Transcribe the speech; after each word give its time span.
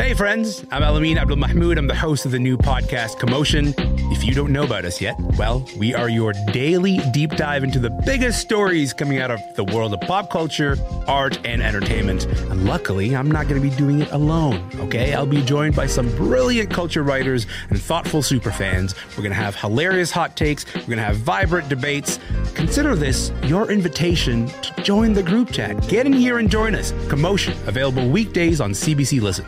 Hey, 0.00 0.14
friends, 0.14 0.64
I'm 0.70 0.80
Elamin 0.80 1.18
Abdelmahmoud. 1.18 1.76
I'm 1.76 1.86
the 1.86 1.94
host 1.94 2.24
of 2.24 2.32
the 2.32 2.38
new 2.38 2.56
podcast, 2.56 3.18
Commotion. 3.18 3.74
If 4.10 4.24
you 4.24 4.32
don't 4.32 4.50
know 4.50 4.62
about 4.62 4.86
us 4.86 4.98
yet, 4.98 5.14
well, 5.36 5.68
we 5.76 5.94
are 5.94 6.08
your 6.08 6.32
daily 6.52 7.00
deep 7.12 7.32
dive 7.32 7.62
into 7.64 7.78
the 7.78 7.90
biggest 7.90 8.40
stories 8.40 8.94
coming 8.94 9.18
out 9.18 9.30
of 9.30 9.40
the 9.56 9.64
world 9.64 9.92
of 9.92 10.00
pop 10.00 10.30
culture, 10.30 10.78
art, 11.06 11.38
and 11.44 11.62
entertainment. 11.62 12.24
And 12.24 12.64
luckily, 12.64 13.14
I'm 13.14 13.30
not 13.30 13.46
going 13.46 13.60
to 13.60 13.70
be 13.70 13.76
doing 13.76 14.00
it 14.00 14.10
alone, 14.10 14.70
okay? 14.76 15.12
I'll 15.12 15.26
be 15.26 15.42
joined 15.42 15.76
by 15.76 15.84
some 15.84 16.08
brilliant 16.16 16.70
culture 16.70 17.02
writers 17.02 17.46
and 17.68 17.78
thoughtful 17.78 18.22
superfans. 18.22 18.94
We're 19.10 19.22
going 19.22 19.32
to 19.32 19.34
have 19.34 19.54
hilarious 19.54 20.10
hot 20.10 20.34
takes, 20.34 20.64
we're 20.74 20.80
going 20.80 20.96
to 20.96 21.04
have 21.04 21.18
vibrant 21.18 21.68
debates. 21.68 22.18
Consider 22.54 22.96
this 22.96 23.32
your 23.44 23.70
invitation 23.70 24.46
to 24.46 24.82
join 24.82 25.12
the 25.12 25.22
group 25.22 25.52
chat. 25.52 25.78
Get 25.88 26.06
in 26.06 26.14
here 26.14 26.38
and 26.38 26.50
join 26.50 26.74
us. 26.74 26.94
Commotion, 27.10 27.52
available 27.66 28.08
weekdays 28.08 28.62
on 28.62 28.70
CBC 28.70 29.20
Listen. 29.20 29.44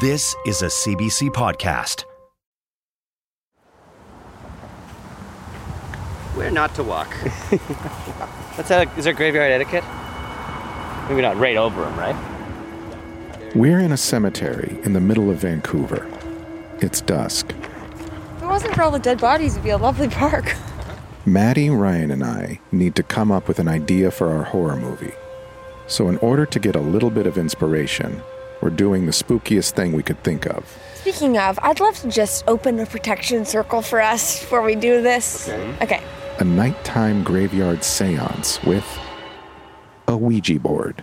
This 0.00 0.36
is 0.46 0.62
a 0.62 0.66
CBC 0.66 1.30
podcast. 1.30 2.04
Where 6.36 6.52
not 6.52 6.72
to 6.76 6.84
walk. 6.84 7.08
That's 8.56 8.68
how, 8.68 8.82
is 8.96 9.06
there 9.06 9.12
graveyard 9.12 9.50
etiquette? 9.50 9.82
Maybe 11.08 11.20
not 11.20 11.36
right 11.36 11.56
over 11.56 11.82
them, 11.82 11.98
right? 11.98 13.56
We're 13.56 13.80
in 13.80 13.90
a 13.90 13.96
cemetery 13.96 14.78
in 14.84 14.92
the 14.92 15.00
middle 15.00 15.30
of 15.30 15.38
Vancouver. 15.38 16.08
It's 16.80 17.00
dusk. 17.00 17.50
If 17.50 18.42
it 18.44 18.46
wasn't 18.46 18.76
for 18.76 18.82
all 18.82 18.92
the 18.92 19.00
dead 19.00 19.20
bodies, 19.20 19.54
it'd 19.54 19.64
be 19.64 19.70
a 19.70 19.78
lovely 19.78 20.06
park. 20.06 20.54
Maddy, 21.26 21.70
Ryan, 21.70 22.12
and 22.12 22.22
I 22.22 22.60
need 22.70 22.94
to 22.94 23.02
come 23.02 23.32
up 23.32 23.48
with 23.48 23.58
an 23.58 23.66
idea 23.66 24.12
for 24.12 24.30
our 24.30 24.44
horror 24.44 24.76
movie. 24.76 25.14
So, 25.88 26.08
in 26.08 26.18
order 26.18 26.46
to 26.46 26.60
get 26.60 26.76
a 26.76 26.80
little 26.80 27.10
bit 27.10 27.26
of 27.26 27.36
inspiration, 27.36 28.22
we're 28.60 28.70
doing 28.70 29.06
the 29.06 29.12
spookiest 29.12 29.72
thing 29.72 29.92
we 29.92 30.02
could 30.02 30.22
think 30.22 30.46
of. 30.46 30.78
Speaking 30.94 31.38
of, 31.38 31.58
I'd 31.62 31.80
love 31.80 31.98
to 32.00 32.08
just 32.08 32.44
open 32.48 32.78
a 32.80 32.86
protection 32.86 33.44
circle 33.44 33.82
for 33.82 34.00
us 34.00 34.40
before 34.40 34.62
we 34.62 34.74
do 34.74 35.00
this. 35.00 35.48
Okay. 35.80 36.02
A 36.38 36.44
nighttime 36.44 37.22
graveyard 37.24 37.82
seance 37.82 38.62
with 38.64 38.86
a 40.06 40.16
Ouija 40.16 40.58
board. 40.58 40.96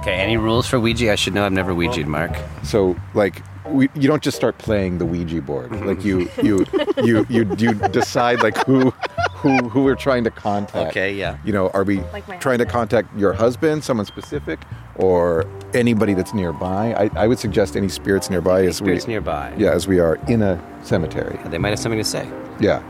Okay, 0.00 0.14
any 0.14 0.36
rules 0.36 0.66
for 0.66 0.78
Ouija? 0.78 1.12
I 1.12 1.16
should 1.16 1.34
know 1.34 1.44
I've 1.44 1.52
never 1.52 1.74
Ouija'd, 1.74 2.06
Mark. 2.06 2.30
So, 2.62 2.96
like, 3.14 3.42
we, 3.66 3.88
you 3.94 4.08
don't 4.08 4.22
just 4.22 4.36
start 4.36 4.56
playing 4.58 4.98
the 4.98 5.04
Ouija 5.04 5.42
board. 5.42 5.70
Mm-hmm. 5.70 5.86
Like, 5.86 6.04
you 6.04 6.30
you 6.42 6.64
you 7.04 7.26
you 7.28 7.54
you 7.58 7.74
decide 7.74 8.42
like 8.42 8.56
who 8.64 8.94
who 9.38 9.56
who 9.68 9.84
we're 9.84 9.94
trying 9.94 10.24
to 10.24 10.30
contact. 10.30 10.90
Okay, 10.90 11.12
yeah. 11.14 11.38
You 11.44 11.52
know, 11.52 11.68
are 11.70 11.84
we 11.84 12.00
Like 12.12 12.26
my 12.28 12.36
trying 12.38 12.58
to 12.58 12.66
contact 12.66 13.16
your 13.16 13.32
husband, 13.32 13.84
someone 13.84 14.06
specific, 14.06 14.60
or 14.96 15.44
anybody 15.74 16.14
that's 16.14 16.34
nearby? 16.34 16.92
I, 16.94 17.10
I 17.24 17.26
would 17.26 17.38
suggest 17.38 17.76
any 17.76 17.88
spirits 17.88 18.30
nearby 18.30 18.64
as 18.64 18.76
Spirits 18.76 19.06
we 19.06 19.12
nearby. 19.14 19.54
yeah 19.56 19.70
as 19.72 19.86
we 19.88 19.98
are 20.00 20.16
in 20.28 20.42
a 20.42 20.60
cemetery. 20.82 21.38
They 21.46 21.58
might 21.58 21.70
have 21.70 21.78
something 21.78 21.98
to 22.00 22.04
say. 22.04 22.28
Yeah. 22.60 22.82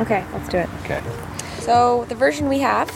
Okay, 0.00 0.24
let's 0.32 0.48
do 0.48 0.58
it. 0.58 0.68
Okay. 0.84 1.02
So, 1.60 2.04
the 2.08 2.14
version 2.14 2.48
we 2.48 2.58
have 2.58 2.90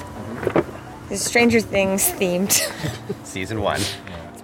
is 1.11 1.25
Stranger 1.25 1.61
Things 1.61 2.11
themed. 2.13 2.53
Season 3.25 3.61
one. 3.63 3.81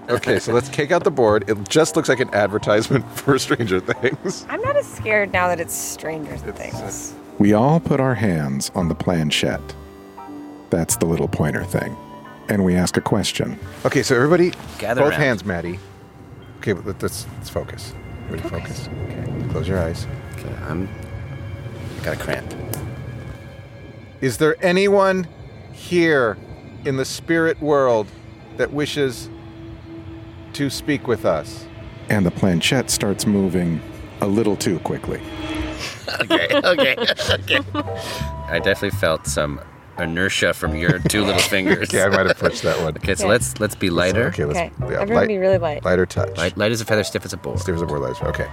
Okay, 0.08 0.38
so 0.38 0.52
let's 0.52 0.68
take 0.68 0.90
out 0.92 1.02
the 1.04 1.10
board. 1.10 1.48
It 1.48 1.68
just 1.68 1.96
looks 1.96 2.08
like 2.08 2.20
an 2.20 2.32
advertisement 2.34 3.04
for 3.18 3.38
Stranger 3.38 3.80
Things. 3.80 4.46
I'm 4.48 4.60
not 4.62 4.76
as 4.76 4.86
scared 4.86 5.32
now 5.32 5.48
that 5.48 5.60
it's 5.60 5.74
Stranger 5.74 6.36
Things. 6.38 7.14
We 7.38 7.52
all 7.52 7.80
put 7.80 8.00
our 8.00 8.14
hands 8.14 8.70
on 8.74 8.88
the 8.88 8.94
planchette. 8.94 9.74
That's 10.70 10.96
the 10.96 11.06
little 11.06 11.28
pointer 11.28 11.64
thing. 11.64 11.96
And 12.48 12.64
we 12.64 12.74
ask 12.74 12.96
a 12.96 13.00
question. 13.00 13.58
Okay, 13.84 14.02
so 14.02 14.14
everybody, 14.14 14.52
Gather 14.78 15.00
both 15.02 15.12
around. 15.12 15.20
hands, 15.20 15.44
Maddy. 15.44 15.78
Okay, 16.58 16.72
let- 16.74 17.02
let's 17.02 17.26
let's 17.38 17.48
focus. 17.50 17.92
Everybody 18.26 18.48
focus. 18.48 18.88
Okay, 19.08 19.48
close 19.50 19.68
your 19.68 19.78
eyes. 19.78 20.06
Okay, 20.38 20.54
I'm. 20.68 20.88
Got 22.02 22.14
a 22.14 22.18
cramp. 22.18 22.52
Is 24.20 24.38
there 24.38 24.56
anyone 24.64 25.26
here 25.72 26.36
in 26.84 26.96
the 26.96 27.04
spirit 27.04 27.60
world 27.62 28.06
that 28.58 28.72
wishes 28.72 29.28
to 30.54 30.68
speak 30.70 31.06
with 31.08 31.24
us? 31.24 31.66
And 32.10 32.24
the 32.26 32.30
planchette 32.30 32.90
starts 32.90 33.26
moving 33.26 33.80
a 34.20 34.26
little 34.26 34.56
too 34.56 34.78
quickly. 34.80 35.20
Okay, 36.20 36.48
okay, 36.64 36.96
okay. 37.30 37.60
I 38.48 38.58
definitely 38.62 38.90
felt 38.98 39.26
some 39.26 39.60
inertia 39.98 40.52
from 40.54 40.74
your 40.76 40.98
two 40.98 41.24
little 41.24 41.40
fingers. 41.40 41.88
Okay, 41.88 42.02
I 42.02 42.08
might 42.08 42.26
have 42.26 42.36
pushed 42.38 42.62
that 42.62 42.78
one. 42.82 42.96
Okay, 42.96 43.14
so 43.14 43.24
Okay. 43.24 43.30
let's 43.32 43.60
let's 43.60 43.74
be 43.74 43.90
lighter. 43.90 44.26
Okay, 44.28 44.44
let's 44.44 44.58
Okay, 44.58 44.70
yeah, 44.80 45.00
everyone 45.00 45.22
light, 45.22 45.28
be 45.28 45.38
really 45.38 45.58
light. 45.58 45.84
lighter 45.84 46.04
touch. 46.06 46.36
Light, 46.36 46.56
light 46.56 46.72
as 46.72 46.80
a 46.80 46.84
feather, 46.84 47.04
stiff 47.04 47.24
as 47.24 47.32
a 47.32 47.36
board. 47.36 47.58
Steve 47.60 47.76
is 47.76 47.82
a 47.82 47.86
more 47.86 47.98
lighter. 47.98 48.26
Okay. 48.28 48.46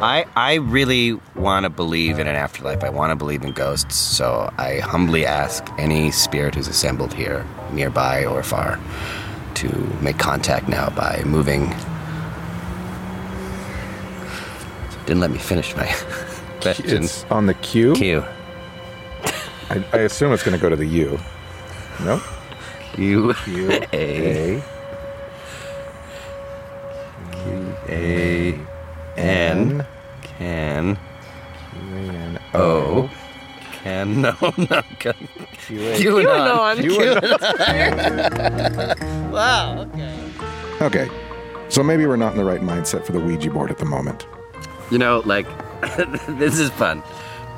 I, 0.00 0.26
I 0.36 0.54
really 0.56 1.14
want 1.34 1.64
to 1.64 1.70
believe 1.70 2.18
in 2.18 2.26
an 2.28 2.36
afterlife. 2.36 2.84
I 2.84 2.88
want 2.90 3.10
to 3.10 3.16
believe 3.16 3.42
in 3.42 3.52
ghosts. 3.52 3.96
So 3.96 4.52
I 4.58 4.78
humbly 4.80 5.24
ask 5.26 5.64
any 5.78 6.10
spirit 6.10 6.54
who's 6.54 6.68
assembled 6.68 7.14
here, 7.14 7.44
nearby 7.72 8.24
or 8.26 8.42
far, 8.42 8.78
to 9.54 9.68
make 10.02 10.18
contact 10.18 10.68
now 10.68 10.90
by 10.90 11.22
moving. 11.24 11.72
Didn't 15.06 15.20
let 15.20 15.30
me 15.30 15.38
finish 15.38 15.74
my 15.74 15.86
question. 16.60 17.04
It's 17.04 17.24
on 17.24 17.46
the 17.46 17.54
Q. 17.54 17.94
Q. 17.94 18.24
I, 19.70 19.84
I 19.92 19.98
assume 19.98 20.32
it's 20.32 20.42
going 20.42 20.56
to 20.56 20.60
go 20.60 20.68
to 20.68 20.76
the 20.76 20.86
U. 20.86 21.18
No. 22.00 22.20
Q. 22.94 23.34
Q 23.44 23.70
A. 23.92 24.62
Q 27.32 27.74
A. 27.88 28.58
N. 29.16 29.86
Can. 30.22 30.98
N 31.80 32.38
O. 32.54 33.10
Can. 33.82 34.22
No, 34.22 34.34
no. 34.40 34.82
Can. 34.98 35.14
Q 35.66 35.78
QAnon. 35.78 36.76
QAnon. 36.78 37.38
Wow, 39.30 39.82
okay. 39.82 40.14
Okay, 40.80 41.08
so 41.68 41.82
maybe 41.82 42.06
we're 42.06 42.16
not 42.16 42.32
in 42.32 42.38
the 42.38 42.44
right 42.44 42.60
mindset 42.60 43.04
for 43.04 43.12
the 43.12 43.20
Ouija 43.20 43.50
board 43.50 43.70
at 43.70 43.78
the 43.78 43.84
moment. 43.84 44.26
You 44.90 44.98
know, 44.98 45.22
like 45.24 45.46
this 46.28 46.58
is 46.58 46.70
fun, 46.70 47.02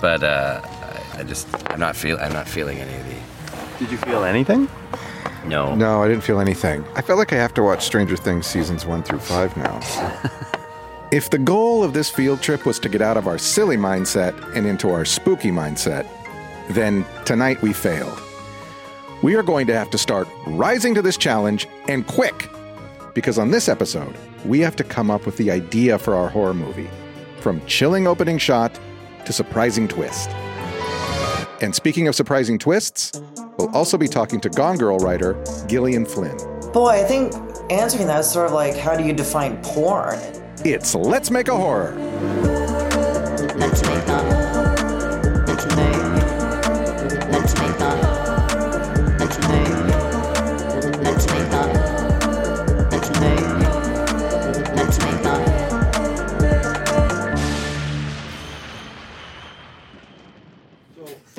but 0.00 0.22
uh, 0.22 0.60
I, 0.64 1.20
I 1.20 1.22
just 1.22 1.48
I'm 1.70 1.80
not 1.80 1.96
feel 1.96 2.18
I'm 2.18 2.32
not 2.32 2.48
feeling 2.48 2.78
any 2.78 2.94
of 2.94 3.06
the. 3.06 3.84
Did 3.84 3.92
you 3.92 3.98
feel 3.98 4.24
anything? 4.24 4.68
No. 5.46 5.74
No, 5.74 6.02
I 6.02 6.08
didn't 6.08 6.22
feel 6.22 6.38
anything. 6.38 6.84
I 6.94 7.02
felt 7.02 7.18
like 7.18 7.32
I 7.32 7.36
have 7.36 7.54
to 7.54 7.62
watch 7.62 7.82
Stranger 7.82 8.16
Things 8.16 8.46
seasons 8.46 8.84
one 8.84 9.02
through 9.02 9.20
five 9.20 9.56
now. 9.56 9.80
If 11.12 11.30
the 11.30 11.38
goal 11.38 11.82
of 11.82 11.92
this 11.92 12.08
field 12.08 12.40
trip 12.40 12.64
was 12.64 12.78
to 12.78 12.88
get 12.88 13.02
out 13.02 13.16
of 13.16 13.26
our 13.26 13.36
silly 13.36 13.76
mindset 13.76 14.32
and 14.54 14.64
into 14.64 14.90
our 14.90 15.04
spooky 15.04 15.50
mindset, 15.50 16.06
then 16.70 17.04
tonight 17.24 17.60
we 17.62 17.72
failed. 17.72 18.16
We 19.20 19.34
are 19.34 19.42
going 19.42 19.66
to 19.66 19.74
have 19.74 19.90
to 19.90 19.98
start 19.98 20.28
rising 20.46 20.94
to 20.94 21.02
this 21.02 21.16
challenge 21.16 21.66
and 21.88 22.06
quick. 22.06 22.48
Because 23.12 23.40
on 23.40 23.50
this 23.50 23.68
episode, 23.68 24.14
we 24.44 24.60
have 24.60 24.76
to 24.76 24.84
come 24.84 25.10
up 25.10 25.26
with 25.26 25.36
the 25.36 25.50
idea 25.50 25.98
for 25.98 26.14
our 26.14 26.28
horror 26.28 26.54
movie 26.54 26.88
from 27.40 27.64
chilling 27.66 28.06
opening 28.06 28.38
shot 28.38 28.78
to 29.24 29.32
surprising 29.32 29.88
twist. 29.88 30.30
And 31.60 31.74
speaking 31.74 32.08
of 32.08 32.14
surprising 32.14 32.58
twists, 32.58 33.20
we'll 33.58 33.74
also 33.76 33.98
be 33.98 34.08
talking 34.08 34.40
to 34.40 34.48
Gone 34.48 34.76
Girl 34.76 34.98
writer 34.98 35.42
Gillian 35.68 36.06
Flynn. 36.06 36.36
Boy, 36.72 36.90
I 36.90 37.04
think 37.04 37.32
answering 37.70 38.06
that 38.06 38.20
is 38.20 38.30
sort 38.30 38.46
of 38.46 38.52
like 38.52 38.76
how 38.76 38.96
do 38.96 39.04
you 39.04 39.12
define 39.12 39.56
porn? 39.62 40.18
It's 40.64 40.94
Let's 40.94 41.30
Make 41.30 41.48
a 41.48 41.56
Horror. 41.56 41.94
Let's 43.56 43.82
make 43.82 44.08
a 44.08 44.39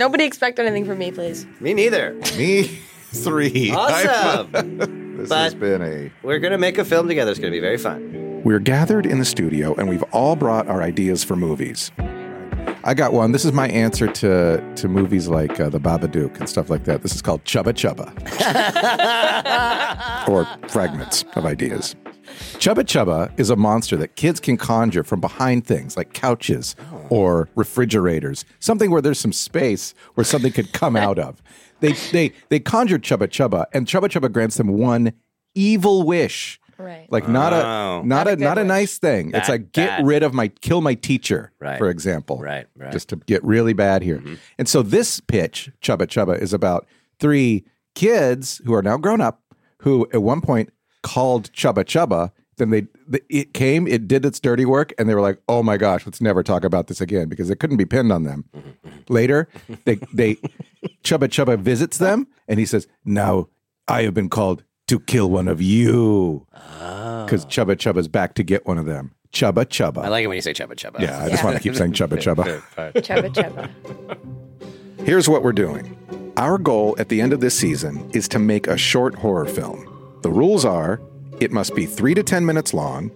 Nobody 0.02 0.24
expect 0.24 0.58
anything 0.58 0.84
from 0.84 0.98
me, 0.98 1.12
please. 1.12 1.46
Me 1.60 1.76
neither. 1.76 2.16
Me 2.36 2.64
three. 3.12 3.70
Awesome. 3.72 4.52
this 5.18 5.30
But- 5.30 5.38
has 5.38 5.54
been 5.54 5.84
a 5.84 6.12
We're 6.24 6.40
gonna 6.40 6.58
make 6.58 6.80
a 6.80 6.84
film 6.86 7.08
together. 7.08 7.30
It's 7.30 7.40
gonna 7.40 7.52
be 7.52 7.60
very 7.60 7.78
fun. 7.78 8.42
We're 8.44 8.58
gathered 8.58 9.06
in 9.06 9.20
the 9.20 9.26
studio 9.26 9.76
and 9.76 9.88
we've 9.88 10.02
all 10.12 10.36
brought 10.36 10.68
our 10.68 10.82
ideas 10.82 11.24
for 11.24 11.36
movies. 11.36 11.92
I 12.84 12.96
got 12.96 13.14
one. 13.14 13.32
This 13.32 13.46
is 13.46 13.54
my 13.54 13.68
answer 13.68 14.08
to 14.08 14.74
to 14.78 14.88
movies 14.88 15.28
like 15.28 15.60
uh, 15.60 15.70
The 15.70 15.80
Babadook 15.80 16.40
and 16.40 16.50
stuff 16.50 16.72
like 16.72 16.86
that. 16.86 17.04
This 17.04 17.14
is 17.14 17.22
called 17.22 17.44
Chubba 17.44 17.74
Chubba, 17.74 18.10
or 20.28 20.48
fragments 20.68 21.24
of 21.36 21.46
ideas. 21.46 21.96
Chubba 22.60 22.84
Chubba 22.84 23.32
is 23.40 23.50
a 23.50 23.56
monster 23.56 23.98
that 23.98 24.16
kids 24.16 24.40
can 24.40 24.58
conjure 24.58 25.04
from 25.04 25.20
behind 25.22 25.66
things 25.66 25.96
like 25.98 26.14
couches 26.14 26.76
or 27.10 27.50
refrigerators, 27.56 28.46
something 28.60 28.92
where 28.92 29.02
there's 29.02 29.20
some 29.20 29.34
space 29.34 29.94
where 30.16 30.24
something 30.24 30.52
could 30.52 30.72
come 30.74 30.96
out 30.96 31.18
of. 31.20 31.42
They 31.80 31.94
they 32.12 32.32
they 32.50 32.60
conjure 32.60 33.00
Chubba 33.00 33.28
Chubba, 33.28 33.66
and 33.74 33.88
Chubba 33.88 34.04
Chubba 34.10 34.32
grants 34.32 34.58
them 34.58 34.68
one 34.78 35.14
evil 35.56 36.04
wish. 36.04 36.60
Right. 36.78 37.06
Like 37.12 37.28
not 37.30 37.54
Oh. 37.54 37.58
a 37.58 37.62
not 37.62 38.06
Not 38.06 38.28
a 38.28 38.32
a 38.32 38.36
good 38.36 38.44
not 38.44 38.58
a 38.58 38.62
wish. 38.62 38.68
nice 38.68 38.98
thing. 38.98 39.28
it's 39.36 39.48
That- 39.48 39.50
like 39.50 39.72
get 39.72 39.88
that- 39.88 40.04
rid 40.04 40.24
of 40.24 40.34
my 40.34 40.48
kill 40.48 40.82
my 40.82 40.96
teacher, 40.96 41.52
Right. 41.60 41.78
for 41.78 41.90
example. 41.90 42.40
Right, 42.40 42.66
right. 42.76 42.92
Just 42.92 43.10
to 43.10 43.18
get 43.18 43.44
really 43.44 43.74
bad 43.74 44.02
here. 44.02 44.18
Mm-hmm. 44.18 44.34
And 44.58 44.68
so 44.68 44.82
this 44.82 45.20
pitch, 45.20 45.70
Chubba 45.82 46.08
Chubba, 46.08 46.40
is 46.42 46.54
about 46.54 46.88
three 47.20 47.66
kids 47.94 48.62
who 48.66 48.74
are 48.74 48.82
now 48.82 48.98
grown 48.98 49.22
up 49.22 49.42
who 49.82 50.08
at 50.14 50.24
one 50.24 50.42
point 50.42 50.70
called 51.04 51.52
Chubba 51.54 51.84
Chubba. 51.86 52.32
Then 52.58 52.70
they 52.70 52.88
the, 53.08 53.22
it 53.30 53.54
came, 53.54 53.88
it 53.88 54.08
did 54.08 54.26
its 54.26 54.40
dirty 54.40 54.66
work, 54.66 54.94
and 55.00 55.10
they 55.10 55.16
were 55.16 55.22
like, 55.22 55.40
"Oh 55.48 55.64
my 55.64 55.78
gosh, 55.78 56.06
let's 56.06 56.22
never 56.22 56.44
talk 56.44 56.64
about 56.64 56.88
this 56.88 57.02
again," 57.02 57.28
because 57.28 57.50
it 57.50 57.60
couldn't 57.60 57.78
be 57.78 57.86
pinned 57.86 58.12
on 58.12 58.24
them. 58.24 58.46
Later, 59.10 59.48
they 59.86 59.96
they 60.14 60.36
Chubba 61.04 61.28
Chubba 61.28 61.58
visits 61.58 61.98
them, 61.98 62.28
and 62.48 62.60
he 62.60 62.66
says, 62.66 62.88
"Now 63.04 63.48
I 63.88 64.04
have 64.04 64.14
been 64.14 64.30
called 64.30 64.64
to 64.88 65.00
kill 65.00 65.30
one 65.30 65.48
of 65.48 65.62
you." 65.62 66.46
Ah. 66.54 67.24
because 67.26 67.46
Chubba 67.46 67.76
Chubba's 67.76 68.08
back 68.08 68.36
to 68.36 68.44
get 68.44 68.68
one 68.68 68.78
of 68.78 68.86
them. 68.86 69.14
Chubba 69.34 69.66
Chubba. 69.66 70.04
I 70.04 70.10
like 70.10 70.26
it 70.26 70.28
when 70.28 70.36
you 70.36 70.42
say 70.42 70.54
chubba 70.54 70.76
chubba. 70.76 71.00
yeah, 71.00 71.24
I 71.24 71.30
just 71.30 71.44
want 71.44 71.56
to 71.56 71.64
keep 71.64 71.74
saying 71.76 71.94
Chubba 71.94 72.18
Chubba. 72.18 72.62
Chubba 72.96 73.34
chubba. 73.34 74.18
Here's 75.06 75.28
what 75.30 75.42
we're 75.42 75.54
doing. 75.54 75.98
Our 76.38 76.58
goal 76.58 76.96
at 77.00 77.10
the 77.10 77.22
end 77.22 77.34
of 77.34 77.40
this 77.40 77.58
season 77.58 78.10
is 78.14 78.28
to 78.28 78.40
make 78.40 78.68
a 78.68 78.78
short 78.78 79.16
horror 79.16 79.46
film. 79.46 79.88
The 80.22 80.32
rules 80.32 80.66
are 80.66 81.02
it 81.40 81.52
must 81.52 81.74
be 81.74 81.88
three 81.88 82.14
to 82.14 82.22
10 82.22 82.46
minutes 82.46 82.74
long. 82.74 83.10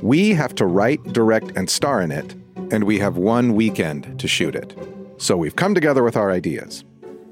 We 0.00 0.30
have 0.30 0.54
to 0.56 0.66
write, 0.66 1.02
direct, 1.12 1.50
and 1.56 1.68
star 1.68 2.00
in 2.00 2.12
it, 2.12 2.34
and 2.70 2.84
we 2.84 3.00
have 3.00 3.16
one 3.16 3.54
weekend 3.54 4.20
to 4.20 4.28
shoot 4.28 4.54
it. 4.54 4.76
So 5.18 5.36
we've 5.36 5.56
come 5.56 5.74
together 5.74 6.04
with 6.04 6.16
our 6.16 6.30
ideas. 6.30 6.84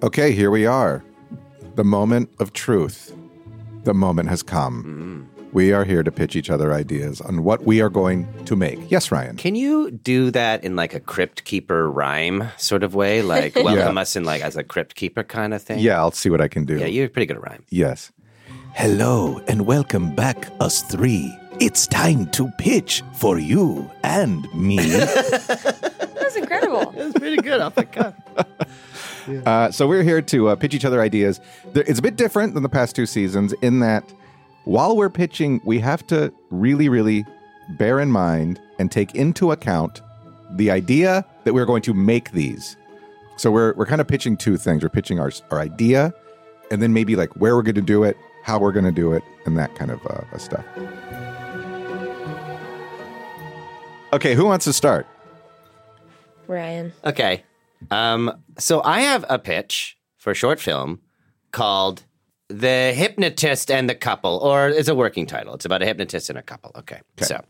Okay, 0.02 0.32
here 0.32 0.50
we 0.50 0.66
are. 0.66 1.04
The 1.76 1.84
moment 1.84 2.30
of 2.40 2.52
truth. 2.52 3.14
The 3.84 3.94
moment 3.94 4.28
has 4.30 4.42
come. 4.42 5.28
Mm. 5.32 5.52
We 5.52 5.72
are 5.72 5.84
here 5.84 6.02
to 6.02 6.10
pitch 6.10 6.34
each 6.34 6.50
other 6.50 6.72
ideas 6.72 7.20
on 7.20 7.44
what 7.44 7.64
we 7.64 7.80
are 7.80 7.90
going 7.90 8.26
to 8.46 8.56
make. 8.56 8.90
Yes, 8.90 9.12
Ryan. 9.12 9.36
Can 9.36 9.54
you 9.54 9.90
do 9.90 10.30
that 10.32 10.64
in 10.64 10.74
like 10.74 10.94
a 10.94 11.00
crypt 11.00 11.44
keeper 11.44 11.90
rhyme 11.90 12.48
sort 12.56 12.82
of 12.82 12.94
way? 12.94 13.22
Like 13.22 13.54
welcome 13.56 13.98
us 13.98 14.16
in 14.16 14.24
like 14.24 14.42
as 14.42 14.56
a 14.56 14.64
crypt 14.64 14.96
keeper 14.96 15.22
kind 15.22 15.54
of 15.54 15.62
thing? 15.62 15.78
Yeah, 15.78 15.98
I'll 15.98 16.10
see 16.10 16.30
what 16.30 16.40
I 16.40 16.48
can 16.48 16.64
do. 16.64 16.78
Yeah, 16.78 16.86
you're 16.86 17.08
pretty 17.08 17.26
good 17.26 17.36
at 17.36 17.42
rhyme. 17.42 17.64
Yes. 17.68 18.10
Hello 18.74 19.40
and 19.48 19.66
welcome 19.66 20.14
back, 20.14 20.48
us 20.60 20.82
three. 20.82 21.36
It's 21.60 21.86
time 21.86 22.26
to 22.30 22.50
pitch 22.58 23.02
for 23.12 23.38
you 23.38 23.90
and 24.02 24.52
me. 24.54 24.76
That 26.22 26.36
was 26.36 26.36
incredible. 26.36 26.90
That's 26.92 27.18
pretty 27.18 27.36
good 27.42 27.60
off 27.60 27.74
the 27.74 27.84
cuff. 27.84 28.14
uh, 29.46 29.70
so 29.70 29.86
we're 29.88 30.02
here 30.04 30.22
to 30.22 30.48
uh, 30.48 30.56
pitch 30.56 30.72
each 30.74 30.84
other 30.84 31.00
ideas. 31.00 31.40
There- 31.72 31.84
It's 31.86 31.98
a 31.98 32.02
bit 32.02 32.16
different 32.16 32.54
than 32.54 32.62
the 32.62 32.68
past 32.68 32.94
two 32.96 33.06
seasons 33.06 33.52
in 33.60 33.80
that 33.80 34.04
while 34.64 34.96
we're 34.96 35.10
pitching, 35.10 35.60
we 35.64 35.78
have 35.80 36.06
to 36.08 36.32
really, 36.50 36.88
really 36.88 37.26
bear 37.70 38.00
in 38.00 38.10
mind 38.10 38.60
and 38.78 38.90
take 38.90 39.14
into 39.14 39.50
account 39.52 40.00
the 40.52 40.70
idea 40.70 41.24
that 41.44 41.52
we're 41.54 41.66
going 41.66 41.82
to 41.82 41.92
make 41.94 42.30
these. 42.32 42.76
So 43.36 43.50
we're 43.50 43.74
we're 43.74 43.86
kind 43.86 44.00
of 44.00 44.06
pitching 44.08 44.36
two 44.36 44.56
things. 44.56 44.82
We're 44.82 44.88
pitching 44.90 45.18
our 45.18 45.32
our 45.50 45.58
idea, 45.60 46.12
and 46.70 46.80
then 46.82 46.92
maybe 46.92 47.16
like 47.16 47.30
where 47.36 47.56
we're 47.56 47.62
going 47.62 47.74
to 47.74 47.80
do 47.82 48.04
it, 48.04 48.16
how 48.42 48.58
we're 48.58 48.72
going 48.72 48.84
to 48.84 48.92
do 48.92 49.12
it, 49.12 49.22
and 49.46 49.56
that 49.56 49.74
kind 49.74 49.90
of 49.90 50.04
uh, 50.06 50.38
stuff. 50.38 50.64
Okay, 54.12 54.34
who 54.34 54.44
wants 54.44 54.64
to 54.66 54.72
start? 54.72 55.06
Ryan. 56.46 56.92
Okay. 57.04 57.44
Um, 57.90 58.42
so 58.58 58.82
I 58.84 59.00
have 59.00 59.24
a 59.28 59.38
pitch 59.38 59.96
for 60.18 60.30
a 60.30 60.34
short 60.34 60.60
film 60.60 61.00
called 61.50 62.02
The 62.48 62.92
Hypnotist 62.94 63.70
and 63.70 63.88
the 63.88 63.94
Couple, 63.94 64.38
or 64.38 64.68
it's 64.68 64.88
a 64.88 64.94
working 64.94 65.26
title. 65.26 65.54
It's 65.54 65.64
about 65.64 65.82
a 65.82 65.86
hypnotist 65.86 66.28
and 66.28 66.38
a 66.38 66.42
couple. 66.42 66.72
Okay. 66.76 67.00
So 67.18 67.42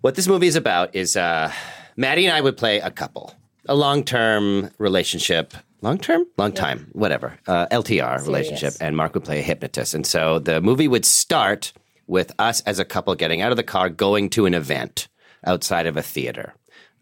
what 0.00 0.14
this 0.14 0.26
movie 0.26 0.46
is 0.46 0.56
about 0.56 0.94
is 0.94 1.16
uh, 1.16 1.52
Maddy 1.96 2.26
and 2.26 2.34
I 2.34 2.40
would 2.40 2.56
play 2.56 2.80
a 2.80 2.90
couple, 2.90 3.34
a 3.66 3.74
long 3.74 4.02
term 4.02 4.70
relationship. 4.78 5.54
Long 5.84 5.98
term? 5.98 6.24
Long 6.38 6.52
time, 6.52 6.88
whatever. 6.92 7.38
Uh, 7.46 7.66
LTR 7.66 8.24
relationship. 8.24 8.72
And 8.80 8.96
Mark 8.96 9.12
would 9.12 9.22
play 9.22 9.40
a 9.40 9.42
hypnotist. 9.42 9.92
And 9.92 10.06
so 10.06 10.38
the 10.38 10.62
movie 10.62 10.88
would 10.88 11.04
start 11.04 11.74
with 12.06 12.32
us 12.38 12.62
as 12.62 12.78
a 12.78 12.86
couple 12.86 13.14
getting 13.14 13.42
out 13.42 13.50
of 13.50 13.58
the 13.58 13.62
car, 13.62 13.90
going 13.90 14.30
to 14.30 14.46
an 14.46 14.54
event 14.54 15.08
outside 15.46 15.86
of 15.86 15.98
a 15.98 16.02
theater. 16.02 16.54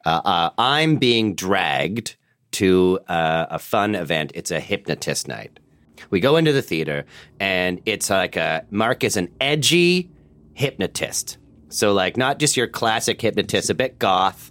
Uh, 0.04 0.20
uh, 0.24 0.50
I'm 0.58 0.96
being 0.96 1.36
dragged 1.36 2.16
to 2.52 2.98
uh, 3.06 3.46
a 3.50 3.60
fun 3.60 3.94
event. 3.94 4.32
It's 4.34 4.50
a 4.50 4.58
hypnotist 4.58 5.28
night. 5.28 5.60
We 6.10 6.18
go 6.18 6.34
into 6.36 6.52
the 6.52 6.60
theater, 6.60 7.04
and 7.38 7.80
it's 7.86 8.10
like 8.10 8.34
a 8.34 8.66
Mark 8.72 9.04
is 9.04 9.16
an 9.16 9.28
edgy 9.40 10.10
hypnotist. 10.54 11.38
So, 11.68 11.92
like, 11.92 12.16
not 12.16 12.40
just 12.40 12.56
your 12.56 12.66
classic 12.66 13.20
hypnotist, 13.20 13.70
a 13.70 13.74
bit 13.74 14.00
goth. 14.00 14.50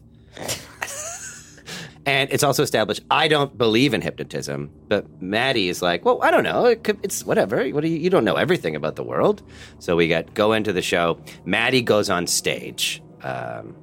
And 2.06 2.32
it's 2.32 2.44
also 2.44 2.64
established 2.64 3.04
I 3.12 3.28
don't 3.28 3.58
believe 3.58 3.94
in 3.94 4.02
hypnotism, 4.02 4.72
but 4.88 5.22
Maddy 5.22 5.70
is 5.70 5.82
like, 5.82 6.04
well, 6.04 6.22
I 6.24 6.32
don't 6.32 6.44
know. 6.44 6.66
It 6.66 6.84
could, 6.84 7.00
it's 7.04 7.24
whatever. 7.24 7.68
What 7.70 7.82
do 7.82 7.90
you, 7.90 7.98
you 7.98 8.10
don't 8.10 8.26
know 8.26 8.36
everything 8.36 8.76
about 8.76 8.96
the 8.96 9.04
world. 9.04 9.44
So 9.80 9.96
we 9.96 10.08
get 10.08 10.34
go 10.34 10.54
into 10.54 10.74
the 10.74 10.82
show. 10.82 11.20
Maddy 11.46 11.82
goes 11.82 12.10
on 12.10 12.28
stage. 12.28 13.04
Um, 13.24 13.76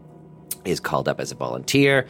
is 0.65 0.81
called 0.81 1.09
up 1.09 1.20
as 1.20 1.32
a 1.32 1.35
volunteer. 1.35 2.06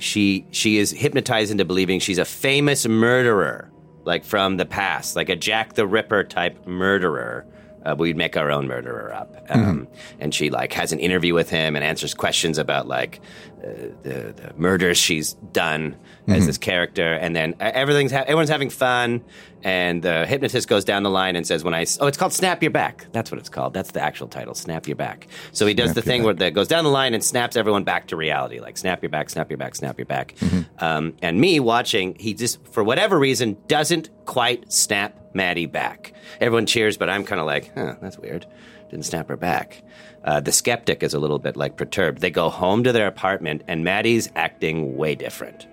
She 0.00 0.46
she 0.50 0.78
is 0.78 0.90
hypnotized 0.90 1.50
into 1.50 1.64
believing 1.64 2.00
she's 2.00 2.18
a 2.18 2.24
famous 2.24 2.86
murderer, 2.86 3.70
like 4.04 4.24
from 4.24 4.56
the 4.56 4.66
past, 4.66 5.14
like 5.14 5.28
a 5.28 5.36
Jack 5.36 5.74
the 5.74 5.86
Ripper 5.86 6.24
type 6.24 6.66
murderer. 6.66 7.46
Uh, 7.84 7.94
we'd 7.96 8.16
make 8.16 8.36
our 8.36 8.50
own 8.50 8.66
murderer 8.66 9.12
up, 9.12 9.36
um, 9.50 9.86
and 10.18 10.34
she 10.34 10.50
like 10.50 10.72
has 10.72 10.92
an 10.92 10.98
interview 10.98 11.34
with 11.34 11.50
him 11.50 11.76
and 11.76 11.84
answers 11.84 12.14
questions 12.14 12.56
about 12.58 12.88
like 12.88 13.20
uh, 13.62 13.68
the 14.02 14.34
the 14.36 14.52
murders 14.56 14.96
she's 14.96 15.34
done 15.34 15.96
as 16.26 16.46
this 16.46 16.56
character, 16.58 17.12
and 17.12 17.36
then 17.36 17.54
everything's 17.60 18.10
ha- 18.10 18.22
everyone's 18.22 18.48
having 18.48 18.70
fun, 18.70 19.22
and 19.62 20.02
the 20.02 20.24
hypnotist 20.26 20.68
goes 20.68 20.84
down 20.84 21.02
the 21.02 21.10
line 21.10 21.36
and 21.36 21.46
says, 21.46 21.62
"When 21.62 21.74
I 21.74 21.84
oh, 22.00 22.06
it's 22.06 22.16
called 22.16 22.32
Snap 22.32 22.62
Your 22.62 22.70
Back. 22.70 23.06
That's 23.12 23.30
what 23.30 23.38
it's 23.38 23.50
called. 23.50 23.74
That's 23.74 23.90
the 23.90 24.00
actual 24.00 24.28
title, 24.28 24.54
Snap 24.54 24.86
Your 24.86 24.96
Back." 24.96 25.28
So 25.52 25.66
he 25.66 25.74
does 25.74 25.92
the 25.92 26.00
thing 26.02 26.22
where 26.22 26.32
that 26.34 26.54
goes 26.54 26.68
down 26.68 26.84
the 26.84 26.90
line 26.90 27.12
and 27.12 27.22
snaps 27.22 27.56
everyone 27.56 27.84
back 27.84 28.06
to 28.08 28.16
reality, 28.16 28.60
like 28.60 28.78
snap 28.78 29.02
your 29.02 29.10
back, 29.10 29.28
snap 29.28 29.50
your 29.50 29.58
back, 29.58 29.74
snap 29.74 29.98
your 29.98 30.06
back. 30.06 30.34
Um, 30.78 31.14
and 31.20 31.38
me 31.38 31.60
watching, 31.60 32.16
he 32.18 32.32
just 32.32 32.66
for 32.68 32.82
whatever 32.82 33.18
reason 33.18 33.58
doesn't 33.68 34.08
quite 34.24 34.72
snap 34.72 35.18
Maddy 35.34 35.66
back. 35.66 36.12
Everyone 36.40 36.66
cheers, 36.66 36.96
but 36.96 37.10
I'm 37.10 37.24
kind 37.24 37.40
of 37.40 37.46
like, 37.46 37.72
huh, 37.74 37.96
that's 38.00 38.18
weird. 38.18 38.46
Didn't 38.90 39.04
snap 39.04 39.28
her 39.28 39.36
back. 39.36 39.82
Uh, 40.22 40.40
the 40.40 40.52
skeptic 40.52 41.02
is 41.02 41.12
a 41.12 41.18
little 41.18 41.38
bit 41.38 41.56
like 41.56 41.76
perturbed. 41.76 42.20
They 42.20 42.30
go 42.30 42.48
home 42.48 42.84
to 42.84 42.92
their 42.92 43.06
apartment, 43.06 43.62
and 43.68 43.84
Maddy's 43.84 44.30
acting 44.36 44.96
way 44.96 45.14
different. 45.14 45.66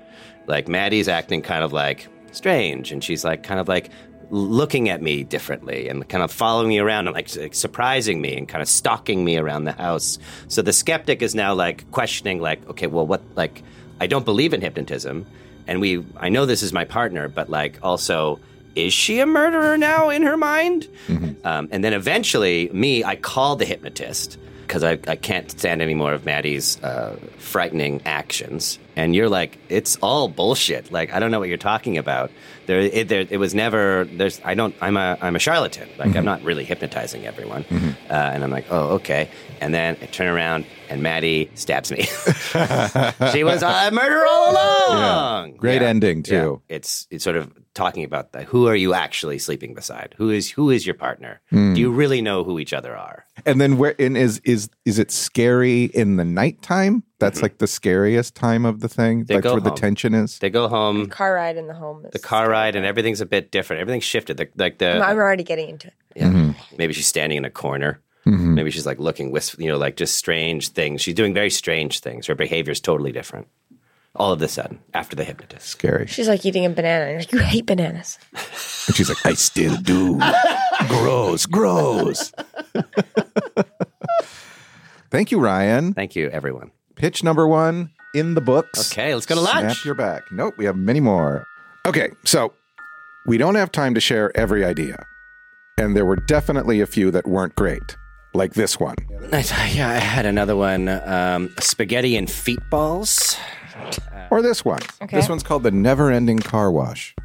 Like 0.48 0.68
Maddy's 0.68 1.08
acting 1.08 1.42
kind 1.42 1.64
of 1.64 1.72
like 1.72 2.08
strange, 2.32 2.92
and 2.92 3.04
she's 3.04 3.24
like 3.24 3.44
kind 3.44 3.60
of 3.60 3.68
like 3.68 3.90
looking 4.32 4.88
at 4.88 5.02
me 5.02 5.24
differently 5.24 5.90
and 5.90 6.08
kind 6.08 6.24
of 6.24 6.32
following 6.32 6.70
me 6.70 6.80
around 6.80 7.06
and 7.06 7.14
like, 7.14 7.36
like 7.36 7.54
surprising 7.54 8.22
me 8.22 8.38
and 8.38 8.48
kind 8.48 8.62
of 8.62 8.68
stalking 8.68 9.26
me 9.26 9.38
around 9.38 9.66
the 9.66 9.74
house. 9.74 10.18
So 10.48 10.62
the 10.62 10.72
skeptic 10.72 11.22
is 11.22 11.36
now 11.36 11.54
like 11.54 11.92
questioning, 11.92 12.40
like, 12.40 12.68
okay, 12.70 12.88
well, 12.88 13.06
what, 13.06 13.22
like, 13.36 13.62
I 14.00 14.08
don't 14.08 14.24
believe 14.26 14.54
in 14.54 14.62
hypnotism, 14.62 15.28
and 15.68 15.82
we, 15.82 16.06
I 16.18 16.30
know 16.30 16.46
this 16.46 16.64
is 16.64 16.74
my 16.74 16.86
partner, 16.86 17.28
but 17.28 17.50
like, 17.50 17.78
also, 17.84 18.40
is 18.76 18.94
she 18.94 19.20
a 19.20 19.26
murderer 19.26 19.78
now 19.78 20.10
in 20.10 20.22
her 20.24 20.38
mind? 20.38 20.88
Um, 21.44 21.68
and 21.72 21.84
then 21.84 21.94
eventually, 21.94 22.70
me, 22.74 23.04
I 23.04 23.16
call 23.16 23.56
the 23.56 23.66
hypnotist 23.66 24.38
because 24.72 24.84
I, 24.86 24.92
I 25.08 25.18
can't 25.18 25.52
stand 25.52 25.82
any 25.82 25.94
more 25.94 26.14
of 26.14 26.24
Maddy's 26.24 26.82
uh, 26.82 27.18
frightening 27.38 28.02
actions. 28.06 28.80
And 28.96 29.14
you're 29.14 29.28
like, 29.28 29.58
it's 29.68 29.98
all 29.98 30.30
bullshit. 30.30 30.94
Like, 30.94 31.14
I 31.14 31.20
don't 31.20 31.30
know 31.30 31.40
what 31.40 31.50
you're 31.50 31.58
talking 31.58 31.98
about. 31.98 32.32
There, 32.68 32.80
it, 32.80 33.10
there, 33.10 33.26
it 33.30 33.38
was 33.38 33.54
never. 33.54 34.06
There's, 34.06 34.40
I 34.46 34.54
don't. 34.54 34.74
I'm 34.80 34.96
a, 34.96 35.18
I'm 35.22 35.36
a 35.36 35.40
charlatan. 35.40 35.90
Like, 35.98 36.16
I'm 36.16 36.24
not 36.24 36.42
really 36.44 36.64
hypnotizing 36.64 37.26
everyone. 37.26 37.66
Uh, 38.10 38.14
and 38.14 38.44
I'm 38.46 38.52
like, 38.52 38.68
oh, 38.70 38.96
okay. 38.96 39.30
And 39.60 39.74
then 39.74 39.98
I 40.02 40.06
turn 40.06 40.28
around, 40.28 40.66
and 40.90 41.04
Maddy 41.04 41.52
stabs 41.56 41.92
me. 41.92 42.04
she 43.34 43.44
was 43.44 43.64
a 43.64 43.90
murderer 43.92 44.26
all 44.26 44.52
along. 44.52 45.54
Great 45.58 45.82
ending, 45.82 46.24
too. 46.24 46.62
Yeah. 46.70 46.76
It's 46.76 47.08
it's 47.10 47.24
sort 47.26 47.36
of 47.36 47.52
talking 47.74 48.04
about 48.04 48.32
the, 48.34 48.44
who 48.44 48.68
are 48.68 48.76
you 48.76 48.94
actually 48.94 49.40
sleeping 49.40 49.74
beside? 49.74 50.16
Who 50.18 50.30
is 50.30 50.52
who 50.52 50.70
is 50.70 50.86
your 50.86 50.96
partner? 50.96 51.42
Do 51.52 51.74
you 51.76 51.92
hmm. 51.92 51.98
really 51.98 52.22
know 52.22 52.44
who 52.44 52.60
each 52.60 52.74
other 52.74 52.96
are? 52.96 53.26
And 53.46 53.60
then 53.60 53.78
where 53.78 53.96
and 54.00 54.18
is 54.18 54.40
is 54.44 54.70
is 54.86 55.00
it 55.00 55.12
scary 55.12 55.86
in 55.86 56.18
the 56.18 56.26
nighttime? 56.26 57.04
That's 57.20 57.38
mm-hmm. 57.38 57.44
like 57.44 57.58
the 57.60 57.68
scariest 57.68 58.36
time 58.36 58.66
of 58.66 58.80
the 58.80 58.90
thing. 58.90 59.26
They 59.26 59.36
That's 59.36 59.44
go 59.44 59.54
where 59.54 59.62
the 59.62 59.72
tension 59.72 60.14
is. 60.14 60.40
They 60.40 60.50
go 60.50 60.68
home, 60.68 61.08
Car 61.08 61.36
ride 61.36 61.58
in 61.58 61.68
the 61.68 61.74
home. 61.74 62.06
Is 62.06 62.12
the 62.12 62.20
car 62.20 62.50
ride, 62.50 62.76
and 62.76 62.86
everything's 62.86 63.22
a 63.22 63.26
bit 63.26 63.52
different. 63.52 63.82
Everything's 63.82 64.04
shifted. 64.04 64.38
The, 64.38 64.50
like 64.56 64.80
the 64.80 65.00
I'm 65.00 65.18
already 65.18 65.44
getting 65.44 65.70
into 65.70 65.88
it. 65.88 65.94
yeah, 66.16 66.28
mm-hmm. 66.28 66.76
maybe 66.78 66.94
she's 66.94 67.08
standing 67.08 67.38
in 67.38 67.46
a 67.46 67.52
corner. 67.52 68.02
Mm-hmm. 68.26 68.54
Maybe 68.54 68.72
she's 68.72 68.86
like 68.86 69.00
looking 69.00 69.32
with 69.32 69.56
you 69.58 69.68
know 69.68 69.78
like 69.78 69.96
just 69.96 70.16
strange 70.16 70.70
things. 70.70 71.02
She's 71.02 71.16
doing 71.16 71.34
very 71.34 71.50
strange 71.50 72.00
things. 72.00 72.28
Her 72.28 72.36
behavior 72.36 72.72
is 72.72 72.80
totally 72.80 73.12
different. 73.12 73.48
All 74.16 74.34
of 74.34 74.42
a 74.42 74.48
sudden, 74.48 74.80
after 74.94 75.16
the 75.16 75.24
hypnotist. 75.24 75.68
Scary. 75.68 76.06
She's 76.08 76.28
like 76.28 76.46
eating 76.46 76.66
a 76.66 76.70
banana. 76.70 77.06
And 77.06 77.12
you're 77.14 77.20
like, 77.20 77.32
you 77.32 77.40
hate 77.40 77.66
bananas. 77.66 78.20
And 78.88 78.96
she's 78.96 79.10
like, 79.10 79.24
I 79.24 79.36
still 79.36 79.78
do. 79.78 80.20
gross, 80.88 81.46
gross. 81.46 82.32
Thank 85.12 85.32
you, 85.32 85.40
Ryan. 85.40 85.94
Thank 85.94 86.16
you, 86.16 86.30
everyone. 86.30 86.72
Pitch 86.96 87.24
number 87.24 87.48
one 87.48 87.92
in 88.16 88.34
the 88.34 88.42
books. 88.42 88.92
Okay, 88.92 89.14
let's 89.14 89.28
go 89.28 89.36
to 89.36 89.42
lunch. 89.42 89.74
Snap 89.76 89.86
your 89.86 89.94
back. 89.94 90.24
Nope, 90.32 90.56
we 90.58 90.66
have 90.66 90.76
many 90.76 91.00
more. 91.00 91.46
Okay, 91.86 92.10
so 92.26 92.54
we 93.28 93.38
don't 93.38 93.56
have 93.56 93.72
time 93.72 93.94
to 93.94 94.00
share 94.00 94.36
every 94.36 94.66
idea. 94.66 95.06
And 95.78 95.96
there 95.96 96.06
were 96.06 96.16
definitely 96.16 96.82
a 96.82 96.86
few 96.88 97.12
that 97.12 97.28
weren't 97.28 97.56
great, 97.56 97.96
like 98.34 98.54
this 98.54 98.80
one. 98.80 98.96
Nice. 99.32 99.52
Yeah, 99.76 99.90
I 99.90 100.00
had 100.00 100.26
another 100.26 100.56
one. 100.56 100.90
Um, 100.90 101.54
spaghetti 101.60 102.16
and 102.18 102.30
feet 102.30 102.60
balls. 102.70 103.38
Or 104.30 104.42
this 104.42 104.64
one. 104.64 104.82
Okay. 105.02 105.18
This 105.18 105.30
one's 105.30 105.44
called 105.44 105.64
The 105.64 105.72
Never 105.72 106.12
Ending 106.12 106.40
Car 106.40 106.72
Wash. 106.72 107.16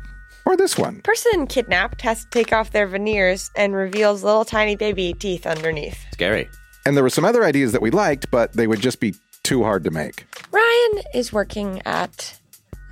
Or 0.44 0.56
this 0.56 0.78
one. 0.78 1.00
Person 1.02 1.46
kidnapped 1.46 2.02
has 2.02 2.24
to 2.24 2.30
take 2.30 2.52
off 2.52 2.70
their 2.70 2.86
veneers 2.86 3.50
and 3.56 3.74
reveals 3.74 4.22
little 4.22 4.44
tiny 4.44 4.76
baby 4.76 5.12
teeth 5.12 5.46
underneath. 5.46 5.98
Scary. 6.12 6.48
And 6.84 6.96
there 6.96 7.02
were 7.02 7.10
some 7.10 7.24
other 7.24 7.44
ideas 7.44 7.72
that 7.72 7.82
we 7.82 7.90
liked, 7.90 8.30
but 8.30 8.52
they 8.52 8.68
would 8.68 8.80
just 8.80 9.00
be 9.00 9.14
too 9.42 9.64
hard 9.64 9.82
to 9.84 9.90
make. 9.90 10.24
Ryan 10.52 11.02
is 11.14 11.32
working 11.32 11.82
at 11.84 12.38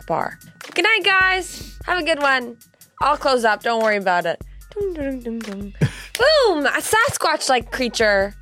a 0.00 0.04
bar. 0.04 0.38
Good 0.74 0.82
night, 0.82 1.04
guys. 1.04 1.78
Have 1.84 2.00
a 2.00 2.04
good 2.04 2.20
one. 2.20 2.56
I'll 3.00 3.16
close 3.16 3.44
up. 3.44 3.62
Don't 3.62 3.82
worry 3.82 3.98
about 3.98 4.26
it. 4.26 4.42
Dum, 4.70 4.94
dum, 4.94 5.20
dum, 5.20 5.38
dum. 5.38 5.72
Boom! 5.80 6.66
A 6.66 6.80
Sasquatch 6.80 7.48
like 7.48 7.70
creature. 7.70 8.34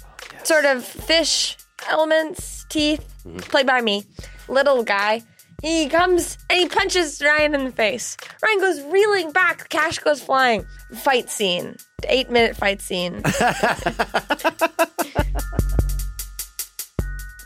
Sort 0.45 0.65
of 0.65 0.83
fish 0.85 1.59
elements, 1.91 2.65
teeth, 2.71 3.07
played 3.43 3.67
by 3.67 3.83
me. 3.83 4.05
Little 4.49 4.83
guy. 4.83 5.23
He 5.63 5.89
comes 5.89 6.39
and 6.51 6.59
he 6.59 6.69
punches 6.69 7.23
Ryan 7.23 7.55
in 7.55 7.65
the 7.65 7.73
face. 7.73 8.17
Ryan 8.43 8.59
goes 8.59 8.83
reeling 8.93 9.31
back. 9.33 9.69
Cash 9.69 9.99
goes 10.01 10.21
flying. 10.21 10.67
Fight 10.95 11.31
scene. 11.31 11.77
Eight 12.09 12.31
minute 12.31 12.57
fight 12.57 12.81
scene. 12.81 13.23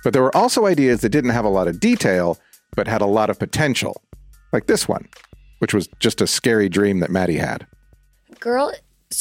But 0.07 0.12
there 0.12 0.23
were 0.23 0.37
also 0.37 0.67
ideas 0.67 1.00
that 1.00 1.09
didn't 1.09 1.31
have 1.31 1.45
a 1.45 1.49
lot 1.49 1.67
of 1.67 1.81
detail, 1.81 2.38
but 2.76 2.87
had 2.87 3.03
a 3.03 3.07
lot 3.07 3.29
of 3.29 3.41
potential. 3.41 4.00
Like 4.53 4.67
this 4.67 4.87
one, 4.87 5.09
which 5.59 5.75
was 5.75 5.88
just 5.99 6.21
a 6.21 6.29
scary 6.29 6.69
dream 6.69 7.00
that 7.00 7.11
Maddy 7.11 7.38
had. 7.38 7.67
girl's 8.38 8.76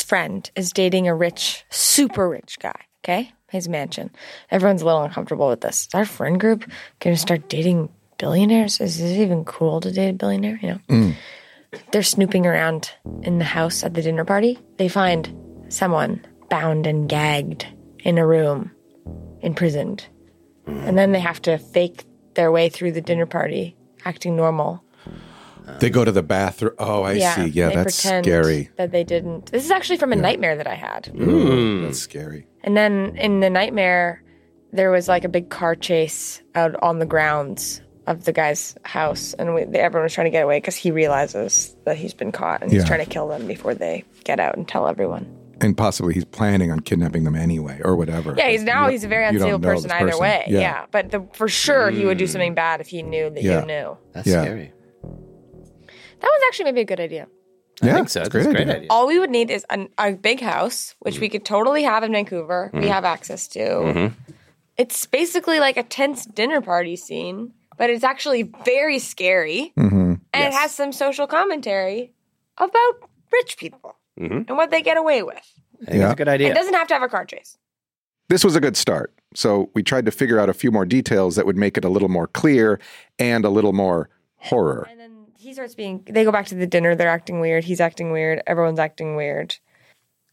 friend 0.06 0.48
is 0.56 0.72
dating 0.72 1.08
a 1.08 1.16
rich, 1.16 1.66
super 1.72 2.30
rich 2.30 2.60
guy, 2.60 2.80
okay? 3.04 3.32
His 3.50 3.70
mansion. 3.70 4.10
Everyone's 4.52 4.82
a 4.82 4.86
little 4.86 5.04
uncomfortable 5.04 5.48
with 5.48 5.62
this. 5.62 5.88
Is 5.88 5.96
our 5.96 6.06
friend 6.06 6.40
group 6.40 6.70
going 7.00 7.16
to 7.16 7.22
start 7.22 7.48
dating 7.48 7.90
billionaires? 8.18 8.82
Is 8.82 8.98
this 8.98 9.18
even 9.18 9.46
cool 9.46 9.82
to 9.82 9.92
date 9.92 10.10
a 10.10 10.14
billionaire? 10.14 10.60
You 10.62 10.70
know? 10.70 10.80
Mm. 10.90 11.16
They're 11.92 12.04
snooping 12.04 12.46
around 12.46 12.92
in 13.22 13.38
the 13.38 13.46
house 13.46 13.84
at 13.84 13.94
the 13.94 14.02
dinner 14.02 14.26
party. 14.26 14.60
They 14.78 14.88
find 14.88 15.34
someone 15.70 16.26
bound 16.50 16.88
and 16.88 17.10
gagged 17.10 17.68
in 18.00 18.18
a 18.18 18.26
room, 18.26 18.72
imprisoned. 19.42 20.08
And 20.68 20.98
then 20.98 21.12
they 21.12 21.20
have 21.20 21.42
to 21.44 21.58
fake 21.58 22.06
their 22.36 22.52
way 22.52 22.70
through 22.70 22.94
the 22.94 23.02
dinner 23.02 23.26
party, 23.26 23.76
acting 24.06 24.36
normal. 24.36 24.84
They 25.80 25.90
go 25.90 26.06
to 26.06 26.12
the 26.12 26.24
bathroom. 26.24 26.74
Oh, 26.80 27.04
I 27.04 27.20
see. 27.20 27.48
Yeah, 27.48 27.70
that's 27.70 27.96
scary. 27.96 28.70
That 28.78 28.92
they 28.92 29.04
didn't. 29.04 29.52
This 29.52 29.66
is 29.66 29.72
actually 29.72 29.98
from 29.98 30.12
a 30.12 30.16
nightmare 30.16 30.56
that 30.56 30.68
I 30.68 30.76
had. 30.76 31.12
Ooh, 31.16 31.80
hmm. 31.80 31.84
that's 31.84 32.00
scary. 32.00 32.48
And 32.64 32.76
then 32.76 33.16
in 33.18 33.40
the 33.40 33.50
nightmare, 33.50 34.24
there 34.74 34.92
was 34.92 35.08
like 35.08 35.24
a 35.24 35.30
big 35.30 35.50
car 35.50 35.76
chase 35.76 36.42
out 36.56 36.76
on 36.82 37.00
the 37.00 37.06
grounds 37.06 37.82
of 38.08 38.26
the 38.26 38.32
guy's 38.32 38.76
house, 38.84 39.34
and 39.34 39.56
we, 39.56 39.64
everyone 39.64 40.04
was 40.04 40.14
trying 40.14 40.26
to 40.26 40.32
get 40.32 40.44
away 40.44 40.58
because 40.58 40.76
he 40.76 40.92
realizes 40.92 41.76
that 41.86 41.98
he's 41.98 42.14
been 42.14 42.32
caught 42.32 42.62
and 42.62 42.72
he's 42.72 42.84
Yeah. 42.84 42.88
trying 42.88 43.04
to 43.04 43.10
kill 43.10 43.28
them 43.28 43.48
before 43.48 43.74
they 43.74 44.04
get 44.24 44.40
out 44.40 44.56
and 44.56 44.68
tell 44.68 44.88
everyone. 44.88 45.26
And 45.62 45.76
possibly 45.76 46.14
he's 46.14 46.26
planning 46.26 46.72
on 46.72 46.82
kidnapping 46.82 47.24
them 47.24 47.36
anyway, 47.36 47.80
or 47.84 47.96
whatever. 47.96 48.36
Yeah, 48.38 48.50
he's 48.50 48.64
now 48.64 48.86
You- 48.86 48.92
he's 48.92 49.04
a 49.06 49.08
very 49.08 49.24
you 49.24 49.30
unstable 49.30 49.60
know 49.60 49.70
person 49.70 49.90
either 49.90 50.08
person. 50.08 50.22
way. 50.22 50.44
Yeah. 50.48 50.60
Yeah, 50.60 50.86
but 50.92 51.12
the, 51.12 51.26
for 51.34 51.48
sure 51.48 51.90
he 51.90 52.06
would 52.06 52.18
do 52.18 52.28
something 52.28 52.52
hmm. 52.52 52.56
bad 52.56 52.82
if 52.82 52.88
he 52.88 53.02
knew 53.02 53.30
that 53.30 53.42
Yeah. 53.42 53.62
you 53.62 53.66
knew. 53.66 53.98
That's 54.14 54.28
Yeah. 54.28 54.44
scary. 54.44 54.74
That 56.26 56.32
was 56.32 56.42
actually 56.48 56.66
maybe 56.66 56.82
a 56.82 56.86
good 56.86 57.00
idea. 57.00 57.28
I 57.84 57.86
Yeah, 57.86 57.94
think 57.94 58.10
so. 58.10 58.22
it's 58.22 58.30
a 58.30 58.32
That's 58.32 58.46
great 58.46 58.56
great 58.56 58.62
idea. 58.64 58.76
idea. 58.78 58.88
All 58.90 59.06
we 59.06 59.20
would 59.20 59.30
need 59.30 59.52
is 59.52 59.64
an, 59.70 59.90
a 60.00 60.14
big 60.14 60.42
house, 60.42 60.96
which 61.00 61.20
we 61.20 61.30
could 61.30 61.46
totally 61.46 61.84
have 61.84 62.02
in 62.02 62.14
Vancouver. 62.14 62.72
We 62.74 62.80
mm-hmm. 62.80 62.90
have 62.90 63.06
access 63.06 63.48
to. 63.50 63.60
Mm-hmm. 63.60 64.34
It's 64.76 65.06
basically 65.06 65.60
like 65.60 65.78
a 65.78 65.84
tense 65.84 66.26
dinner 66.26 66.62
party 66.62 66.96
scene, 66.96 67.54
but 67.78 67.92
it's 67.92 68.04
actually 68.04 68.52
very 68.66 68.98
scary. 68.98 69.72
Mm-hmm. 69.78 70.14
And 70.34 70.44
it 70.44 70.54
has 70.54 70.72
some 70.72 70.92
social 70.92 71.28
commentary 71.28 72.12
about 72.58 72.94
rich 73.32 73.58
people 73.58 73.96
and 74.18 74.50
what 74.50 74.72
they 74.72 74.82
get 74.82 74.98
away 74.98 75.22
with. 75.22 75.46
I 75.88 75.92
Yeah. 75.92 76.00
That's 76.00 76.14
a 76.14 76.26
good 76.26 76.42
It 76.42 76.56
doesn't 76.56 76.74
have 76.74 76.88
to 76.88 76.96
have 76.96 77.04
a 77.04 77.08
car 77.10 77.26
chase. 77.26 77.56
This 78.30 78.44
was 78.44 78.56
a 78.56 78.60
good 78.60 78.76
start. 78.76 79.14
So 79.36 79.70
we 79.76 79.84
tried 79.84 80.06
to 80.06 80.12
figure 80.12 80.40
out 80.40 80.50
a 80.50 80.54
few 80.54 80.72
more 80.72 80.86
details 80.86 81.36
that 81.36 81.46
would 81.46 81.58
make 81.58 81.78
it 81.78 81.86
a 81.86 81.90
little 81.90 82.10
more 82.10 82.26
clear 82.26 82.80
and 83.20 83.46
a 83.46 83.50
little 83.50 83.74
more 83.74 84.10
horror. 84.38 84.90
And 85.56 85.68
then 85.68 85.68
he 85.68 85.68
starts 85.70 85.76
being, 85.76 86.04
they 86.10 86.24
go 86.24 86.32
back 86.32 86.48
to 86.48 86.56
the 86.56 86.68
dinner. 86.68 86.96
They're 86.96 87.08
acting 87.08 87.40
weird. 87.40 87.64
He's 87.64 87.80
acting 87.82 88.12
weird. 88.12 88.42
Everyone's 88.46 88.80
acting 88.80 89.16
weird. 89.16 89.56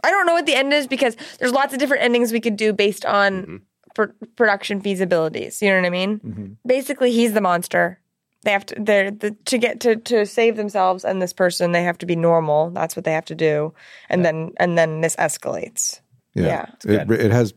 I 0.05 0.11
don't 0.11 0.27
know 0.27 0.33
what 0.33 0.47
the 0.47 0.55
end 0.55 0.73
is 0.73 0.87
because 0.87 1.17
there's 1.39 1.53
lots 1.53 1.73
of 1.73 1.79
different 1.79 2.03
endings 2.03 2.33
we 2.33 2.41
could 2.41 2.57
do 2.57 2.73
based 2.73 3.05
on 3.05 3.33
mm-hmm. 3.43 3.57
pr- 3.95 4.27
production 4.37 4.83
feasibilities. 4.83 5.63
You 5.63 5.71
know 5.71 5.77
what 5.77 5.87
I 5.87 5.91
mean? 5.91 6.19
Mm-hmm. 6.19 6.53
Basically, 6.67 7.13
he's 7.13 7.35
the 7.35 7.41
monster. 7.41 8.01
They 8.45 8.51
have 8.51 8.67
to 8.67 8.77
they're 8.81 9.13
the, 9.13 9.37
to 9.45 9.59
get 9.59 9.79
to 9.81 9.95
to 9.95 10.27
save 10.27 10.57
themselves 10.57 11.05
and 11.05 11.23
this 11.23 11.33
person. 11.33 11.71
They 11.71 11.85
have 11.85 11.99
to 11.99 12.07
be 12.07 12.17
normal. 12.17 12.71
That's 12.71 12.97
what 12.97 13.05
they 13.05 13.13
have 13.13 13.27
to 13.27 13.37
do. 13.37 13.73
And 14.09 14.25
then 14.25 14.51
and 14.57 14.77
then 14.77 15.01
this 15.01 15.15
escalates. 15.15 16.01
Yeah. 16.35 16.67
It, 16.85 17.09
it 17.09 17.31
has 17.31 17.55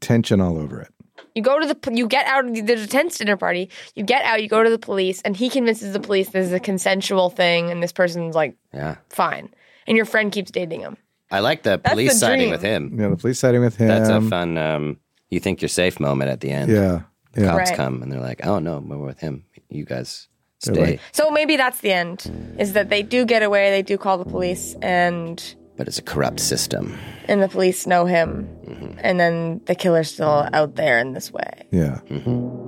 tension 0.00 0.42
all 0.42 0.58
over 0.58 0.82
it. 0.82 0.92
You 1.34 1.42
go 1.42 1.58
to 1.58 1.66
the 1.66 1.92
you 1.94 2.06
get 2.08 2.26
out 2.26 2.46
of 2.46 2.54
the, 2.54 2.60
there's 2.62 2.82
a 2.82 2.86
tense 2.88 3.18
dinner 3.18 3.36
party. 3.36 3.70
You 3.94 4.02
get 4.04 4.24
out. 4.24 4.42
You 4.42 4.48
go 4.48 4.62
to 4.62 4.70
the 4.70 4.78
police, 4.78 5.20
and 5.22 5.36
he 5.36 5.48
convinces 5.48 5.92
the 5.92 6.00
police 6.00 6.30
this 6.30 6.46
is 6.46 6.52
a 6.52 6.60
consensual 6.60 7.30
thing, 7.30 7.70
and 7.70 7.82
this 7.82 7.92
person's 7.92 8.34
like 8.34 8.56
Yeah. 8.72 8.96
fine, 9.10 9.52
and 9.86 9.96
your 9.96 10.06
friend 10.06 10.32
keeps 10.32 10.50
dating 10.50 10.80
him. 10.80 10.96
I 11.30 11.40
like 11.40 11.62
the 11.62 11.78
That's 11.82 11.90
police 11.90 12.12
the 12.14 12.18
siding 12.18 12.38
dream. 12.38 12.50
with 12.50 12.62
him. 12.62 12.96
Yeah, 12.98 13.08
the 13.10 13.16
police 13.16 13.38
siding 13.38 13.60
with 13.60 13.76
him. 13.76 13.88
That's 13.88 14.08
a 14.08 14.20
fun. 14.22 14.56
Um, 14.58 14.98
you 15.30 15.40
think 15.40 15.60
you're 15.60 15.68
safe 15.68 16.00
moment 16.00 16.30
at 16.30 16.40
the 16.40 16.50
end. 16.50 16.70
Yeah. 16.72 17.02
The 17.32 17.42
Yeah. 17.42 17.50
cops 17.50 17.68
Right. 17.70 17.76
come 17.76 18.02
and 18.02 18.10
they're 18.10 18.20
like, 18.20 18.46
"Oh 18.46 18.58
no, 18.58 18.78
we're 18.84 18.96
with 18.96 19.20
him. 19.20 19.44
You 19.68 19.84
guys 19.84 20.28
stay." 20.58 20.72
like- 20.80 21.00
So 21.12 21.30
maybe 21.30 21.56
that's 21.56 21.80
the 21.80 21.92
end. 21.92 22.30
Is 22.58 22.72
that 22.72 22.88
they 22.88 23.02
do 23.02 23.26
get 23.26 23.42
away? 23.42 23.70
They 23.70 23.82
do 23.82 23.98
call 23.98 24.16
the 24.18 24.24
police, 24.24 24.74
and 24.80 25.36
but 25.78 25.88
it's 25.88 25.98
a 25.98 26.02
corrupt 26.02 26.40
system. 26.40 26.98
and 27.26 27.40
the 27.42 27.48
police 27.48 27.86
know 27.86 28.04
him, 28.04 28.48
mm-hmm. 28.66 28.98
and 28.98 29.18
then 29.18 29.62
the 29.64 29.74
killer's 29.74 30.12
still 30.12 30.48
out 30.52 30.74
there 30.74 30.98
in 30.98 31.14
this 31.14 31.32
way. 31.32 31.66
Yeah. 31.70 32.00
Mm-hmm. 32.10 32.66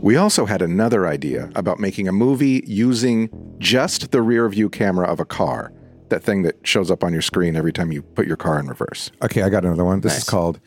We 0.00 0.16
also 0.16 0.44
had 0.44 0.60
another 0.60 1.08
idea 1.08 1.50
about 1.54 1.80
making 1.80 2.06
a 2.06 2.12
movie 2.12 2.62
using 2.66 3.30
just 3.58 4.10
the 4.10 4.20
rear 4.20 4.46
view 4.50 4.68
camera 4.68 5.06
of 5.10 5.18
a 5.18 5.24
car. 5.24 5.72
That 6.10 6.22
thing 6.22 6.42
that 6.42 6.56
shows 6.66 6.90
up 6.90 7.02
on 7.02 7.14
your 7.14 7.22
screen 7.22 7.56
every 7.56 7.72
time 7.72 7.90
you 7.90 8.02
put 8.02 8.26
your 8.26 8.36
car 8.36 8.60
in 8.60 8.66
reverse. 8.66 9.10
Okay, 9.22 9.40
I 9.42 9.48
got 9.48 9.64
another 9.64 9.84
one. 9.84 10.02
This 10.02 10.18
is 10.18 10.24
called 10.24 10.60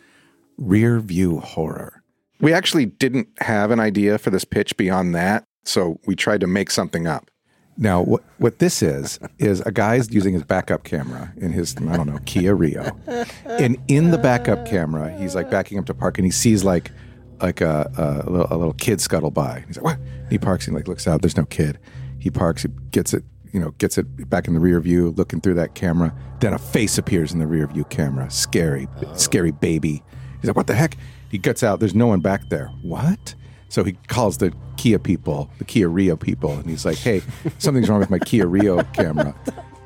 Rear 0.58 1.00
View 1.00 1.40
Horror. 1.40 2.02
We 2.42 2.52
actually 2.52 2.88
didn't 2.88 3.28
have 3.40 3.70
an 3.70 3.80
idea 3.80 4.18
for 4.18 4.32
this 4.32 4.44
pitch 4.44 4.76
beyond 4.76 5.14
that, 5.14 5.44
so 5.64 6.00
we 6.08 6.16
tried 6.16 6.42
to 6.42 6.48
make 6.48 6.72
something 6.72 7.06
up. 7.06 7.30
Now, 7.78 8.02
what 8.02 8.24
what 8.40 8.60
this 8.60 8.82
is 8.82 9.20
is 9.38 9.62
a 9.62 9.72
guy's 9.72 10.12
using 10.12 10.34
his 10.34 10.44
backup 10.44 10.84
camera 10.84 11.32
in 11.38 11.52
his 11.52 11.76
I 11.78 11.96
don't 11.96 12.08
know 12.08 12.20
Kia 12.26 12.56
Rio, 12.56 12.98
and 13.46 13.78
in 13.88 14.10
the 14.12 14.18
backup 14.18 14.66
camera, 14.66 15.16
he's 15.18 15.36
like 15.36 15.52
backing 15.52 15.78
up 15.78 15.86
to 15.86 15.94
park, 15.94 16.18
and 16.18 16.26
he 16.26 16.32
sees 16.32 16.64
like 16.64 16.92
like 17.40 17.62
a, 17.62 17.92
a, 17.98 18.30
little, 18.30 18.48
a 18.50 18.58
little 18.58 18.74
kid 18.74 19.00
scuttle 19.00 19.30
by. 19.30 19.64
He's 19.68 19.78
like, 19.78 19.86
"What?" 19.86 20.00
He 20.30 20.40
parks 20.40 20.68
and 20.68 20.76
like 20.76 20.88
looks 20.88 21.08
out. 21.08 21.22
There's 21.22 21.38
no 21.38 21.46
kid. 21.46 21.78
He 22.20 22.32
parks, 22.32 22.64
he 22.64 22.70
gets 22.90 23.14
it, 23.14 23.24
you 23.54 23.60
know, 23.60 23.72
gets 23.78 23.98
it 24.00 24.28
back 24.28 24.48
in 24.48 24.56
the 24.56 24.60
rear 24.60 24.80
view, 24.80 25.12
looking 25.12 25.40
through 25.40 25.54
that 25.56 25.76
camera. 25.76 26.16
Then 26.40 26.54
a 26.54 26.60
face 26.60 26.98
appears 26.98 27.32
in 27.32 27.40
the 27.40 27.48
rear 27.48 27.68
view 27.68 27.84
camera. 27.86 28.30
Scary, 28.32 28.88
scary 29.14 29.52
baby. 29.52 30.04
He's 30.42 30.48
like, 30.48 30.56
"What 30.56 30.68
the 30.68 30.76
heck?" 30.76 30.98
He 31.30 31.38
gets 31.38 31.62
out. 31.62 31.80
There's 31.80 31.96
no 31.96 32.08
one 32.08 32.22
back 32.22 32.50
there. 32.50 32.68
What? 32.82 33.36
So 33.70 33.84
he 33.84 33.94
calls 34.08 34.38
the 34.38 34.54
Kia 34.78 35.00
people, 35.00 35.50
the 35.58 35.66
Kia 35.66 35.90
Rio 35.90 36.16
people, 36.16 36.54
and 36.54 36.70
he's 36.70 36.86
like, 36.86 36.98
"Hey, 36.98 37.22
something's 37.58 37.90
wrong 37.90 38.00
with 38.00 38.10
my 38.10 38.20
Kia 38.20 38.48
Rio 38.48 38.84
camera." 38.94 39.36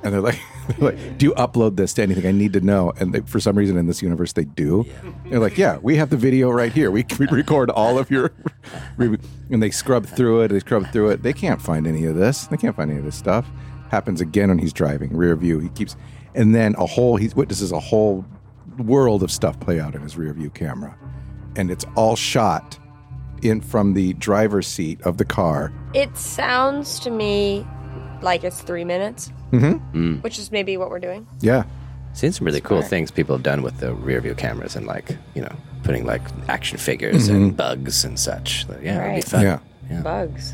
And 0.04 0.14
they're 0.14 0.22
like, 0.22 0.40
they're 0.68 0.92
like, 0.92 1.18
"Do 1.18 1.26
you 1.26 1.34
upload 1.34 1.78
this 1.78 1.94
to 1.96 2.04
anything? 2.04 2.26
I 2.26 2.32
need 2.32 2.54
to 2.54 2.62
know." 2.62 2.94
And 3.00 3.14
they, 3.14 3.22
for 3.22 3.40
some 3.40 3.58
reason 3.58 3.78
in 3.78 3.88
this 3.88 4.02
universe, 4.02 4.34
they 4.34 4.46
do. 4.46 4.86
They're 5.30 5.40
like, 5.40 5.58
"Yeah, 5.58 5.78
we 5.78 5.96
have 5.96 6.10
the 6.10 6.18
video 6.18 6.52
right 6.52 6.72
here. 6.72 6.92
We 6.92 7.04
can 7.04 7.26
record 7.36 7.70
all 7.70 7.98
of 7.98 8.12
your." 8.12 8.32
And 8.98 9.64
they 9.64 9.72
scrub 9.72 10.06
through 10.06 10.42
it. 10.42 10.50
They 10.50 10.60
scrub 10.60 10.92
through 10.92 11.10
it. 11.10 11.24
They 11.24 11.34
can't 11.34 11.62
find 11.62 11.88
any 11.88 12.06
of 12.06 12.16
this. 12.16 12.48
They 12.48 12.58
can't 12.58 12.76
find 12.76 12.92
any 12.92 13.00
of 13.00 13.06
this 13.06 13.16
stuff. 13.18 13.50
Happens 13.90 14.22
again 14.22 14.50
when 14.50 14.60
he's 14.60 14.74
driving 14.74 15.16
rear 15.16 15.36
view. 15.36 15.60
He 15.60 15.70
keeps, 15.70 15.96
and 16.36 16.54
then 16.54 16.76
a 16.78 16.86
whole 16.86 17.18
he 17.18 17.30
witnesses 17.30 17.72
a 17.72 17.80
whole 17.80 18.26
world 18.78 19.24
of 19.24 19.32
stuff 19.32 19.60
play 19.60 19.80
out 19.80 19.96
in 19.96 20.02
his 20.02 20.18
rear 20.18 20.34
view 20.34 20.50
camera, 20.50 20.98
and 21.56 21.72
it's 21.72 21.86
all 21.96 22.16
shot 22.16 22.78
in 23.44 23.62
from 23.62 23.94
the 23.94 24.14
driver's 24.14 24.68
seat 24.68 25.02
of 25.02 25.18
the 25.18 25.26
car. 25.26 25.72
It 25.94 26.16
sounds 26.18 27.00
to 27.02 27.12
me 27.12 27.66
like 28.22 28.44
it's 28.44 28.62
three 28.62 28.84
minutes, 28.86 29.32
mm-hmm. 29.52 30.16
which 30.22 30.38
is 30.40 30.52
maybe 30.52 30.78
what 30.78 30.90
we're 30.90 31.00
doing. 31.00 31.28
Yeah, 31.42 31.64
Seen 32.14 32.34
some 32.34 32.46
really 32.46 32.60
cool 32.62 32.82
things 32.82 33.10
people 33.10 33.36
have 33.38 33.44
done 33.44 33.62
with 33.62 33.78
the 33.80 33.94
rear 33.94 34.20
view 34.20 34.36
cameras 34.36 34.76
and 34.76 34.86
like 34.86 35.16
you 35.34 35.42
know 35.42 35.56
putting 35.84 36.06
like 36.06 36.22
action 36.50 36.78
figures 36.78 37.30
and 37.30 37.56
bugs 37.56 38.04
and 38.04 38.20
such. 38.20 38.68
But, 38.68 38.84
yeah, 38.84 38.96
it'd 38.96 39.04
be 39.08 39.14
Right. 39.14 39.24
fun. 39.24 39.60
Yeah. 39.90 40.02
Bugs. 40.02 40.54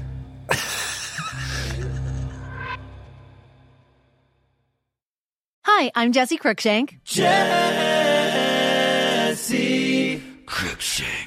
Hi, 5.63 5.91
I'm 5.96 6.12
Jesse 6.12 6.38
Cruikshank. 6.38 7.00
Jesse 7.03 7.41
Cruikshank. 10.46 11.26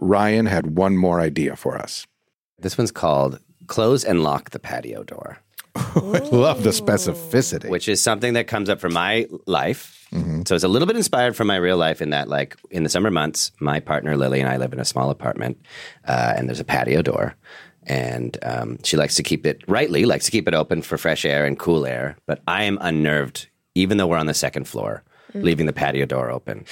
Ryan 0.00 0.46
had 0.46 0.76
one 0.76 0.96
more 0.96 1.20
idea 1.20 1.56
for 1.56 1.76
us. 1.76 2.06
This 2.58 2.76
one's 2.78 2.90
called 2.92 3.40
Close 3.66 4.04
and 4.04 4.22
Lock 4.22 4.50
the 4.50 4.58
Patio 4.58 5.02
Door. 5.04 5.38
I 5.74 6.18
love 6.32 6.62
the 6.62 6.70
specificity. 6.70 7.68
which 7.68 7.88
is 7.88 8.00
something 8.00 8.34
that 8.34 8.46
comes 8.46 8.68
up 8.68 8.80
from 8.80 8.92
my 8.92 9.26
life. 9.46 10.06
So 10.46 10.54
it's 10.54 10.62
a 10.62 10.68
little 10.68 10.86
bit 10.86 10.94
inspired 10.96 11.34
from 11.34 11.48
my 11.48 11.56
real 11.56 11.76
life 11.76 12.00
in 12.00 12.10
that, 12.10 12.28
like, 12.28 12.56
in 12.70 12.84
the 12.84 12.88
summer 12.88 13.10
months, 13.10 13.50
my 13.58 13.80
partner 13.80 14.16
Lily 14.16 14.38
and 14.38 14.48
I 14.48 14.58
live 14.58 14.72
in 14.72 14.78
a 14.78 14.84
small 14.84 15.10
apartment, 15.10 15.60
uh, 16.06 16.34
and 16.36 16.48
there's 16.48 16.60
a 16.60 16.64
patio 16.64 17.02
door. 17.02 17.34
And 17.82 18.38
um, 18.42 18.78
she 18.84 18.96
likes 18.96 19.16
to 19.16 19.24
keep 19.24 19.44
it, 19.44 19.64
rightly, 19.66 20.04
likes 20.04 20.26
to 20.26 20.30
keep 20.30 20.46
it 20.46 20.54
open 20.54 20.82
for 20.82 20.96
fresh 20.98 21.24
air 21.24 21.44
and 21.44 21.58
cool 21.58 21.84
air. 21.84 22.16
But 22.26 22.42
I 22.46 22.62
am 22.62 22.78
unnerved, 22.80 23.48
even 23.74 23.96
though 23.96 24.06
we're 24.06 24.16
on 24.16 24.26
the 24.26 24.34
second 24.34 24.68
floor, 24.68 25.02
leaving 25.34 25.66
the 25.66 25.72
patio 25.72 26.06
door 26.06 26.30
open. 26.30 26.64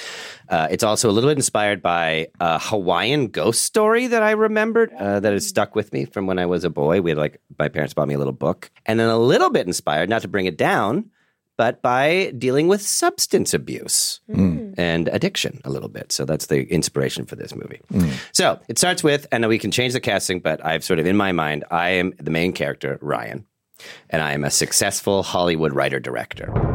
Uh, 0.49 0.67
it's 0.71 0.83
also 0.83 1.09
a 1.09 1.13
little 1.13 1.29
bit 1.29 1.37
inspired 1.37 1.81
by 1.81 2.27
a 2.39 2.59
Hawaiian 2.59 3.27
ghost 3.27 3.63
story 3.63 4.07
that 4.07 4.23
I 4.23 4.31
remembered 4.31 4.93
uh, 4.93 5.19
that 5.19 5.33
has 5.33 5.47
stuck 5.47 5.75
with 5.75 5.91
me 5.93 6.05
from 6.05 6.27
when 6.27 6.39
I 6.39 6.45
was 6.45 6.63
a 6.63 6.69
boy. 6.69 7.01
We 7.01 7.11
had 7.11 7.17
like 7.17 7.41
my 7.59 7.69
parents 7.69 7.93
bought 7.93 8.07
me 8.07 8.13
a 8.13 8.17
little 8.17 8.33
book, 8.33 8.71
and 8.85 8.99
then 8.99 9.09
a 9.09 9.17
little 9.17 9.49
bit 9.49 9.67
inspired, 9.67 10.09
not 10.09 10.21
to 10.23 10.27
bring 10.27 10.45
it 10.45 10.57
down, 10.57 11.09
but 11.57 11.81
by 11.81 12.31
dealing 12.37 12.67
with 12.67 12.81
substance 12.81 13.53
abuse 13.53 14.21
and 14.75 15.07
addiction 15.09 15.61
a 15.65 15.69
little 15.69 15.89
bit. 15.89 16.11
So 16.11 16.25
that's 16.25 16.47
the 16.47 16.63
inspiration 16.71 17.25
for 17.25 17.35
this 17.35 17.53
movie. 17.53 17.79
So 18.31 18.59
it 18.67 18.79
starts 18.79 19.03
with, 19.03 19.27
and 19.31 19.47
we 19.47 19.59
can 19.59 19.69
change 19.69 19.93
the 19.93 19.99
casting, 19.99 20.39
but 20.39 20.65
I've 20.65 20.83
sort 20.83 20.99
of 20.99 21.05
in 21.05 21.15
my 21.15 21.31
mind, 21.31 21.63
I 21.69 21.89
am 21.89 22.13
the 22.17 22.31
main 22.31 22.53
character, 22.53 22.97
Ryan, 23.01 23.45
and 24.09 24.21
I 24.23 24.33
am 24.33 24.43
a 24.43 24.49
successful 24.49 25.21
Hollywood 25.21 25.73
writer 25.73 25.99
director 25.99 26.72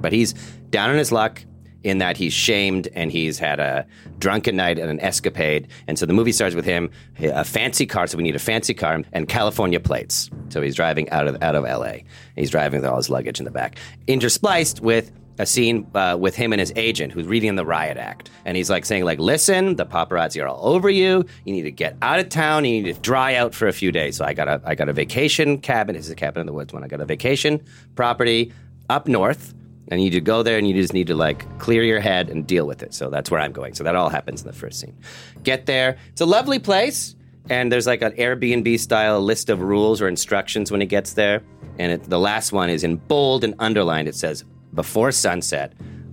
but 0.00 0.12
he's 0.12 0.32
down 0.70 0.90
on 0.90 0.96
his 0.96 1.12
luck 1.12 1.42
in 1.82 1.98
that 1.98 2.16
he's 2.16 2.32
shamed 2.32 2.88
and 2.94 3.10
he's 3.10 3.38
had 3.38 3.58
a 3.58 3.86
drunken 4.18 4.56
night 4.56 4.78
and 4.78 4.90
an 4.90 5.00
escapade. 5.00 5.68
And 5.86 5.98
so 5.98 6.06
the 6.06 6.12
movie 6.12 6.32
starts 6.32 6.54
with 6.54 6.64
him 6.64 6.90
a 7.18 7.44
fancy 7.44 7.86
car. 7.86 8.06
So 8.06 8.18
we 8.18 8.22
need 8.22 8.36
a 8.36 8.40
fancy 8.40 8.74
car 8.74 9.02
and 9.12 9.28
California 9.28 9.80
plates. 9.80 10.30
So 10.50 10.60
he's 10.60 10.74
driving 10.74 11.08
out 11.10 11.26
of 11.26 11.42
out 11.42 11.54
of 11.54 11.64
L.A. 11.64 12.04
He's 12.36 12.50
driving 12.50 12.80
with 12.80 12.90
all 12.90 12.96
his 12.96 13.08
luggage 13.08 13.38
in 13.38 13.44
the 13.44 13.50
back, 13.50 13.78
interspliced 14.06 14.80
with 14.80 15.10
a 15.38 15.46
scene 15.46 15.90
uh, 15.94 16.18
with 16.20 16.36
him 16.36 16.52
and 16.52 16.60
his 16.60 16.70
agent 16.76 17.12
who's 17.12 17.26
reading 17.26 17.54
the 17.54 17.64
riot 17.64 17.96
act 17.96 18.28
and 18.44 18.58
he's 18.58 18.68
like 18.68 18.84
saying 18.84 19.04
like 19.04 19.18
listen 19.18 19.76
the 19.76 19.86
paparazzi 19.86 20.42
are 20.42 20.46
all 20.46 20.74
over 20.74 20.90
you 20.90 21.24
you 21.46 21.52
need 21.54 21.62
to 21.62 21.70
get 21.70 21.96
out 22.02 22.20
of 22.20 22.28
town 22.28 22.62
you 22.66 22.82
need 22.82 22.94
to 22.94 23.00
dry 23.00 23.34
out 23.34 23.54
for 23.54 23.66
a 23.66 23.72
few 23.72 23.90
days 23.90 24.18
so 24.18 24.24
i 24.26 24.34
got 24.34 24.48
a 24.48 24.60
i 24.66 24.74
got 24.74 24.90
a 24.90 24.92
vacation 24.92 25.56
cabin 25.58 25.94
this 25.94 26.04
is 26.04 26.10
a 26.10 26.14
cabin 26.14 26.42
in 26.42 26.46
the 26.46 26.52
woods 26.52 26.74
one 26.74 26.84
i 26.84 26.88
got 26.88 27.00
a 27.00 27.06
vacation 27.06 27.58
property 27.94 28.52
up 28.90 29.08
north 29.08 29.54
and 29.90 30.00
you 30.00 30.06
need 30.06 30.16
to 30.16 30.20
go 30.20 30.42
there 30.42 30.56
and 30.56 30.68
you 30.68 30.74
just 30.74 30.94
need 30.94 31.08
to 31.08 31.14
like 31.14 31.58
clear 31.58 31.82
your 31.82 32.00
head 32.00 32.30
and 32.30 32.46
deal 32.46 32.66
with 32.66 32.82
it. 32.82 32.94
So 32.94 33.10
that's 33.10 33.30
where 33.30 33.40
I'm 33.40 33.52
going. 33.52 33.74
So 33.74 33.84
that 33.84 33.96
all 33.96 34.08
happens 34.08 34.40
in 34.40 34.46
the 34.46 34.52
first 34.52 34.80
scene. 34.80 34.96
Get 35.42 35.66
there. 35.66 35.98
It's 36.10 36.20
a 36.20 36.26
lovely 36.26 36.58
place. 36.58 37.16
And 37.48 37.72
there's 37.72 37.86
like 37.86 38.02
an 38.02 38.12
Airbnb 38.12 38.78
style 38.78 39.20
list 39.20 39.50
of 39.50 39.60
rules 39.60 40.00
or 40.00 40.06
instructions 40.06 40.70
when 40.70 40.80
he 40.80 40.86
gets 40.86 41.14
there. 41.14 41.42
And 41.78 41.92
it, 41.92 42.04
the 42.04 42.18
last 42.18 42.52
one 42.52 42.70
is 42.70 42.84
in 42.84 42.96
bold 42.96 43.42
and 43.42 43.54
underlined. 43.58 44.06
It 44.06 44.14
says, 44.14 44.44
before 44.74 45.10
sunset, 45.10 45.72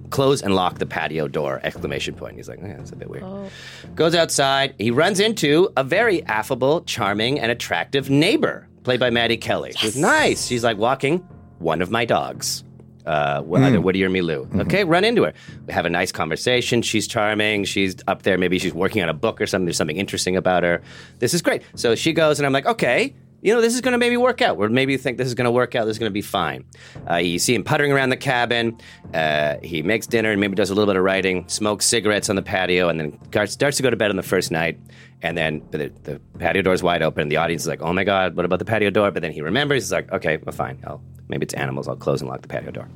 close 0.10 0.42
and 0.42 0.56
lock 0.56 0.80
the 0.80 0.86
patio 0.88 1.28
door, 1.28 1.60
exclamation 1.64 2.16
point. 2.16 2.38
He's 2.38 2.50
like, 2.50 2.60
yeah, 2.60 2.78
that's 2.78 2.92
a 2.92 2.96
bit 2.96 3.10
weird. 3.10 3.24
Oh. 3.24 3.50
Goes 3.94 4.16
outside. 4.16 4.74
He 4.80 4.90
runs 4.90 5.20
into 5.20 5.70
a 5.78 5.84
very 5.84 6.24
affable, 6.26 6.82
charming, 6.82 7.40
and 7.40 7.52
attractive 7.52 8.10
neighbor, 8.10 8.68
played 8.84 9.00
by 9.00 9.12
Maddy 9.12 9.38
Kelly. 9.38 9.74
Who's 9.80 9.98
nice. 9.98 10.48
She's 10.48 10.64
like 10.64 10.78
walking 10.78 11.20
one 11.60 11.84
of 11.84 11.92
my 11.92 12.06
dogs 12.06 12.64
uh, 13.08 13.42
wh- 13.44 13.60
either 13.64 13.80
Woody 13.82 14.04
or 14.04 14.10
Milou. 14.10 14.62
Okay, 14.62 14.84
run 14.84 15.04
into 15.04 15.24
her. 15.24 15.34
We 15.66 15.74
have 15.74 15.86
a 15.86 15.90
nice 15.90 16.12
conversation. 16.12 16.82
She's 16.82 17.08
charming. 17.08 17.64
She's 17.66 17.96
up 18.08 18.24
there. 18.24 18.38
Maybe 18.38 18.60
she's 18.60 18.74
working 18.74 19.02
on 19.02 19.10
a 19.10 19.14
book 19.14 19.40
or 19.42 19.48
something. 19.48 19.66
There's 19.66 19.78
something 19.78 19.98
interesting 19.98 20.36
about 20.36 20.64
her. 20.64 20.82
This 21.20 21.34
is 21.34 21.42
great. 21.42 21.62
So 21.76 21.96
she 21.96 22.14
goes, 22.14 22.40
and 22.40 22.46
I'm 22.46 22.54
like, 22.54 22.66
okay. 22.66 23.16
You 23.42 23.54
know, 23.54 23.62
this 23.62 23.76
is 23.76 23.82
going 23.82 23.92
to 23.92 23.98
maybe 23.98 24.18
work 24.18 24.42
out. 24.42 24.58
Or 24.58 24.68
maybe 24.70 24.92
you 24.92 24.98
think 24.98 25.18
this 25.18 25.28
is 25.28 25.36
going 25.36 25.46
to 25.46 25.52
work 25.52 25.76
out. 25.76 25.86
This 25.86 25.96
is 25.96 26.00
going 26.00 26.10
to 26.10 26.14
be 26.14 26.22
fine. 26.22 26.66
Uh, 27.10 27.16
you 27.18 27.38
see 27.40 27.54
him 27.54 27.64
puttering 27.64 27.92
around 27.92 28.10
the 28.10 28.18
cabin. 28.18 28.78
Uh, 29.14 29.58
he 29.62 29.84
makes 29.84 30.08
dinner 30.08 30.32
and 30.32 30.42
maybe 30.42 30.56
does 30.56 30.70
a 30.70 30.74
little 30.74 30.92
bit 30.92 30.98
of 30.98 31.04
writing, 31.04 31.48
smokes 31.48 31.86
cigarettes 31.86 32.30
on 32.30 32.36
the 32.36 32.42
patio, 32.42 32.90
and 32.90 33.00
then 33.00 33.20
starts 33.48 33.78
to 33.78 33.84
go 33.84 33.90
to 33.90 33.96
bed 33.96 34.10
on 34.10 34.18
the 34.18 34.24
first 34.24 34.52
night. 34.52 34.80
And 35.22 35.38
then 35.38 35.62
the, 35.72 35.92
the 36.04 36.20
patio 36.40 36.62
door 36.62 36.74
is 36.74 36.84
wide 36.84 37.02
open. 37.02 37.22
And 37.22 37.32
the 37.32 37.38
audience 37.38 37.64
is 37.64 37.68
like, 37.68 37.82
oh 37.82 37.94
my 37.94 38.04
God, 38.04 38.36
what 38.36 38.46
about 38.46 38.60
the 38.60 38.66
patio 38.66 38.90
door? 38.90 39.12
But 39.12 39.22
then 39.22 39.32
he 39.32 39.42
remembers. 39.42 39.84
He's 39.84 39.92
like, 39.92 40.12
okay, 40.12 40.38
well, 40.38 40.54
fine. 40.54 40.80
I'll, 40.86 41.02
maybe 41.28 41.44
it's 41.44 41.54
animals. 41.54 41.88
I'll 41.88 41.96
close 41.96 42.22
and 42.22 42.30
lock 42.30 42.42
the 42.42 42.48
patio 42.48 42.72
door. 42.72 42.88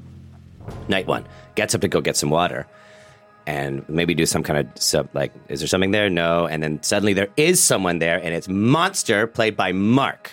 Night 0.88 1.08
one 1.08 1.27
gets 1.56 1.75
up 1.75 1.82
to 1.82 1.88
go 1.88 2.01
get 2.01 2.15
some 2.15 2.30
water 2.30 2.67
and 3.47 3.88
maybe 3.89 4.13
do 4.13 4.25
some 4.25 4.43
kind 4.43 4.60
of 4.60 4.82
sub 4.82 5.10
like 5.13 5.32
is 5.49 5.60
there 5.60 5.67
something 5.67 5.91
there? 5.91 6.10
No. 6.10 6.47
And 6.47 6.62
then 6.62 6.82
suddenly 6.84 7.13
there 7.13 7.30
is 7.38 7.62
someone 7.62 7.99
there 7.99 8.17
and 8.17 8.34
it's 8.34 8.47
monster 8.47 9.27
played 9.27 9.56
by 9.58 9.71
mark. 9.71 10.32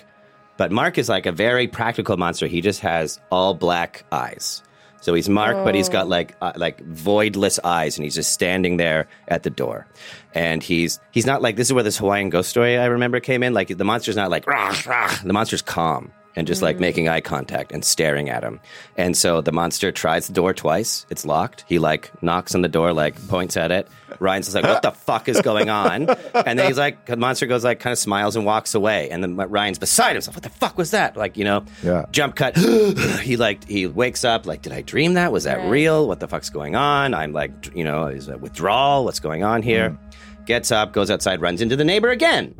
But 0.56 0.72
mark 0.72 0.98
is 0.98 1.08
like 1.08 1.26
a 1.26 1.32
very 1.32 1.68
practical 1.68 2.16
monster. 2.16 2.46
He 2.46 2.60
just 2.60 2.80
has 2.80 3.20
all 3.30 3.54
black 3.54 4.04
eyes. 4.10 4.62
So 5.00 5.14
he's 5.14 5.28
mark 5.28 5.64
but 5.64 5.76
he's 5.76 5.88
got 5.88 6.08
like 6.08 6.34
uh, 6.42 6.52
like 6.56 6.84
voidless 6.84 7.60
eyes 7.62 7.96
and 7.96 8.04
he's 8.04 8.16
just 8.16 8.32
standing 8.32 8.76
there 8.78 9.06
at 9.28 9.44
the 9.44 9.50
door. 9.50 9.86
And 10.34 10.62
he's 10.62 10.98
he's 11.12 11.26
not 11.26 11.40
like 11.40 11.56
this 11.56 11.68
is 11.68 11.72
where 11.72 11.84
this 11.84 11.98
hawaiian 11.98 12.30
ghost 12.30 12.50
story 12.50 12.76
i 12.76 12.86
remember 12.86 13.20
came 13.20 13.42
in. 13.42 13.54
Like 13.54 13.68
the 13.68 13.84
monster's 13.84 14.16
not 14.16 14.30
like 14.30 14.46
rah, 14.46 14.74
rah. 14.86 15.14
the 15.24 15.32
monster's 15.32 15.62
calm 15.62 16.12
and 16.38 16.46
just 16.46 16.62
like 16.62 16.76
mm. 16.76 16.80
making 16.80 17.08
eye 17.08 17.20
contact 17.20 17.72
and 17.72 17.84
staring 17.84 18.30
at 18.30 18.44
him. 18.44 18.60
And 18.96 19.16
so 19.16 19.40
the 19.40 19.50
monster 19.50 19.90
tries 19.90 20.28
the 20.28 20.32
door 20.32 20.54
twice. 20.54 21.04
It's 21.10 21.26
locked. 21.26 21.64
He 21.66 21.80
like 21.80 22.10
knocks 22.22 22.54
on 22.54 22.62
the 22.62 22.68
door, 22.68 22.92
like 22.92 23.14
points 23.26 23.56
at 23.56 23.72
it. 23.72 23.88
Ryan's 24.20 24.46
just 24.46 24.54
like, 24.54 24.64
"What 24.64 24.82
the 24.82 24.92
fuck 24.92 25.28
is 25.28 25.40
going 25.40 25.68
on?" 25.68 26.08
And 26.34 26.58
then 26.58 26.66
he's 26.68 26.78
like, 26.78 27.06
the 27.06 27.16
monster 27.16 27.46
goes 27.46 27.64
like, 27.64 27.80
kind 27.80 27.92
of 27.92 27.98
smiles 27.98 28.36
and 28.36 28.46
walks 28.46 28.74
away. 28.74 29.10
And 29.10 29.22
then 29.22 29.36
Ryan's 29.36 29.78
beside 29.78 30.12
himself. 30.12 30.36
What 30.36 30.44
the 30.44 30.50
fuck 30.50 30.78
was 30.78 30.92
that? 30.92 31.16
Like, 31.16 31.36
you 31.36 31.44
know, 31.44 31.64
Yeah. 31.82 32.06
jump 32.12 32.36
cut. 32.36 32.56
he 33.22 33.36
like 33.36 33.66
he 33.68 33.86
wakes 33.88 34.24
up. 34.24 34.46
Like, 34.46 34.62
did 34.62 34.72
I 34.72 34.82
dream 34.82 35.14
that? 35.14 35.32
Was 35.32 35.44
that 35.44 35.68
real? 35.68 36.06
What 36.06 36.20
the 36.20 36.28
fuck's 36.28 36.50
going 36.50 36.76
on? 36.76 37.14
I'm 37.14 37.32
like, 37.32 37.74
you 37.74 37.82
know, 37.82 38.06
is 38.06 38.28
it 38.28 38.40
withdrawal? 38.40 39.04
What's 39.04 39.20
going 39.20 39.42
on 39.42 39.62
here? 39.62 39.90
Mm. 39.90 40.46
Gets 40.46 40.70
up, 40.70 40.92
goes 40.92 41.10
outside, 41.10 41.42
runs 41.42 41.60
into 41.60 41.74
the 41.76 41.84
neighbor 41.84 42.10
again. 42.10 42.54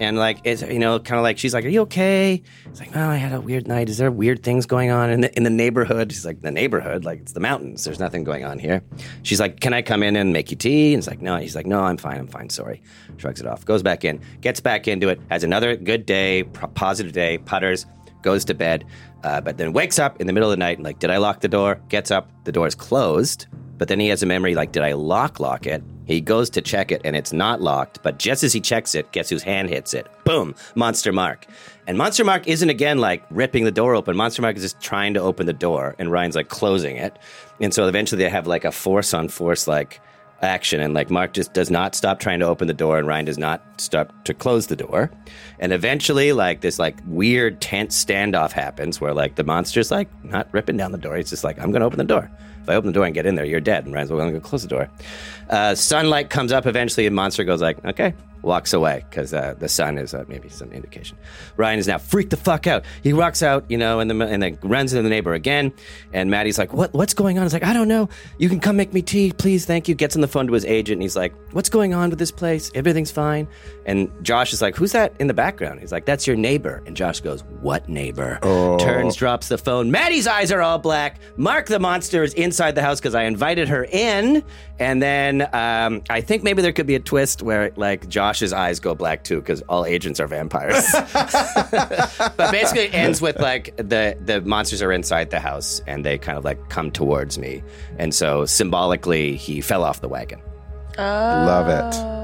And 0.00 0.16
like 0.16 0.38
it's 0.44 0.62
you 0.62 0.78
know 0.78 0.98
kind 0.98 1.18
of 1.18 1.22
like 1.22 1.38
she's 1.38 1.52
like, 1.52 1.64
"Are 1.64 1.68
you 1.68 1.82
okay?" 1.82 2.42
He's 2.68 2.80
like, 2.80 2.94
"Oh, 2.94 3.08
I 3.08 3.16
had 3.16 3.32
a 3.32 3.40
weird 3.40 3.66
night. 3.66 3.88
Is 3.88 3.98
there 3.98 4.10
weird 4.10 4.42
things 4.42 4.64
going 4.66 4.90
on 4.90 5.10
in 5.10 5.22
the 5.22 5.36
in 5.36 5.42
the 5.42 5.50
neighborhood?" 5.50 6.12
She's 6.12 6.24
like, 6.24 6.40
"The 6.40 6.50
neighborhood, 6.50 7.04
like 7.04 7.20
it's 7.20 7.32
the 7.32 7.40
mountains. 7.40 7.84
There's 7.84 7.98
nothing 7.98 8.24
going 8.24 8.44
on 8.44 8.58
here." 8.58 8.82
She's 9.22 9.40
like, 9.40 9.60
"Can 9.60 9.74
I 9.74 9.82
come 9.82 10.02
in 10.02 10.14
and 10.14 10.32
make 10.32 10.50
you 10.50 10.56
tea?" 10.56 10.94
And 10.94 11.02
he's 11.02 11.08
like, 11.08 11.20
"No." 11.20 11.36
He's 11.36 11.56
like, 11.56 11.66
"No, 11.66 11.80
I'm 11.80 11.96
fine. 11.96 12.18
I'm 12.18 12.28
fine. 12.28 12.48
Sorry." 12.50 12.80
Shrugs 13.16 13.40
it 13.40 13.46
off. 13.46 13.64
Goes 13.64 13.82
back 13.82 14.04
in. 14.04 14.20
Gets 14.40 14.60
back 14.60 14.86
into 14.86 15.08
it. 15.08 15.20
Has 15.30 15.42
another 15.42 15.74
good 15.74 16.06
day, 16.06 16.44
positive 16.74 17.12
day. 17.12 17.38
Putters. 17.38 17.86
Goes 18.22 18.44
to 18.46 18.54
bed. 18.54 18.84
Uh, 19.24 19.40
but 19.40 19.58
then 19.58 19.72
wakes 19.72 19.98
up 19.98 20.20
in 20.20 20.26
the 20.26 20.32
middle 20.32 20.50
of 20.50 20.56
the 20.56 20.60
night 20.60 20.78
and 20.78 20.84
like, 20.84 20.98
did 20.98 21.10
I 21.10 21.16
lock 21.16 21.40
the 21.40 21.48
door? 21.48 21.80
Gets 21.88 22.10
up. 22.10 22.30
The 22.44 22.52
door 22.52 22.66
is 22.66 22.74
closed. 22.74 23.46
But 23.78 23.88
then 23.88 24.00
he 24.00 24.08
has 24.08 24.22
a 24.22 24.26
memory 24.26 24.54
like, 24.54 24.72
did 24.72 24.82
I 24.82 24.92
lock 24.92 25.40
lock 25.40 25.66
it? 25.66 25.82
He 26.06 26.20
goes 26.20 26.50
to 26.50 26.62
check 26.62 26.90
it 26.90 27.00
and 27.04 27.14
it's 27.14 27.32
not 27.32 27.60
locked. 27.60 28.02
But 28.02 28.18
just 28.18 28.42
as 28.42 28.52
he 28.52 28.60
checks 28.60 28.94
it, 28.94 29.12
guess 29.12 29.30
whose 29.30 29.42
hand 29.42 29.68
hits 29.68 29.94
it? 29.94 30.06
Boom, 30.24 30.54
Monster 30.74 31.12
Mark. 31.12 31.46
And 31.86 31.96
Monster 31.96 32.24
Mark 32.24 32.48
isn't 32.48 32.68
again 32.68 32.98
like 32.98 33.24
ripping 33.30 33.64
the 33.64 33.70
door 33.70 33.94
open. 33.94 34.16
Monster 34.16 34.42
Mark 34.42 34.56
is 34.56 34.62
just 34.62 34.80
trying 34.80 35.14
to 35.14 35.20
open 35.20 35.46
the 35.46 35.52
door, 35.52 35.94
and 35.98 36.10
Ryan's 36.10 36.36
like 36.36 36.48
closing 36.48 36.96
it. 36.96 37.18
And 37.60 37.72
so 37.72 37.86
eventually 37.88 38.22
they 38.22 38.30
have 38.30 38.46
like 38.46 38.64
a 38.64 38.72
force 38.72 39.14
on 39.14 39.28
force 39.28 39.66
like 39.66 40.00
action 40.42 40.80
and 40.80 40.94
like 40.94 41.10
mark 41.10 41.32
just 41.32 41.52
does 41.52 41.70
not 41.70 41.94
stop 41.94 42.20
trying 42.20 42.38
to 42.38 42.46
open 42.46 42.68
the 42.68 42.74
door 42.74 42.98
and 42.98 43.08
ryan 43.08 43.24
does 43.24 43.38
not 43.38 43.60
stop 43.80 44.12
to 44.24 44.32
close 44.32 44.68
the 44.68 44.76
door 44.76 45.10
and 45.58 45.72
eventually 45.72 46.32
like 46.32 46.60
this 46.60 46.78
like 46.78 46.96
weird 47.06 47.60
tense 47.60 48.04
standoff 48.04 48.52
happens 48.52 49.00
where 49.00 49.12
like 49.12 49.34
the 49.34 49.42
monster's 49.42 49.90
like 49.90 50.08
not 50.24 50.48
ripping 50.52 50.76
down 50.76 50.92
the 50.92 50.98
door 50.98 51.16
he's 51.16 51.30
just 51.30 51.42
like 51.42 51.60
i'm 51.60 51.72
gonna 51.72 51.84
open 51.84 51.98
the 51.98 52.04
door 52.04 52.30
if 52.68 52.72
i 52.72 52.76
open 52.76 52.88
the 52.88 52.92
door 52.92 53.04
and 53.04 53.14
get 53.14 53.26
in 53.26 53.34
there 53.34 53.44
you're 53.44 53.60
dead 53.60 53.84
and 53.84 53.94
ryan's 53.94 54.10
like 54.10 54.20
i'm 54.20 54.28
gonna 54.28 54.40
close 54.40 54.62
the 54.62 54.68
door 54.68 54.88
uh, 55.50 55.74
sunlight 55.74 56.28
comes 56.28 56.52
up 56.52 56.66
eventually 56.66 57.06
and 57.06 57.16
monster 57.16 57.44
goes 57.44 57.62
like 57.62 57.82
okay 57.84 58.12
walks 58.42 58.72
away 58.72 59.04
because 59.08 59.34
uh, 59.34 59.54
the 59.58 59.68
sun 59.68 59.98
is 59.98 60.14
uh, 60.14 60.24
maybe 60.28 60.48
some 60.48 60.70
indication. 60.72 61.16
Ryan 61.56 61.78
is 61.78 61.86
now 61.86 61.98
freaked 61.98 62.30
the 62.30 62.36
fuck 62.36 62.66
out. 62.66 62.84
He 63.02 63.12
walks 63.12 63.42
out, 63.42 63.64
you 63.68 63.76
know, 63.76 64.00
and, 64.00 64.10
the, 64.10 64.26
and 64.26 64.42
then 64.42 64.58
runs 64.62 64.92
into 64.92 65.02
the 65.02 65.08
neighbor 65.08 65.34
again. 65.34 65.72
And 66.12 66.30
Maddy's 66.30 66.58
like, 66.58 66.72
"What? 66.72 66.92
What's 66.92 67.14
going 67.14 67.38
on?" 67.38 67.44
He's 67.44 67.52
like, 67.52 67.64
"I 67.64 67.72
don't 67.72 67.88
know. 67.88 68.08
You 68.38 68.48
can 68.48 68.60
come 68.60 68.76
make 68.76 68.92
me 68.92 69.02
tea, 69.02 69.32
please, 69.32 69.66
thank 69.66 69.88
you." 69.88 69.94
Gets 69.94 70.14
on 70.16 70.22
the 70.22 70.28
phone 70.28 70.46
to 70.46 70.52
his 70.52 70.64
agent, 70.64 70.94
and 70.94 71.02
he's 71.02 71.16
like, 71.16 71.34
"What's 71.52 71.68
going 71.68 71.94
on 71.94 72.10
with 72.10 72.18
this 72.18 72.30
place? 72.30 72.70
Everything's 72.74 73.10
fine." 73.10 73.48
And 73.86 74.10
Josh 74.22 74.52
is 74.52 74.62
like, 74.62 74.76
"Who's 74.76 74.92
that 74.92 75.14
in 75.18 75.26
the 75.26 75.34
background?" 75.34 75.80
He's 75.80 75.92
like, 75.92 76.06
"That's 76.06 76.26
your 76.26 76.36
neighbor." 76.36 76.82
And 76.86 76.96
Josh 76.96 77.20
goes, 77.20 77.42
"What 77.60 77.88
neighbor?" 77.88 78.38
Turns, 78.78 79.16
drops 79.16 79.48
the 79.48 79.58
phone. 79.58 79.90
Maddy's 79.90 80.26
eyes 80.26 80.52
are 80.52 80.62
all 80.62 80.78
black. 80.78 81.20
Mark 81.36 81.66
the 81.66 81.78
monster 81.78 82.22
is 82.22 82.34
inside 82.34 82.57
the 82.74 82.82
house 82.82 83.00
because 83.00 83.14
I 83.14 83.24
invited 83.24 83.68
her 83.68 83.84
in. 83.84 84.42
And 84.78 85.02
then 85.02 85.48
um, 85.52 86.02
I 86.10 86.20
think 86.20 86.42
maybe 86.42 86.62
there 86.62 86.72
could 86.72 86.86
be 86.86 86.94
a 86.94 87.00
twist 87.00 87.42
where 87.42 87.72
like 87.76 88.08
Josh's 88.08 88.52
eyes 88.52 88.78
go 88.80 88.94
black 88.94 89.24
too 89.24 89.40
because 89.40 89.62
all 89.62 89.84
agents 89.84 90.20
are 90.20 90.26
vampires. 90.26 90.84
but 91.12 92.50
basically, 92.50 92.84
it 92.84 92.94
ends 92.94 93.20
with 93.20 93.38
like 93.40 93.76
the 93.76 94.16
the 94.24 94.40
monsters 94.42 94.82
are 94.82 94.92
inside 94.92 95.30
the 95.30 95.40
house 95.40 95.80
and 95.86 96.04
they 96.04 96.18
kind 96.18 96.36
of 96.38 96.44
like 96.44 96.68
come 96.68 96.90
towards 96.90 97.38
me, 97.38 97.62
and 97.98 98.14
so 98.14 98.44
symbolically, 98.44 99.36
he 99.36 99.60
fell 99.60 99.82
off 99.84 100.00
the 100.00 100.08
wagon. 100.08 100.40
Oh. 100.98 101.02
Love 101.02 101.68
it. 101.68 102.18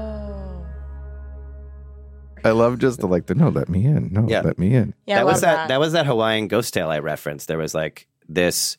I 2.45 2.51
love 2.51 2.77
just 2.77 2.99
the 2.99 3.07
like 3.07 3.25
the 3.25 3.33
no, 3.35 3.49
let 3.49 3.69
me 3.69 3.85
in. 3.85 4.09
No, 4.13 4.27
Yeah. 4.27 4.41
let 4.41 4.59
me 4.59 4.75
in. 4.75 4.93
Yeah, 5.07 5.15
I 5.15 5.17
that 5.19 5.25
was 5.25 5.41
that, 5.41 5.55
that. 5.55 5.67
that 5.69 5.79
was 5.79 5.93
that 5.93 6.05
Hawaiian 6.05 6.47
ghost 6.47 6.73
tale 6.75 6.89
I 6.91 6.99
referenced. 6.99 7.47
There 7.47 7.57
was 7.57 7.73
like 7.73 8.07
this, 8.29 8.77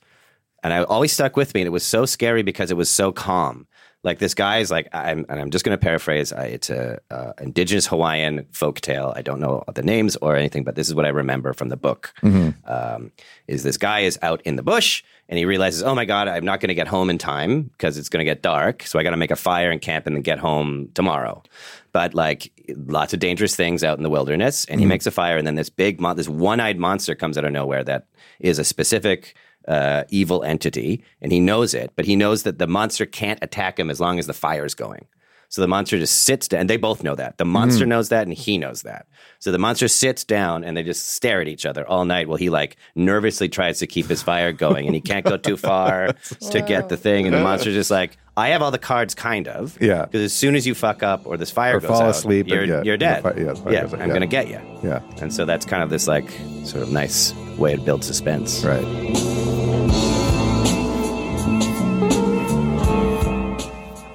and 0.66 0.74
I 0.74 0.82
always 0.82 1.12
stuck 1.12 1.36
with 1.36 1.54
me. 1.54 1.60
And 1.60 1.66
it 1.66 1.70
was 1.70 1.86
so 1.86 2.06
scary 2.06 2.42
because 2.42 2.72
it 2.72 2.76
was 2.76 2.90
so 2.90 3.12
calm. 3.12 3.68
Like 4.02 4.18
this 4.18 4.34
guy 4.34 4.58
is 4.58 4.68
like, 4.68 4.88
I'm, 4.92 5.24
and 5.28 5.40
I'm 5.40 5.50
just 5.50 5.64
going 5.64 5.76
to 5.76 5.80
paraphrase. 5.80 6.32
I, 6.32 6.46
it's 6.46 6.70
a 6.70 6.98
uh, 7.08 7.32
indigenous 7.40 7.86
Hawaiian 7.86 8.46
folk 8.50 8.80
tale. 8.80 9.12
I 9.14 9.22
don't 9.22 9.38
know 9.38 9.62
the 9.72 9.82
names 9.82 10.16
or 10.16 10.34
anything, 10.34 10.64
but 10.64 10.74
this 10.74 10.88
is 10.88 10.94
what 10.94 11.04
I 11.04 11.10
remember 11.10 11.52
from 11.52 11.68
the 11.68 11.76
book. 11.76 12.12
Um, 12.64 13.12
is 13.46 13.62
this 13.62 13.76
guy 13.76 14.00
is 14.00 14.18
out 14.22 14.42
in 14.42 14.56
the 14.56 14.62
bush 14.64 15.04
and 15.28 15.38
he 15.38 15.44
realizes, 15.44 15.84
oh 15.84 15.94
my 15.94 16.04
god, 16.04 16.26
I'm 16.26 16.44
not 16.44 16.60
going 16.60 16.68
to 16.68 16.74
get 16.74 16.88
home 16.88 17.10
in 17.10 17.18
time 17.18 17.62
because 17.62 17.96
it's 17.96 18.08
going 18.08 18.18
to 18.18 18.24
get 18.24 18.42
dark. 18.42 18.82
So 18.82 18.98
I 18.98 19.04
got 19.04 19.10
to 19.10 19.16
make 19.16 19.30
a 19.30 19.36
fire 19.36 19.70
and 19.70 19.80
camp 19.80 20.08
and 20.08 20.16
then 20.16 20.22
get 20.22 20.40
home 20.40 20.90
tomorrow. 20.94 21.44
But 21.92 22.12
like 22.12 22.52
lots 22.76 23.12
of 23.12 23.20
dangerous 23.20 23.54
things 23.54 23.84
out 23.84 23.98
in 23.98 24.02
the 24.02 24.10
wilderness, 24.10 24.64
and 24.66 24.80
he 24.80 24.86
makes 24.86 25.06
a 25.06 25.10
fire, 25.10 25.36
and 25.36 25.46
then 25.46 25.54
this 25.54 25.70
big, 25.70 26.00
mon- 26.00 26.16
this 26.16 26.28
one-eyed 26.28 26.78
monster 26.78 27.14
comes 27.14 27.38
out 27.38 27.44
of 27.44 27.52
nowhere 27.52 27.82
that 27.84 28.06
is 28.40 28.58
a 28.58 28.64
specific 28.64 29.34
uh, 29.68 30.04
evil 30.10 30.42
entity, 30.44 31.02
and 31.20 31.32
he 31.32 31.40
knows 31.40 31.74
it, 31.74 31.92
but 31.96 32.04
he 32.04 32.16
knows 32.16 32.42
that 32.44 32.58
the 32.58 32.66
monster 32.66 33.06
can't 33.06 33.38
attack 33.42 33.78
him 33.78 33.90
as 33.90 34.00
long 34.00 34.18
as 34.18 34.26
the 34.26 34.32
fire's 34.34 34.74
going. 34.74 35.06
So 35.48 35.62
the 35.62 35.68
monster 35.68 35.96
just 35.96 36.22
sits 36.22 36.48
down, 36.48 36.62
and 36.62 36.70
they 36.70 36.76
both 36.76 37.04
know 37.04 37.14
that. 37.14 37.38
The 37.38 37.44
monster 37.44 37.86
knows 37.86 38.08
that, 38.08 38.24
and 38.26 38.34
he 38.34 38.58
knows 38.58 38.82
that. 38.82 39.06
So 39.38 39.52
the 39.52 39.58
monster 39.60 39.86
sits 39.86 40.24
down, 40.24 40.64
and 40.64 40.76
they 40.76 40.82
just 40.82 41.06
stare 41.06 41.40
at 41.40 41.46
each 41.46 41.64
other 41.64 41.86
all 41.86 42.04
night 42.04 42.26
while 42.26 42.36
he 42.36 42.50
like 42.50 42.76
nervously 42.96 43.48
tries 43.48 43.78
to 43.78 43.86
keep 43.86 44.06
his 44.06 44.24
fire 44.24 44.52
going, 44.52 44.86
and 44.86 44.94
he 44.94 45.00
can't 45.00 45.24
go 45.24 45.36
too 45.36 45.56
far 45.56 46.12
to 46.50 46.62
get 46.62 46.88
the 46.88 46.96
thing. 46.96 47.26
And 47.26 47.34
the 47.34 47.40
monster's 47.40 47.74
just 47.74 47.92
like, 47.92 48.16
"I 48.36 48.48
have 48.48 48.60
all 48.60 48.72
the 48.72 48.78
cards, 48.78 49.14
kind 49.14 49.46
of, 49.46 49.80
Yeah. 49.80 50.04
Because 50.04 50.22
as 50.22 50.32
soon 50.32 50.56
as 50.56 50.66
you 50.66 50.74
fuck 50.74 51.04
up 51.04 51.26
or 51.26 51.36
this 51.36 51.52
fire 51.52 51.76
Or 51.76 51.80
goes 51.80 51.90
fall 51.90 52.02
out, 52.02 52.10
asleep 52.10 52.48
you're 52.48 52.64
yeah, 52.64 52.82
you're 52.82 52.96
dead. 52.96 53.22
fi- 53.22 53.34
yeah, 53.36 53.54
yeah, 53.70 53.86
I'm 53.92 54.00
yeah. 54.00 54.06
gonna 54.08 54.26
get 54.26 54.48
you. 54.48 54.60
Yeah. 54.82 55.00
And 55.20 55.32
so 55.32 55.44
that's 55.44 55.64
kind 55.64 55.82
of 55.84 55.90
this 55.90 56.08
like 56.08 56.28
sort 56.64 56.82
of 56.82 56.90
nice 56.90 57.32
way 57.56 57.76
to 57.76 57.80
build 57.80 58.02
suspense. 58.02 58.64
Right. 58.64 59.35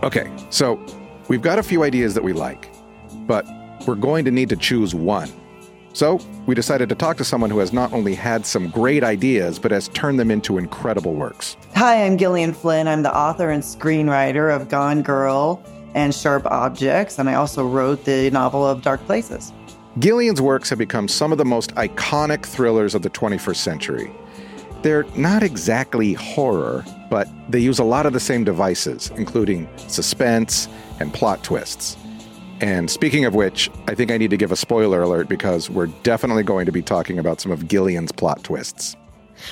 Okay, 0.03 0.31
so 0.49 0.83
we've 1.27 1.43
got 1.43 1.59
a 1.59 1.63
few 1.63 1.83
ideas 1.83 2.15
that 2.15 2.23
we 2.23 2.33
like, 2.33 2.69
but 3.27 3.45
we're 3.85 3.93
going 3.93 4.25
to 4.25 4.31
need 4.31 4.49
to 4.49 4.55
choose 4.55 4.95
one. 4.95 5.29
So 5.93 6.19
we 6.47 6.55
decided 6.55 6.89
to 6.89 6.95
talk 6.95 7.17
to 7.17 7.23
someone 7.23 7.51
who 7.51 7.59
has 7.59 7.71
not 7.71 7.93
only 7.93 8.15
had 8.15 8.45
some 8.45 8.69
great 8.69 9.03
ideas, 9.03 9.59
but 9.59 9.69
has 9.69 9.89
turned 9.89 10.19
them 10.19 10.31
into 10.31 10.57
incredible 10.57 11.13
works. 11.13 11.55
Hi, 11.75 12.03
I'm 12.03 12.17
Gillian 12.17 12.51
Flynn. 12.51 12.87
I'm 12.87 13.03
the 13.03 13.15
author 13.15 13.51
and 13.51 13.61
screenwriter 13.61 14.55
of 14.55 14.69
Gone 14.69 15.03
Girl 15.03 15.63
and 15.93 16.15
Sharp 16.15 16.47
Objects, 16.47 17.19
and 17.19 17.29
I 17.29 17.35
also 17.35 17.67
wrote 17.67 18.03
the 18.03 18.31
novel 18.31 18.65
of 18.65 18.81
Dark 18.81 19.05
Places. 19.05 19.53
Gillian's 19.99 20.41
works 20.41 20.69
have 20.69 20.79
become 20.79 21.07
some 21.07 21.31
of 21.31 21.37
the 21.37 21.45
most 21.45 21.75
iconic 21.75 22.43
thrillers 22.43 22.95
of 22.95 23.03
the 23.03 23.09
21st 23.11 23.57
century. 23.57 24.11
They're 24.81 25.03
not 25.15 25.43
exactly 25.43 26.13
horror, 26.13 26.85
but 27.11 27.27
they 27.49 27.59
use 27.59 27.77
a 27.77 27.83
lot 27.83 28.05
of 28.05 28.13
the 28.13 28.19
same 28.19 28.45
devices, 28.45 29.11
including 29.17 29.69
suspense 29.77 30.69
and 31.01 31.13
plot 31.13 31.43
twists. 31.43 31.97
And 32.61 32.89
speaking 32.89 33.25
of 33.25 33.35
which, 33.35 33.69
I 33.87 33.95
think 33.95 34.11
I 34.11 34.17
need 34.17 34.29
to 34.29 34.37
give 34.37 34.51
a 34.51 34.55
spoiler 34.55 35.01
alert 35.01 35.27
because 35.27 35.69
we're 35.69 35.87
definitely 36.03 36.43
going 36.43 36.65
to 36.67 36.71
be 36.71 36.81
talking 36.81 37.19
about 37.19 37.41
some 37.41 37.51
of 37.51 37.67
Gillian's 37.67 38.13
plot 38.13 38.43
twists. 38.43 38.95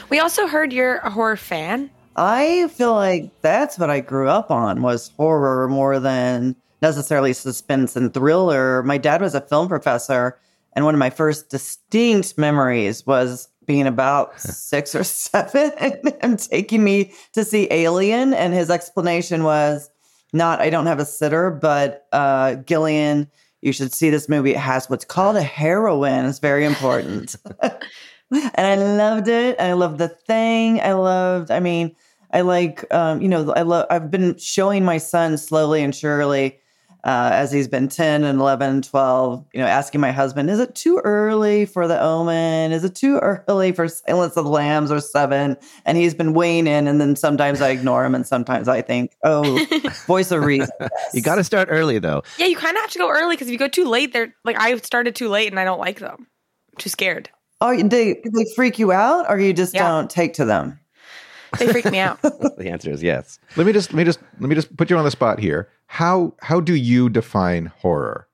We 0.09 0.19
also 0.19 0.47
heard 0.47 0.71
you're 0.71 0.97
a 0.99 1.09
horror 1.09 1.35
fan. 1.35 1.89
I 2.15 2.69
feel 2.69 2.93
like 2.93 3.29
that's 3.41 3.77
what 3.77 3.89
I 3.89 3.99
grew 3.99 4.29
up 4.29 4.51
on 4.51 4.81
was 4.81 5.11
horror 5.17 5.67
more 5.67 5.99
than 5.99 6.55
necessarily 6.81 7.33
suspense 7.33 7.97
and 7.97 8.13
thriller. 8.13 8.83
My 8.83 8.97
dad 8.97 9.21
was 9.21 9.35
a 9.35 9.41
film 9.41 9.67
professor, 9.67 10.39
and 10.73 10.85
one 10.85 10.95
of 10.95 10.99
my 10.99 11.09
first 11.09 11.49
distinct 11.49 12.37
memories 12.37 13.05
was 13.05 13.49
being 13.69 13.85
about 13.85 14.41
six 14.41 14.95
or 14.95 15.03
seven 15.05 15.71
and 16.21 16.39
taking 16.39 16.83
me 16.83 17.13
to 17.33 17.45
see 17.45 17.67
Alien, 17.71 18.33
and 18.33 18.53
his 18.53 18.69
explanation 18.69 19.43
was 19.43 19.89
not 20.33 20.59
I 20.59 20.69
don't 20.69 20.87
have 20.87 20.99
a 20.99 21.05
sitter, 21.05 21.51
but 21.51 22.07
uh, 22.11 22.55
Gillian, 22.55 23.29
you 23.61 23.71
should 23.71 23.93
see 23.93 24.09
this 24.09 24.27
movie. 24.27 24.51
It 24.51 24.57
has 24.57 24.89
what's 24.89 25.05
called 25.05 25.37
a 25.37 25.43
heroine. 25.43 26.25
It's 26.25 26.39
very 26.39 26.65
important. 26.65 27.35
and 27.61 28.57
I 28.57 28.75
loved 28.75 29.27
it. 29.27 29.59
I 29.59 29.73
loved 29.73 29.99
the 29.99 30.09
thing. 30.09 30.81
I 30.81 30.93
loved, 30.93 31.51
I 31.51 31.59
mean, 31.59 31.95
I 32.31 32.41
like, 32.41 32.91
um, 32.93 33.21
you 33.21 33.27
know, 33.27 33.51
I 33.53 33.61
love, 33.63 33.85
I've 33.89 34.11
been 34.11 34.37
showing 34.37 34.85
my 34.85 34.97
son 34.97 35.37
slowly 35.37 35.83
and 35.83 35.95
surely 35.95 36.58
uh, 37.03 37.29
as 37.33 37.51
he's 37.51 37.67
been 37.67 37.87
10 37.87 38.23
and 38.23 38.39
11, 38.39 38.81
12, 38.81 39.45
you 39.53 39.59
know, 39.61 39.65
asking 39.67 40.01
my 40.01 40.11
husband, 40.11 40.49
is 40.49 40.59
it 40.59 40.75
too 40.75 40.99
early 41.03 41.65
for 41.65 41.87
the 41.87 41.99
omen? 42.01 42.71
Is 42.71 42.83
it 42.83 42.95
too 42.95 43.17
early 43.47 43.71
for 43.71 43.87
Silence 43.87 44.35
of 44.37 44.43
the 44.45 44.49
Lambs 44.51 44.91
or 44.91 44.99
seven? 44.99 45.55
And 45.85 45.97
he's 45.97 46.13
been 46.13 46.33
weighing 46.33 46.67
in. 46.67 46.87
And 46.87 46.99
then 46.99 47.15
sometimes 47.15 47.61
I 47.61 47.69
ignore 47.69 48.03
him. 48.05 48.15
And 48.15 48.27
sometimes 48.27 48.67
I 48.67 48.81
think, 48.81 49.15
oh, 49.23 49.65
voice 50.07 50.31
of 50.31 50.43
reason. 50.43 50.69
You 51.13 51.21
got 51.21 51.35
to 51.35 51.43
start 51.43 51.69
early 51.71 51.99
though. 51.99 52.23
Yeah, 52.37 52.47
you 52.47 52.57
kind 52.57 52.75
of 52.75 52.81
have 52.81 52.91
to 52.91 52.99
go 52.99 53.09
early 53.09 53.35
because 53.35 53.47
if 53.47 53.53
you 53.53 53.57
go 53.59 53.67
too 53.69 53.85
late, 53.85 54.11
they're 54.13 54.33
like 54.43 54.59
I 54.59 54.75
started 54.77 55.15
too 55.15 55.29
late 55.29 55.49
and 55.51 55.59
I 55.59 55.63
don't 55.63 55.79
like 55.79 55.99
them. 55.99 56.27
I'm 56.71 56.77
too 56.77 56.89
scared. 56.89 57.29
Oh, 57.61 57.75
they, 57.75 58.13
they 58.23 58.45
freak 58.55 58.79
you 58.79 58.91
out 58.91 59.25
or 59.29 59.37
you 59.39 59.51
just 59.53 59.73
Yeah. 59.73 59.87
don't 59.87 60.09
take 60.09 60.33
to 60.35 60.45
them? 60.45 60.79
They 61.57 61.67
freak 61.67 61.89
me 61.91 61.99
out. 61.99 62.19
The 62.57 62.69
answer 62.69 62.91
is 62.91 63.01
yes. 63.01 63.39
Let 63.55 63.65
me 63.65 63.71
just 63.71 63.93
let 63.93 63.99
me 63.99 64.03
just 64.03 64.19
let 64.39 64.49
me 64.49 64.55
just 64.55 64.75
put 64.75 64.89
you 64.89 64.97
on 64.97 65.05
the 65.05 65.11
spot 65.11 65.39
here. 65.39 65.69
How 65.87 66.33
how 66.41 66.59
do 66.59 66.75
you 66.75 67.09
define 67.09 67.67
horror? 67.67 68.27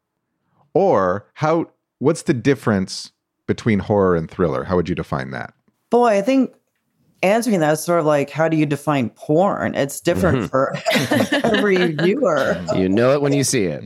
Or 0.73 1.27
how 1.35 1.69
what's 1.99 2.23
the 2.23 2.33
difference 2.33 3.11
between 3.45 3.79
horror 3.79 4.15
and 4.15 4.29
thriller? 4.29 4.63
How 4.63 4.75
would 4.75 4.89
you 4.89 4.95
define 4.95 5.29
that? 5.31 5.53
Boy, 5.91 6.17
I 6.17 6.21
think 6.23 6.55
answering 7.21 7.59
that 7.59 7.73
is 7.73 7.83
sort 7.83 7.99
of 7.99 8.05
like 8.05 8.29
how 8.29 8.49
do 8.49 8.57
you 8.57 8.65
define 8.65 9.09
porn? 9.11 9.75
It's 9.75 10.01
different 10.01 10.39
mm-hmm. 10.39 10.47
for 10.47 10.75
every 11.55 11.93
viewer. 11.93 12.63
You 12.75 12.89
know 12.89 13.11
it 13.13 13.21
when 13.21 13.33
you 13.33 13.43
see 13.43 13.65
it. 13.65 13.83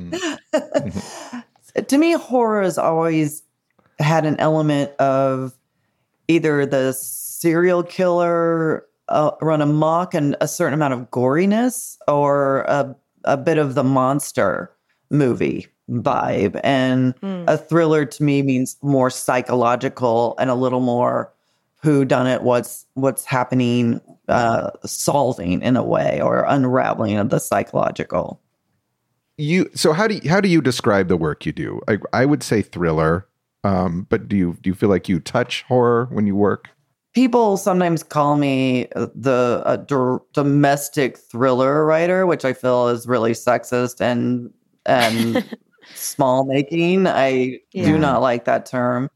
to 1.88 1.98
me, 1.98 2.14
horror 2.14 2.64
has 2.64 2.78
always 2.78 3.44
had 4.00 4.26
an 4.26 4.38
element 4.40 4.92
of 4.98 5.54
either 6.28 6.66
the 6.66 6.94
serial 6.94 7.84
killer 7.84 8.86
uh, 9.10 9.32
run 9.42 9.62
amok 9.62 10.14
and 10.14 10.36
a 10.42 10.48
certain 10.48 10.74
amount 10.74 10.94
of 10.94 11.12
goriness, 11.12 11.98
or 12.08 12.62
a, 12.62 12.96
a 13.26 13.38
bit 13.38 13.58
of 13.58 13.76
the 13.76 13.84
monster 13.84 14.72
movie 15.10 15.68
vibe. 15.90 16.60
And 16.64 17.14
a 17.48 17.58
thriller 17.58 18.06
to 18.06 18.24
me 18.24 18.42
means 18.42 18.78
more 18.82 19.10
psychological 19.10 20.36
and 20.40 20.50
a 20.50 20.56
little 20.56 20.80
more 20.80 21.34
who 21.82 22.06
done 22.06 22.28
it, 22.28 22.44
what's 22.44 22.86
what's 22.94 23.26
happening, 23.26 24.02
uh, 24.28 24.72
solving 24.86 25.62
in 25.62 25.78
a 25.78 25.84
way, 25.84 26.22
or 26.22 26.44
unraveling 26.48 27.18
of 27.18 27.30
the 27.30 27.40
psychological. 27.40 28.40
You 29.38 29.70
so 29.74 29.94
how 29.94 30.08
do 30.08 30.16
you, 30.16 30.30
how 30.30 30.42
do 30.42 30.50
you 30.50 30.62
describe 30.62 31.08
the 31.08 31.18
work 31.18 31.46
you 31.46 31.54
do? 31.54 31.82
I 31.88 31.98
I 32.14 32.26
would 32.26 32.44
say 32.44 32.62
thriller. 32.62 33.26
Um, 33.64 34.08
but 34.10 34.28
do 34.28 34.38
you 34.38 34.58
do 34.62 34.70
you 34.70 34.74
feel 34.74 34.90
like 34.90 35.10
you 35.10 35.20
touch 35.20 35.64
horror 35.64 36.08
when 36.12 36.28
you 36.28 36.36
work? 36.36 36.70
People 37.14 37.58
sometimes 37.58 38.04
call 38.04 38.38
me 38.38 38.88
uh, 38.96 39.08
the 39.16 39.62
a 39.66 39.78
d- 39.78 40.24
domestic 40.34 41.18
thriller 41.18 41.86
writer, 41.86 42.26
which 42.26 42.46
I 42.46 42.54
feel 42.54 42.88
is 42.90 43.08
really 43.08 43.32
sexist 43.32 44.02
and 44.02 44.52
and 44.86 45.44
small 45.96 46.46
making. 46.46 47.08
I 47.08 47.60
Yeah. 47.74 47.86
do 47.86 47.98
not 47.98 48.22
like 48.22 48.46
that 48.46 48.66
term. 48.66 49.10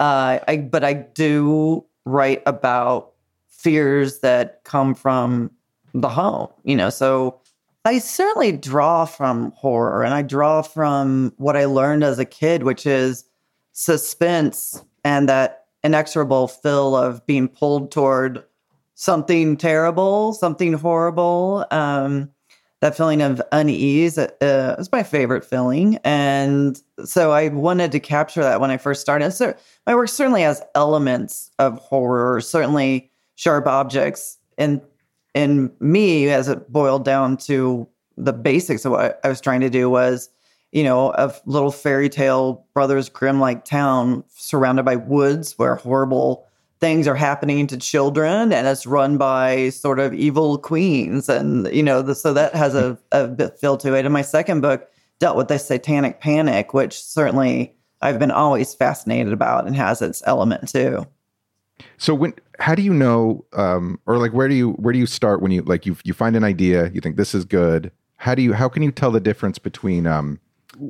Uh, 0.00 0.38
I 0.46 0.56
but 0.58 0.84
I 0.84 0.92
do 0.92 1.84
write 2.04 2.42
about 2.46 3.12
fears 3.48 4.20
that 4.20 4.62
come 4.64 4.94
from 4.94 5.50
the 5.94 6.08
home. 6.08 6.48
You 6.64 6.76
know, 6.76 6.90
so 6.90 7.40
I 7.84 7.98
certainly 7.98 8.52
draw 8.52 9.04
from 9.06 9.52
horror, 9.52 10.02
and 10.04 10.14
I 10.14 10.22
draw 10.22 10.62
from 10.62 11.32
what 11.38 11.56
I 11.56 11.64
learned 11.64 12.04
as 12.04 12.18
a 12.18 12.24
kid, 12.24 12.62
which 12.64 12.84
is 12.86 13.24
suspense 13.72 14.82
and 15.04 15.28
that 15.28 15.64
inexorable 15.88 16.48
fill 16.48 16.94
of 16.94 17.24
being 17.26 17.48
pulled 17.48 17.90
toward 17.90 18.44
something 18.94 19.56
terrible, 19.56 20.34
something 20.34 20.74
horrible. 20.74 21.64
Um, 21.70 22.30
that 22.80 22.94
feeling 22.94 23.22
of 23.22 23.40
unease 23.52 24.18
uh, 24.18 24.76
is 24.78 24.92
my 24.92 25.02
favorite 25.02 25.44
feeling, 25.44 25.98
and 26.04 26.80
so 27.04 27.32
I 27.32 27.48
wanted 27.48 27.90
to 27.92 28.00
capture 28.00 28.42
that 28.42 28.60
when 28.60 28.70
I 28.70 28.76
first 28.76 29.00
started. 29.00 29.32
So 29.32 29.54
my 29.86 29.94
work 29.96 30.08
certainly 30.08 30.42
has 30.42 30.62
elements 30.76 31.50
of 31.58 31.78
horror, 31.78 32.40
certainly 32.40 33.10
sharp 33.34 33.66
objects, 33.66 34.38
and 34.58 34.80
in 35.34 35.72
me, 35.80 36.28
as 36.28 36.48
it 36.48 36.70
boiled 36.70 37.04
down 37.04 37.36
to 37.38 37.88
the 38.16 38.32
basics 38.32 38.84
of 38.84 38.92
what 38.92 39.18
I 39.24 39.28
was 39.28 39.40
trying 39.40 39.60
to 39.60 39.70
do 39.70 39.88
was 39.90 40.28
you 40.72 40.84
know, 40.84 41.12
a 41.12 41.34
little 41.46 41.70
fairy 41.70 42.08
tale 42.08 42.66
Brothers 42.74 43.08
Grimm 43.08 43.40
like 43.40 43.64
town 43.64 44.24
surrounded 44.36 44.84
by 44.84 44.96
woods 44.96 45.58
where 45.58 45.76
horrible 45.76 46.46
things 46.80 47.08
are 47.08 47.14
happening 47.14 47.66
to 47.66 47.76
children 47.76 48.52
and 48.52 48.66
it's 48.66 48.86
run 48.86 49.18
by 49.18 49.70
sort 49.70 49.98
of 49.98 50.14
evil 50.14 50.58
queens. 50.58 51.28
And, 51.28 51.66
you 51.74 51.82
know, 51.82 52.02
the, 52.02 52.14
so 52.14 52.32
that 52.34 52.54
has 52.54 52.74
a, 52.74 52.96
a 53.10 53.26
bit 53.26 53.58
feel 53.58 53.76
to 53.78 53.94
it. 53.94 54.04
And 54.04 54.12
my 54.12 54.22
second 54.22 54.60
book 54.60 54.88
dealt 55.18 55.36
with 55.36 55.48
the 55.48 55.58
satanic 55.58 56.20
panic, 56.20 56.74
which 56.74 57.02
certainly 57.02 57.74
I've 58.00 58.18
been 58.18 58.30
always 58.30 58.74
fascinated 58.74 59.32
about 59.32 59.66
and 59.66 59.74
has 59.74 60.02
its 60.02 60.22
element 60.26 60.68
too. 60.68 61.06
So 61.96 62.14
when 62.14 62.34
how 62.58 62.74
do 62.74 62.82
you 62.82 62.92
know 62.92 63.44
um 63.52 64.00
or 64.06 64.18
like 64.18 64.32
where 64.32 64.48
do 64.48 64.54
you 64.54 64.72
where 64.72 64.92
do 64.92 64.98
you 64.98 65.06
start 65.06 65.40
when 65.40 65.52
you 65.52 65.62
like 65.62 65.86
you 65.86 65.96
you 66.04 66.12
find 66.12 66.36
an 66.36 66.44
idea, 66.44 66.90
you 66.90 67.00
think 67.00 67.16
this 67.16 67.34
is 67.34 67.44
good. 67.44 67.90
How 68.16 68.34
do 68.34 68.42
you 68.42 68.52
how 68.52 68.68
can 68.68 68.82
you 68.82 68.90
tell 68.90 69.10
the 69.10 69.20
difference 69.20 69.58
between 69.58 70.06
um 70.06 70.40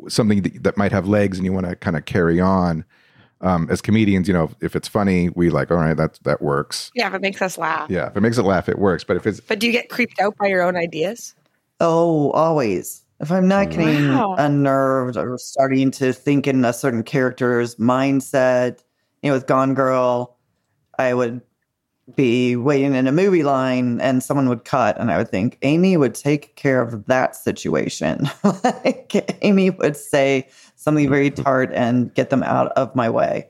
something 0.08 0.42
that, 0.42 0.62
that 0.62 0.76
might 0.76 0.92
have 0.92 1.08
legs 1.08 1.38
and 1.38 1.44
you 1.44 1.52
want 1.52 1.66
to 1.66 1.76
kind 1.76 1.96
of 1.96 2.04
carry 2.04 2.40
on 2.40 2.84
um 3.40 3.68
as 3.70 3.80
comedians, 3.80 4.26
you 4.26 4.34
know, 4.34 4.50
if 4.60 4.74
it's 4.74 4.88
funny, 4.88 5.30
we 5.30 5.48
like 5.50 5.70
all 5.70 5.76
right, 5.76 5.96
that 5.96 6.18
that 6.24 6.42
works. 6.42 6.90
Yeah, 6.94 7.06
if 7.08 7.14
it 7.14 7.22
makes 7.22 7.40
us 7.40 7.56
laugh. 7.56 7.88
Yeah, 7.88 8.08
if 8.08 8.16
it 8.16 8.20
makes 8.20 8.38
it 8.38 8.42
laugh, 8.42 8.68
it 8.68 8.78
works. 8.78 9.04
But 9.04 9.16
if 9.16 9.26
it's 9.26 9.40
But 9.40 9.60
do 9.60 9.66
you 9.66 9.72
get 9.72 9.88
creeped 9.88 10.20
out 10.20 10.36
by 10.38 10.46
your 10.48 10.62
own 10.62 10.76
ideas? 10.76 11.34
Oh, 11.80 12.30
always. 12.32 13.04
If 13.20 13.30
I'm 13.32 13.48
not 13.48 13.70
getting 13.70 14.12
Wow. 14.12 14.34
unnerved 14.38 15.16
or 15.16 15.38
starting 15.38 15.90
to 15.92 16.12
think 16.12 16.46
in 16.46 16.64
a 16.64 16.72
certain 16.72 17.02
character's 17.02 17.76
mindset, 17.76 18.82
you 19.22 19.30
know, 19.30 19.34
with 19.34 19.46
Gone 19.46 19.74
Girl, 19.74 20.36
I 20.98 21.14
would 21.14 21.40
be 22.14 22.56
waiting 22.56 22.94
in 22.94 23.06
a 23.06 23.12
movie 23.12 23.42
line 23.42 24.00
and 24.00 24.22
someone 24.22 24.48
would 24.48 24.64
cut 24.64 24.98
and 24.98 25.10
I 25.10 25.18
would 25.18 25.28
think 25.28 25.58
Amy 25.62 25.96
would 25.96 26.14
take 26.14 26.56
care 26.56 26.80
of 26.80 27.06
that 27.06 27.36
situation. 27.36 28.28
like 28.64 29.38
Amy 29.42 29.70
would 29.70 29.96
say 29.96 30.48
something 30.76 31.08
very 31.08 31.30
tart 31.30 31.70
and 31.74 32.12
get 32.14 32.30
them 32.30 32.42
out 32.42 32.72
of 32.72 32.94
my 32.94 33.10
way. 33.10 33.48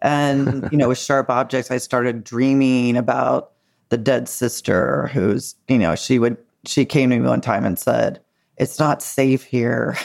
And 0.00 0.68
you 0.72 0.78
know, 0.78 0.88
with 0.88 0.98
sharp 1.06 1.30
objects, 1.30 1.70
I 1.70 1.78
started 1.78 2.24
dreaming 2.24 2.96
about 2.96 3.52
the 3.90 3.98
dead 3.98 4.28
sister 4.28 5.08
who's, 5.08 5.54
you 5.68 5.78
know, 5.78 5.94
she 5.94 6.18
would 6.18 6.36
she 6.66 6.84
came 6.84 7.10
to 7.10 7.18
me 7.18 7.26
one 7.26 7.40
time 7.40 7.64
and 7.64 7.78
said, 7.78 8.20
It's 8.56 8.78
not 8.78 9.02
safe 9.02 9.44
here. 9.44 9.96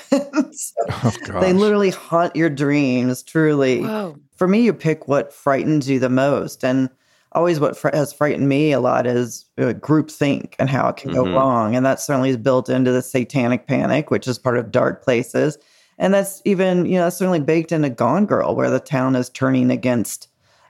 So 0.57 0.73
oh 0.89 1.39
they 1.39 1.53
literally 1.53 1.91
haunt 1.91 2.35
your 2.35 2.49
dreams, 2.49 3.21
truly 3.21 3.81
Whoa. 3.81 4.17
for 4.35 4.47
me, 4.47 4.61
you 4.61 4.73
pick 4.73 5.07
what 5.07 5.31
frightens 5.31 5.87
you 5.87 5.99
the 5.99 6.09
most. 6.09 6.63
And 6.63 6.89
always 7.33 7.59
what 7.59 7.77
fr- 7.77 7.89
has 7.93 8.13
frightened 8.13 8.47
me 8.49 8.71
a 8.71 8.79
lot 8.79 9.05
is 9.05 9.45
uh, 9.57 9.73
group 9.73 10.09
think 10.09 10.55
and 10.59 10.69
how 10.69 10.87
it 10.89 10.97
can 10.97 11.13
go 11.13 11.23
Mhm. 11.25 11.35
wrong. 11.35 11.75
And 11.75 11.85
that 11.85 11.99
certainly 11.99 12.29
is 12.29 12.37
built 12.37 12.69
into 12.69 12.91
the 12.91 13.01
satanic 13.01 13.67
panic, 13.67 14.09
which 14.11 14.27
is 14.27 14.37
part 14.39 14.57
of 14.57 14.71
dark 14.71 15.03
places. 15.03 15.57
And 15.99 16.13
that's 16.13 16.41
even, 16.45 16.85
you 16.85 16.97
know, 16.97 17.05
that's 17.05 17.17
certainly 17.17 17.39
baked 17.39 17.71
into 17.71 17.89
Gone 17.89 18.25
Girl, 18.25 18.55
where 18.55 18.69
the 18.69 18.79
town 18.79 19.15
is 19.15 19.29
turning 19.29 19.71
against 19.71 20.27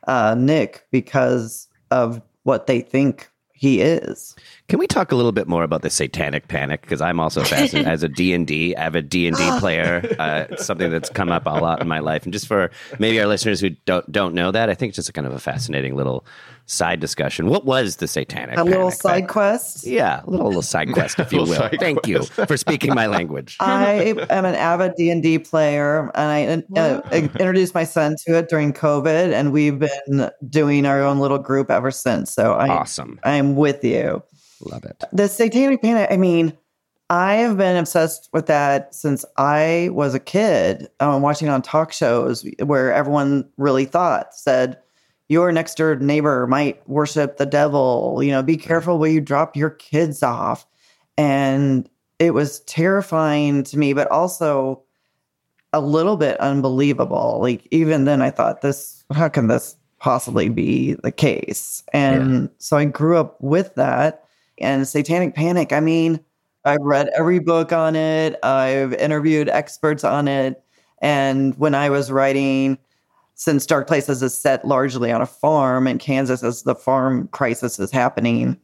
uh, 0.07 0.35
Nick 0.37 0.85
because 0.91 1.67
of 1.91 2.21
what 2.43 2.65
they 2.67 2.79
think 2.79 3.29
he 3.57 3.81
is. 3.81 4.35
Can 4.67 4.77
we 4.77 4.85
talk 4.85 5.11
a 5.11 5.15
little 5.15 5.31
bit 5.31 5.47
more 5.47 5.63
about 5.63 5.81
the 5.81 5.89
satanic 5.89 6.47
panic? 6.47 6.81
Because 6.81 7.01
I'm 7.01 7.19
also 7.19 7.43
fascinated 7.43 7.87
as 7.91 8.03
a 8.03 8.07
D 8.07 8.31
and 8.33 8.45
D 8.45 8.75
avid 8.75 9.09
D 9.09 9.27
and 9.27 9.35
D 9.35 9.59
player. 9.59 10.15
Uh, 10.19 10.55
something 10.57 10.91
that's 10.91 11.09
come 11.09 11.29
up 11.29 11.47
a 11.47 11.49
lot 11.49 11.81
in 11.81 11.87
my 11.87 11.99
life, 11.99 12.23
and 12.23 12.31
just 12.31 12.47
for 12.47 12.69
maybe 12.99 13.19
our 13.19 13.25
listeners 13.25 13.59
who 13.59 13.71
don't 13.71 14.09
don't 14.11 14.35
know 14.35 14.51
that, 14.51 14.69
I 14.69 14.75
think 14.75 14.91
it's 14.91 14.97
just 14.97 15.09
a 15.09 15.13
kind 15.13 15.25
of 15.25 15.33
a 15.33 15.39
fascinating 15.39 15.95
little 15.95 16.23
side 16.67 16.99
discussion. 16.99 17.47
What 17.47 17.65
was 17.65 17.95
the 17.95 18.07
satanic? 18.07 18.57
A 18.57 18.63
little 18.63 18.89
panic? 18.89 19.01
side 19.01 19.27
quest. 19.27 19.87
yeah, 19.87 20.21
a 20.23 20.29
little, 20.29 20.47
little 20.47 20.61
side 20.61 20.93
quest, 20.93 21.17
if 21.17 21.33
you 21.33 21.39
will. 21.43 21.47
side 21.47 21.77
Thank 21.79 22.05
you 22.05 22.23
for 22.23 22.55
speaking 22.57 22.93
my 22.93 23.07
language. 23.07 23.57
I 23.59 24.13
am 24.29 24.45
an 24.45 24.55
avid 24.55 24.93
D 24.95 25.09
and 25.09 25.23
D 25.23 25.39
player, 25.39 26.11
and 26.13 26.65
I 26.75 26.79
uh, 26.79 27.01
introduced 27.11 27.73
my 27.73 27.85
son 27.85 28.15
to 28.25 28.37
it 28.37 28.49
during 28.49 28.73
COVID, 28.73 29.33
and 29.33 29.51
we've 29.51 29.79
been 29.79 30.29
doing 30.47 30.85
our 30.85 31.01
own 31.01 31.19
little 31.19 31.39
group 31.39 31.71
ever 31.71 31.89
since. 31.89 32.31
So 32.31 32.53
I, 32.53 32.67
Awesome, 32.67 33.19
I'm 33.23 33.55
with 33.55 33.83
you. 33.83 34.21
love 34.61 34.83
it. 34.83 35.03
The 35.11 35.27
Satanic 35.27 35.81
Panic. 35.81 36.09
I 36.11 36.17
mean, 36.17 36.55
I 37.09 37.35
have 37.35 37.57
been 37.57 37.77
obsessed 37.77 38.29
with 38.33 38.47
that 38.47 38.93
since 38.93 39.23
I 39.37 39.89
was 39.93 40.13
a 40.13 40.19
kid. 40.19 40.89
i 40.99 41.05
um, 41.05 41.21
watching 41.21 41.47
on 41.47 41.61
talk 41.61 41.93
shows 41.93 42.45
where 42.61 42.91
everyone 42.91 43.47
really 43.57 43.85
thought 43.85 44.35
said. 44.35 44.77
Your 45.29 45.51
next 45.51 45.75
door 45.75 45.95
neighbor 45.95 46.47
might 46.47 46.87
worship 46.87 47.37
the 47.37 47.45
devil. 47.45 48.21
You 48.23 48.31
know, 48.31 48.43
be 48.43 48.57
careful 48.57 48.97
where 48.97 49.11
you 49.11 49.21
drop 49.21 49.55
your 49.55 49.71
kids 49.71 50.23
off. 50.23 50.65
And 51.17 51.89
it 52.19 52.33
was 52.33 52.61
terrifying 52.61 53.63
to 53.63 53.77
me, 53.77 53.93
but 53.93 54.09
also 54.09 54.83
a 55.73 55.81
little 55.81 56.17
bit 56.17 56.39
unbelievable. 56.39 57.39
Like 57.41 57.67
even 57.71 58.05
then 58.05 58.21
I 58.21 58.31
thought 58.31 58.61
this 58.61 59.03
how 59.13 59.29
can 59.29 59.47
this 59.47 59.75
possibly 59.99 60.49
be 60.49 60.93
the 61.03 61.11
case? 61.11 61.83
And 61.93 62.49
so 62.57 62.77
I 62.77 62.85
grew 62.85 63.17
up 63.17 63.41
with 63.41 63.75
that. 63.75 64.23
And 64.59 64.87
Satanic 64.87 65.35
Panic, 65.35 65.71
I 65.73 65.79
mean, 65.79 66.19
I've 66.65 66.81
read 66.81 67.09
every 67.15 67.39
book 67.39 67.71
on 67.71 67.95
it. 67.95 68.37
I've 68.43 68.93
interviewed 68.93 69.49
experts 69.49 70.03
on 70.03 70.27
it. 70.27 70.63
And 71.01 71.57
when 71.57 71.75
I 71.75 71.89
was 71.89 72.11
writing, 72.11 72.77
since 73.37 73.67
Dark 73.67 73.87
Places 73.87 74.23
is 74.23 74.35
set 74.35 74.65
largely 74.65 75.11
on 75.11 75.21
a 75.21 75.27
farm 75.27 75.87
in 75.87 75.99
Kansas 75.99 76.43
as 76.43 76.63
the 76.63 76.73
farm 76.73 77.27
crisis 77.29 77.79
is 77.79 77.91
happening, 77.91 78.59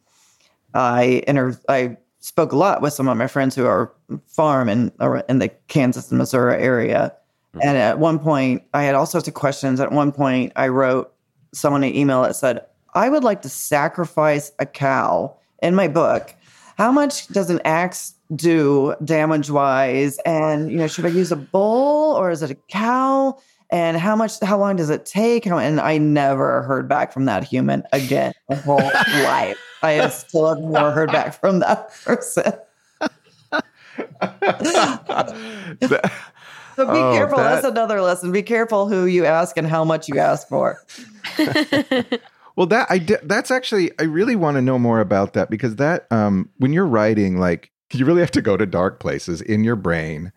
I 0.74 1.22
inter- 1.28 1.58
I 1.68 1.96
spoke 2.18 2.50
a 2.50 2.56
lot 2.56 2.82
with 2.82 2.92
some 2.92 3.06
of 3.08 3.16
my 3.16 3.28
friends 3.28 3.54
who 3.54 3.66
are 3.66 3.92
farm 4.26 4.68
in 4.68 4.90
in 5.28 5.38
the 5.38 5.48
Kansas 5.68 6.10
and 6.10 6.18
Missouri 6.18 6.60
area. 6.60 7.14
Hmm. 7.54 7.60
And 7.62 7.78
at 7.78 8.00
one 8.00 8.18
point, 8.18 8.64
I 8.74 8.82
had 8.82 8.96
all 8.96 9.06
sorts 9.06 9.28
of 9.28 9.34
questions. 9.34 9.78
At 9.78 9.92
one 9.92 10.10
point, 10.10 10.52
I 10.56 10.68
wrote 10.68 11.14
someone 11.52 11.84
an 11.84 11.94
email 11.94 12.22
that 12.22 12.34
said, 12.34 12.66
"I 12.94 13.08
would 13.08 13.22
like 13.22 13.42
to 13.42 13.48
sacrifice 13.48 14.50
a 14.58 14.66
cow 14.66 15.36
in 15.62 15.76
my 15.76 15.86
book. 15.86 16.34
How 16.76 16.90
much 16.90 17.28
does 17.28 17.48
an 17.48 17.60
axe 17.64 18.14
do 18.34 18.96
damage 19.04 19.50
wise? 19.50 20.18
And 20.26 20.72
you 20.72 20.78
know, 20.78 20.88
should 20.88 21.06
I 21.06 21.10
use 21.10 21.30
a 21.30 21.36
bull 21.36 22.16
or 22.16 22.32
is 22.32 22.42
it 22.42 22.50
a 22.50 22.56
cow?" 22.68 23.38
And 23.74 23.96
how 23.96 24.14
much? 24.14 24.38
How 24.38 24.56
long 24.56 24.76
does 24.76 24.88
it 24.88 25.04
take? 25.04 25.44
How, 25.44 25.58
and 25.58 25.80
I 25.80 25.98
never 25.98 26.62
heard 26.62 26.88
back 26.88 27.12
from 27.12 27.24
that 27.24 27.42
human 27.42 27.82
again. 27.92 28.32
My 28.48 28.54
whole 28.54 28.76
life, 28.78 29.58
I 29.82 29.92
have 29.92 30.12
still 30.12 30.48
have 30.54 30.62
never 30.62 30.92
heard 30.92 31.10
back 31.10 31.34
from 31.40 31.58
that 31.58 31.90
person. 32.04 32.52
That- 35.80 36.12
So 36.76 36.84
be 36.86 36.98
Oh, 37.00 37.12
careful. 37.12 37.38
that- 37.38 37.54
That's 37.62 37.66
another 37.66 38.00
lesson. 38.00 38.32
Be 38.32 38.42
careful 38.42 38.88
who 38.88 39.06
you 39.06 39.24
ask 39.24 39.56
and 39.56 39.66
how 39.66 39.84
much 39.84 40.08
you 40.08 40.18
ask 40.18 40.48
for. 40.48 40.78
Well, 42.56 42.66
that 42.68 42.86
I 42.88 42.98
that's 43.24 43.50
actually 43.50 43.90
I 43.98 44.04
really 44.04 44.36
want 44.36 44.56
to 44.56 44.62
know 44.62 44.78
more 44.78 45.00
about 45.00 45.32
that 45.32 45.50
because 45.50 45.74
that 45.76 46.06
um 46.12 46.48
when 46.58 46.72
you're 46.72 46.86
writing 46.86 47.36
like 47.40 47.72
you 47.92 48.04
really 48.06 48.20
have 48.20 48.30
to 48.30 48.40
go 48.42 48.56
to 48.56 48.64
dark 48.64 49.00
places 49.00 49.42
in 49.42 49.64
your 49.64 49.74
brain 49.74 50.30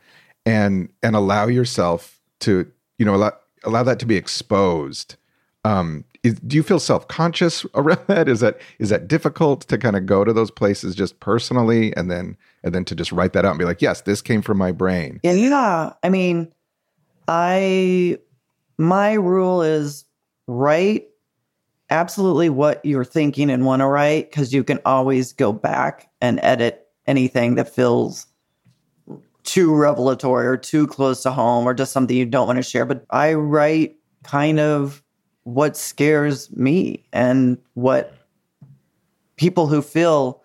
and 0.44 0.90
and 1.04 1.16
allow 1.16 1.46
yourself 1.46 2.20
to 2.40 2.72
you 2.98 3.06
know 3.06 3.16
allow 3.16 3.34
allow 3.64 3.84
that 3.84 4.00
to 4.00 4.06
be 4.06 4.16
exposed. 4.16 5.16
Um 5.66 6.06
is, 6.24 6.40
do 6.42 6.56
you 6.56 6.64
feel 6.64 6.80
self-conscious 6.80 7.66
around 7.76 8.06
that? 8.08 8.28
Is 8.28 8.42
that 8.42 8.60
is 8.80 8.90
that 8.90 9.08
difficult 9.08 9.62
to 9.62 9.78
kind 9.78 9.96
of 9.96 10.06
go 10.06 10.24
to 10.24 10.34
those 10.34 10.52
places 10.52 10.96
just 10.96 11.20
personally 11.20 11.96
and 11.96 12.12
then 12.12 12.38
and 12.64 12.74
then 12.74 12.86
to 12.86 12.96
just 12.96 13.12
write 13.12 13.34
that 13.34 13.46
out 13.46 13.52
and 13.52 13.60
be 13.60 13.66
like, 13.66 13.82
"Yes, 13.82 14.02
this 14.02 14.22
came 14.22 14.42
from 14.42 14.58
my 14.58 14.72
brain." 14.72 15.20
Yeah. 15.24 15.94
I 16.04 16.10
mean, 16.10 16.52
I, 17.28 18.18
my 18.78 19.14
rule 19.14 19.62
is 19.62 20.06
write 20.48 21.08
absolutely 21.90 22.50
what 22.50 22.84
you're 22.86 23.06
thinking 23.06 23.50
and 23.50 23.66
want 23.66 23.82
to 23.82 23.86
write 23.86 24.30
because 24.30 24.54
you 24.54 24.64
can 24.64 24.80
always 24.86 25.34
go 25.34 25.52
back 25.52 26.10
and 26.22 26.40
edit 26.42 26.88
anything 27.06 27.56
that 27.56 27.74
feels 27.74 28.28
too 29.48 29.74
revelatory 29.74 30.46
or 30.46 30.58
too 30.58 30.86
close 30.88 31.24
to 31.24 31.32
home 31.32 31.66
or 31.66 31.74
just 31.74 31.94
something 31.94 32.16
you 32.16 32.26
don't 32.26 32.48
want 32.48 32.58
to 32.58 32.64
share. 32.64 32.86
But 32.86 33.06
I 33.10 33.34
write 33.34 33.96
kind 34.24 34.60
of 34.60 35.02
what 35.44 35.78
scares 35.78 36.52
me 36.52 37.06
and 37.14 37.58
what 37.74 38.14
people 39.38 39.68
who 39.68 39.82
feel 39.82 40.44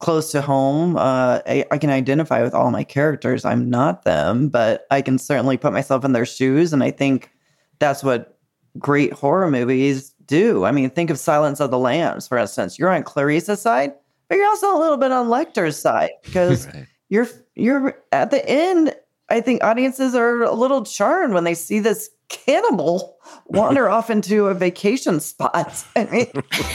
close 0.00 0.30
to 0.32 0.42
home, 0.42 0.96
uh, 0.96 1.40
I, 1.46 1.64
I, 1.70 1.78
can 1.78 1.88
identify 1.88 2.42
with 2.42 2.54
all 2.54 2.72
my 2.72 2.82
characters. 2.82 3.44
I'm 3.44 3.70
not 3.70 4.02
them, 4.02 4.48
but 4.48 4.84
I 4.90 5.00
can 5.00 5.16
certainly 5.16 5.56
put 5.56 5.72
myself 5.72 6.04
in 6.04 6.12
their 6.12 6.26
shoes. 6.26 6.72
And 6.72 6.82
I 6.82 6.90
think 6.90 7.30
that's 7.78 8.02
what 8.02 8.36
great 8.78 9.12
horror 9.12 9.48
movies 9.48 10.12
do. 10.26 10.64
I 10.64 10.72
mean, 10.72 10.90
think 10.90 11.08
of 11.08 11.20
Silence 11.20 11.60
of 11.60 11.70
the 11.70 11.78
Lambs, 11.78 12.26
for 12.26 12.36
instance. 12.36 12.80
You're 12.80 12.90
on 12.90 13.04
Clarice's 13.04 13.62
side, 13.62 13.94
but 14.28 14.36
you're 14.36 14.48
also 14.48 14.76
a 14.76 14.80
little 14.80 14.96
bit 14.96 15.12
on 15.12 15.28
Lecter's 15.28 15.78
side 15.78 16.10
because 16.24 16.66
right. 16.74 16.86
you're 17.08 17.28
you're 17.54 17.96
at 18.10 18.30
the 18.30 18.48
end. 18.48 18.94
I 19.28 19.40
think 19.40 19.64
audiences 19.64 20.14
are 20.14 20.42
a 20.42 20.52
little 20.52 20.84
charmed 20.84 21.32
when 21.32 21.44
they 21.44 21.54
see 21.54 21.78
this 21.78 22.10
cannibal 22.28 23.16
wander 23.46 23.88
off 23.88 24.10
into 24.10 24.46
a 24.46 24.54
vacation 24.54 25.20
spot. 25.20 25.84
I 25.96 26.04
mean, 26.04 26.26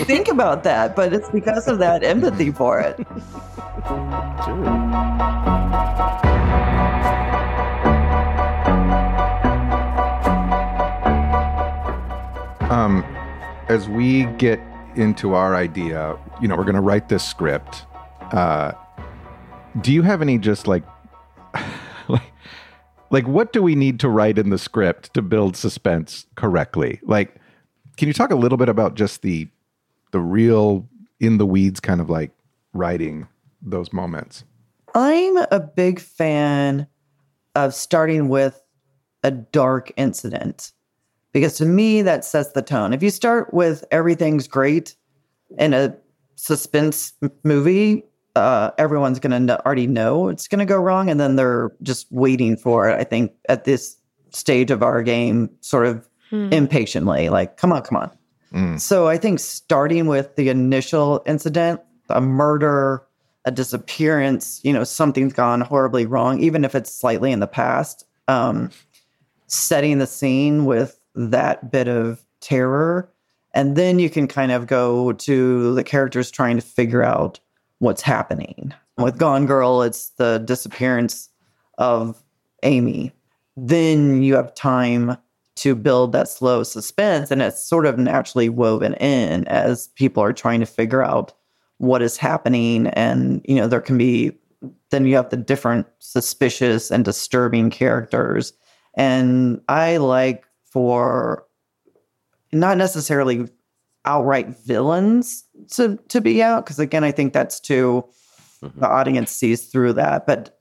think 0.06 0.28
about 0.28 0.63
that, 0.63 0.96
but 0.96 1.13
it's 1.13 1.30
because 1.30 1.68
of 1.68 1.80
that 1.80 2.04
empathy 2.04 2.52
for 2.52 2.80
it. 2.80 3.00
Um, 12.70 13.04
as 13.70 13.88
we 13.88 14.26
get 14.38 14.60
into 14.96 15.34
our 15.34 15.56
idea, 15.56 16.18
you 16.42 16.48
know, 16.48 16.56
we're 16.56 16.63
going 16.63 16.76
to 16.76 16.82
write 16.82 17.08
this 17.10 17.24
script. 17.24 17.86
Uh, 18.32 18.74
do 19.82 19.92
you 19.92 20.02
have 20.02 20.22
any 20.22 20.38
just 20.38 20.68
like, 20.68 20.84
like, 22.08 22.34
like 23.10 23.28
what 23.28 23.54
do 23.54 23.62
we 23.62 23.76
need 23.76 24.00
to 24.02 24.10
write 24.10 24.38
in 24.38 24.50
the 24.50 24.58
script 24.58 25.13
to 25.13 25.22
build 25.22 25.56
suspense 25.56 26.26
correctly? 26.36 27.00
Like, 27.04 27.36
can 27.98 28.08
you 28.08 28.13
talk 28.13 28.32
a 28.32 28.36
little 28.36 28.58
bit 28.58 28.70
about 28.70 28.96
just 28.96 29.22
the 29.22 29.48
the 30.12 30.20
real 30.20 30.88
in 31.20 31.38
the 31.38 31.46
weeds 31.46 31.80
kind 31.80 32.00
of 32.00 32.10
like 32.10 32.32
writing 32.74 33.28
those 33.62 33.92
moments? 33.92 34.44
I'm 34.94 35.38
a 35.52 35.60
big 35.60 36.00
fan 36.00 36.88
of 37.56 37.74
starting 37.74 38.30
with 38.30 38.62
a 39.24 39.32
dark 39.32 39.92
incident 39.98 40.72
because 41.34 41.58
to 41.58 41.66
me 41.66 42.02
that 42.04 42.24
sets 42.24 42.54
the 42.54 42.62
tone. 42.62 42.94
If 42.94 43.04
you 43.04 43.10
start 43.10 43.54
with 43.54 43.84
everything's 43.92 44.48
great 44.48 44.96
in 45.58 45.74
a 45.74 45.96
suspense 46.36 47.13
movie, 47.44 48.07
uh, 48.39 48.71
everyone's 48.78 49.19
going 49.19 49.47
to 49.47 49.65
already 49.65 49.88
know 49.88 50.30
it's 50.30 50.47
going 50.47 50.60
to 50.60 50.65
go 50.65 50.78
wrong, 50.78 51.10
and 51.10 51.19
then 51.19 51.36
they're 51.36 51.71
just 51.82 52.12
waiting 52.12 52.58
for 52.58 52.89
it. 52.89 53.00
I 53.00 53.04
think 53.04 53.34
at 53.50 53.65
this 53.65 53.97
stage 54.32 54.71
of 54.71 54.84
our 54.84 55.04
game, 55.04 55.50
sort 55.62 55.86
of 55.86 56.08
hmm. 56.30 56.50
impatiently, 56.52 57.30
like, 57.30 57.58
come 57.58 57.71
on, 57.71 57.82
come 57.82 57.97
on. 57.97 58.12
Mm. 58.54 58.80
So 58.80 59.08
I 59.08 59.17
think 59.17 59.39
starting 59.39 60.08
with 60.08 60.36
the 60.36 60.50
initial 60.50 61.21
incident, 61.26 61.82
a 62.10 62.21
murder, 62.21 63.04
a 63.43 63.52
disappearance, 63.52 64.62
you 64.63 64.71
know, 64.71 64.86
something's 64.86 65.34
gone 65.34 65.62
horribly 65.62 66.06
wrong, 66.06 66.39
even 66.39 66.63
if 66.63 66.73
it's 66.73 66.93
slightly 66.93 67.32
in 67.32 67.41
the 67.41 67.47
past. 67.47 68.06
Um, 68.30 68.71
setting 69.47 69.97
the 69.97 70.08
scene 70.08 70.65
with 70.65 71.00
that 71.15 71.71
bit 71.71 71.88
of 71.88 72.23
terror. 72.41 73.12
And 73.54 73.76
then 73.76 73.97
you 73.97 74.10
can 74.10 74.28
kind 74.28 74.52
of 74.52 74.67
go 74.67 75.13
to 75.13 75.73
the 75.73 75.84
characters 75.84 76.30
trying 76.30 76.58
to 76.58 76.62
figure 76.62 77.04
out 77.04 77.39
what's 77.80 78.02
happening. 78.02 78.74
Uh-huh. 78.98 79.06
With 79.06 79.18
Gone 79.18 79.46
Girl, 79.46 79.82
it's 79.82 80.10
the 80.12 80.40
disappearance 80.40 81.30
of 81.78 82.22
Amy. 82.63 83.12
Then 83.56 84.22
you 84.24 84.36
have 84.36 84.54
time 84.56 85.18
to 85.58 85.74
build 85.74 86.12
that 86.12 86.28
slow 86.28 86.63
suspense, 86.63 87.32
and 87.32 87.42
it's 87.42 87.63
sort 87.63 87.86
of 87.88 87.98
naturally 87.98 88.50
woven 88.50 88.94
in 88.96 89.48
as 89.48 89.88
people 89.90 90.22
are 90.22 90.34
trying 90.34 90.60
to 90.60 90.66
figure 90.68 91.04
out 91.04 91.34
what 91.78 92.02
is 92.02 92.18
happening. 92.18 92.88
And, 92.88 93.42
you 93.46 93.56
know, 93.56 93.68
there 93.68 93.82
can 93.82 93.98
be, 93.98 94.38
then 94.92 95.06
you 95.06 95.16
have 95.16 95.30
the 95.30 95.38
different 95.38 95.88
suspicious 96.00 96.92
and 96.92 97.04
disturbing 97.04 97.72
characters. 97.72 98.54
And 98.96 99.62
I 99.68 99.98
like 99.98 100.46
for 100.63 101.46
not 102.52 102.78
necessarily 102.78 103.48
outright 104.08 104.48
villains 104.65 105.43
to 105.70 105.98
to 106.08 106.22
be 106.22 106.41
out 106.41 106.65
because 106.65 106.80
again 106.80 107.04
I 107.04 107.12
think 107.12 107.34
that's 107.34 107.60
too 107.60 108.06
mm-hmm. 108.63 108.80
the 108.80 108.88
audience 108.88 109.32
sees 109.32 109.67
through 109.67 109.93
that 109.93 110.26
but 110.26 110.58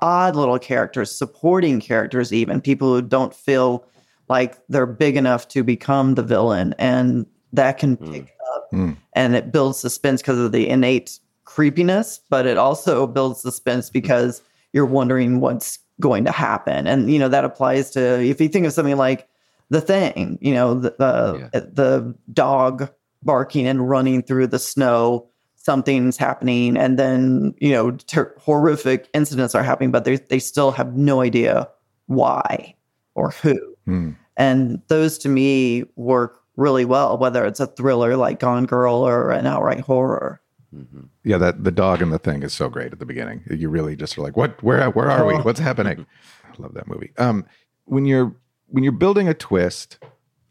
odd 0.00 0.34
little 0.34 0.58
characters 0.58 1.16
supporting 1.16 1.80
characters 1.80 2.32
even 2.32 2.60
people 2.60 2.92
who 2.92 3.00
don't 3.00 3.32
feel 3.32 3.86
like 4.28 4.56
they're 4.68 4.86
big 4.86 5.16
enough 5.16 5.46
to 5.48 5.62
become 5.62 6.16
the 6.16 6.22
villain 6.22 6.74
and 6.78 7.26
that 7.52 7.78
can 7.78 7.96
mm. 7.96 8.12
pick 8.12 8.34
up 8.56 8.72
mm. 8.72 8.96
and 9.12 9.36
it 9.36 9.52
builds 9.52 9.78
suspense 9.78 10.20
because 10.20 10.38
of 10.38 10.50
the 10.50 10.68
innate 10.68 11.20
creepiness 11.44 12.20
but 12.28 12.44
it 12.44 12.58
also 12.58 13.06
builds 13.06 13.40
suspense 13.40 13.88
because 13.88 14.42
you're 14.72 14.84
wondering 14.84 15.38
what's 15.38 15.78
going 16.00 16.24
to 16.24 16.32
happen 16.32 16.88
and 16.88 17.12
you 17.12 17.20
know 17.20 17.28
that 17.28 17.44
applies 17.44 17.90
to 17.90 18.20
if 18.20 18.40
you 18.40 18.48
think 18.48 18.66
of 18.66 18.72
something 18.72 18.96
like 18.96 19.28
the 19.70 19.80
thing, 19.80 20.38
you 20.40 20.54
know, 20.54 20.74
the 20.74 20.94
the, 20.98 21.48
yeah. 21.52 21.60
the 21.60 22.14
dog 22.32 22.90
barking 23.22 23.66
and 23.66 23.88
running 23.88 24.22
through 24.22 24.48
the 24.48 24.58
snow. 24.58 25.28
Something's 25.56 26.18
happening, 26.18 26.76
and 26.76 26.98
then 26.98 27.54
you 27.58 27.70
know 27.70 27.92
ter- 27.92 28.34
horrific 28.38 29.08
incidents 29.14 29.54
are 29.54 29.62
happening, 29.62 29.90
but 29.90 30.04
they 30.04 30.16
they 30.16 30.38
still 30.38 30.70
have 30.72 30.94
no 30.94 31.22
idea 31.22 31.68
why 32.06 32.74
or 33.14 33.30
who. 33.30 33.58
Mm. 33.88 34.16
And 34.36 34.82
those 34.88 35.16
to 35.18 35.28
me 35.28 35.84
work 35.96 36.40
really 36.56 36.84
well, 36.84 37.16
whether 37.16 37.44
it's 37.46 37.60
a 37.60 37.66
thriller 37.66 38.16
like 38.16 38.40
Gone 38.40 38.66
Girl 38.66 38.96
or 38.96 39.30
an 39.30 39.46
outright 39.46 39.80
horror. 39.80 40.40
Mm-hmm. 40.74 41.02
Yeah, 41.22 41.38
that 41.38 41.64
the 41.64 41.70
dog 41.70 42.02
and 42.02 42.12
the 42.12 42.18
thing 42.18 42.42
is 42.42 42.52
so 42.52 42.68
great 42.68 42.92
at 42.92 42.98
the 42.98 43.06
beginning. 43.06 43.42
You 43.48 43.68
really 43.68 43.96
just 43.96 44.18
are 44.18 44.22
like, 44.22 44.36
what? 44.36 44.62
Where? 44.62 44.90
Where 44.90 45.10
are 45.10 45.24
we? 45.24 45.34
What's 45.36 45.60
happening? 45.60 46.04
I 46.44 46.62
love 46.62 46.74
that 46.74 46.88
movie. 46.88 47.12
Um, 47.16 47.46
when 47.84 48.06
you're 48.06 48.34
when 48.74 48.82
you're 48.82 48.92
building 48.92 49.28
a 49.28 49.34
twist 49.34 49.98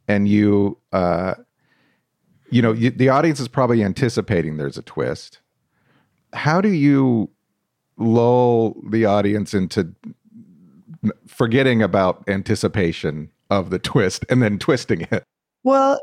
and 0.08 0.30
you 0.30 0.78
uh 0.94 1.34
you 2.50 2.62
know 2.62 2.72
you, 2.72 2.90
the 2.90 3.10
audience 3.10 3.42
is 3.42 3.50
probably 3.50 3.84
anticipating 3.84 4.56
there's 4.56 4.78
a 4.78 4.82
twist. 4.82 5.42
How 6.32 6.62
do 6.62 6.70
you 6.70 7.30
lull 7.98 8.82
the 8.90 9.04
audience 9.04 9.54
into 9.54 9.94
forgetting 11.28 11.84
about 11.84 12.24
anticipation 12.30 13.30
of 13.50 13.72
the 13.72 13.80
twist 13.80 14.24
and 14.30 14.42
then 14.42 14.58
twisting 14.58 15.02
it? 15.12 15.26
Well 15.64 16.00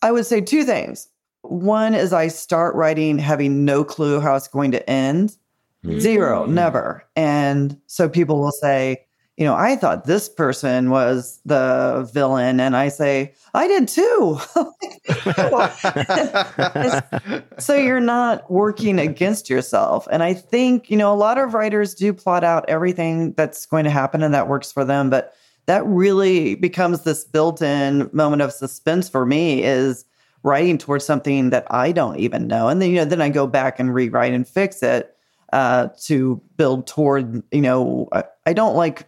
i 0.00 0.10
would 0.10 0.24
say 0.24 0.40
two 0.40 0.64
things. 0.64 1.08
One 1.42 1.94
is 1.94 2.14
i 2.14 2.28
start 2.28 2.74
writing 2.74 3.18
having 3.18 3.66
no 3.66 3.84
clue 3.84 4.18
how 4.18 4.34
it's 4.34 4.48
going 4.48 4.70
to 4.70 4.88
end. 4.88 5.36
Mm-hmm. 5.84 5.98
zero 5.98 6.46
never. 6.46 7.06
And 7.16 7.78
so 7.86 8.08
people 8.08 8.40
will 8.40 8.52
say 8.52 9.06
you 9.40 9.46
know, 9.46 9.54
I 9.54 9.74
thought 9.74 10.04
this 10.04 10.28
person 10.28 10.90
was 10.90 11.40
the 11.46 12.06
villain. 12.12 12.60
And 12.60 12.76
I 12.76 12.88
say, 12.88 13.32
I 13.54 13.68
did 13.68 13.88
too. 13.88 14.38
so 17.58 17.74
you're 17.74 18.00
not 18.00 18.50
working 18.50 18.98
against 18.98 19.48
yourself. 19.48 20.06
And 20.12 20.22
I 20.22 20.34
think, 20.34 20.90
you 20.90 20.98
know, 20.98 21.10
a 21.10 21.16
lot 21.16 21.38
of 21.38 21.54
writers 21.54 21.94
do 21.94 22.12
plot 22.12 22.44
out 22.44 22.68
everything 22.68 23.32
that's 23.32 23.64
going 23.64 23.84
to 23.84 23.90
happen 23.90 24.22
and 24.22 24.34
that 24.34 24.46
works 24.46 24.70
for 24.70 24.84
them. 24.84 25.08
But 25.08 25.32
that 25.64 25.86
really 25.86 26.54
becomes 26.54 27.04
this 27.04 27.24
built 27.24 27.62
in 27.62 28.10
moment 28.12 28.42
of 28.42 28.52
suspense 28.52 29.08
for 29.08 29.24
me 29.24 29.64
is 29.64 30.04
writing 30.42 30.76
towards 30.76 31.06
something 31.06 31.48
that 31.48 31.66
I 31.70 31.92
don't 31.92 32.18
even 32.18 32.46
know. 32.46 32.68
And 32.68 32.82
then, 32.82 32.90
you 32.90 32.96
know, 32.96 33.06
then 33.06 33.22
I 33.22 33.30
go 33.30 33.46
back 33.46 33.80
and 33.80 33.94
rewrite 33.94 34.34
and 34.34 34.46
fix 34.46 34.82
it 34.82 35.16
uh, 35.50 35.88
to 36.02 36.42
build 36.58 36.86
toward, 36.86 37.42
you 37.50 37.62
know, 37.62 38.06
I, 38.12 38.24
I 38.44 38.52
don't 38.52 38.76
like 38.76 39.06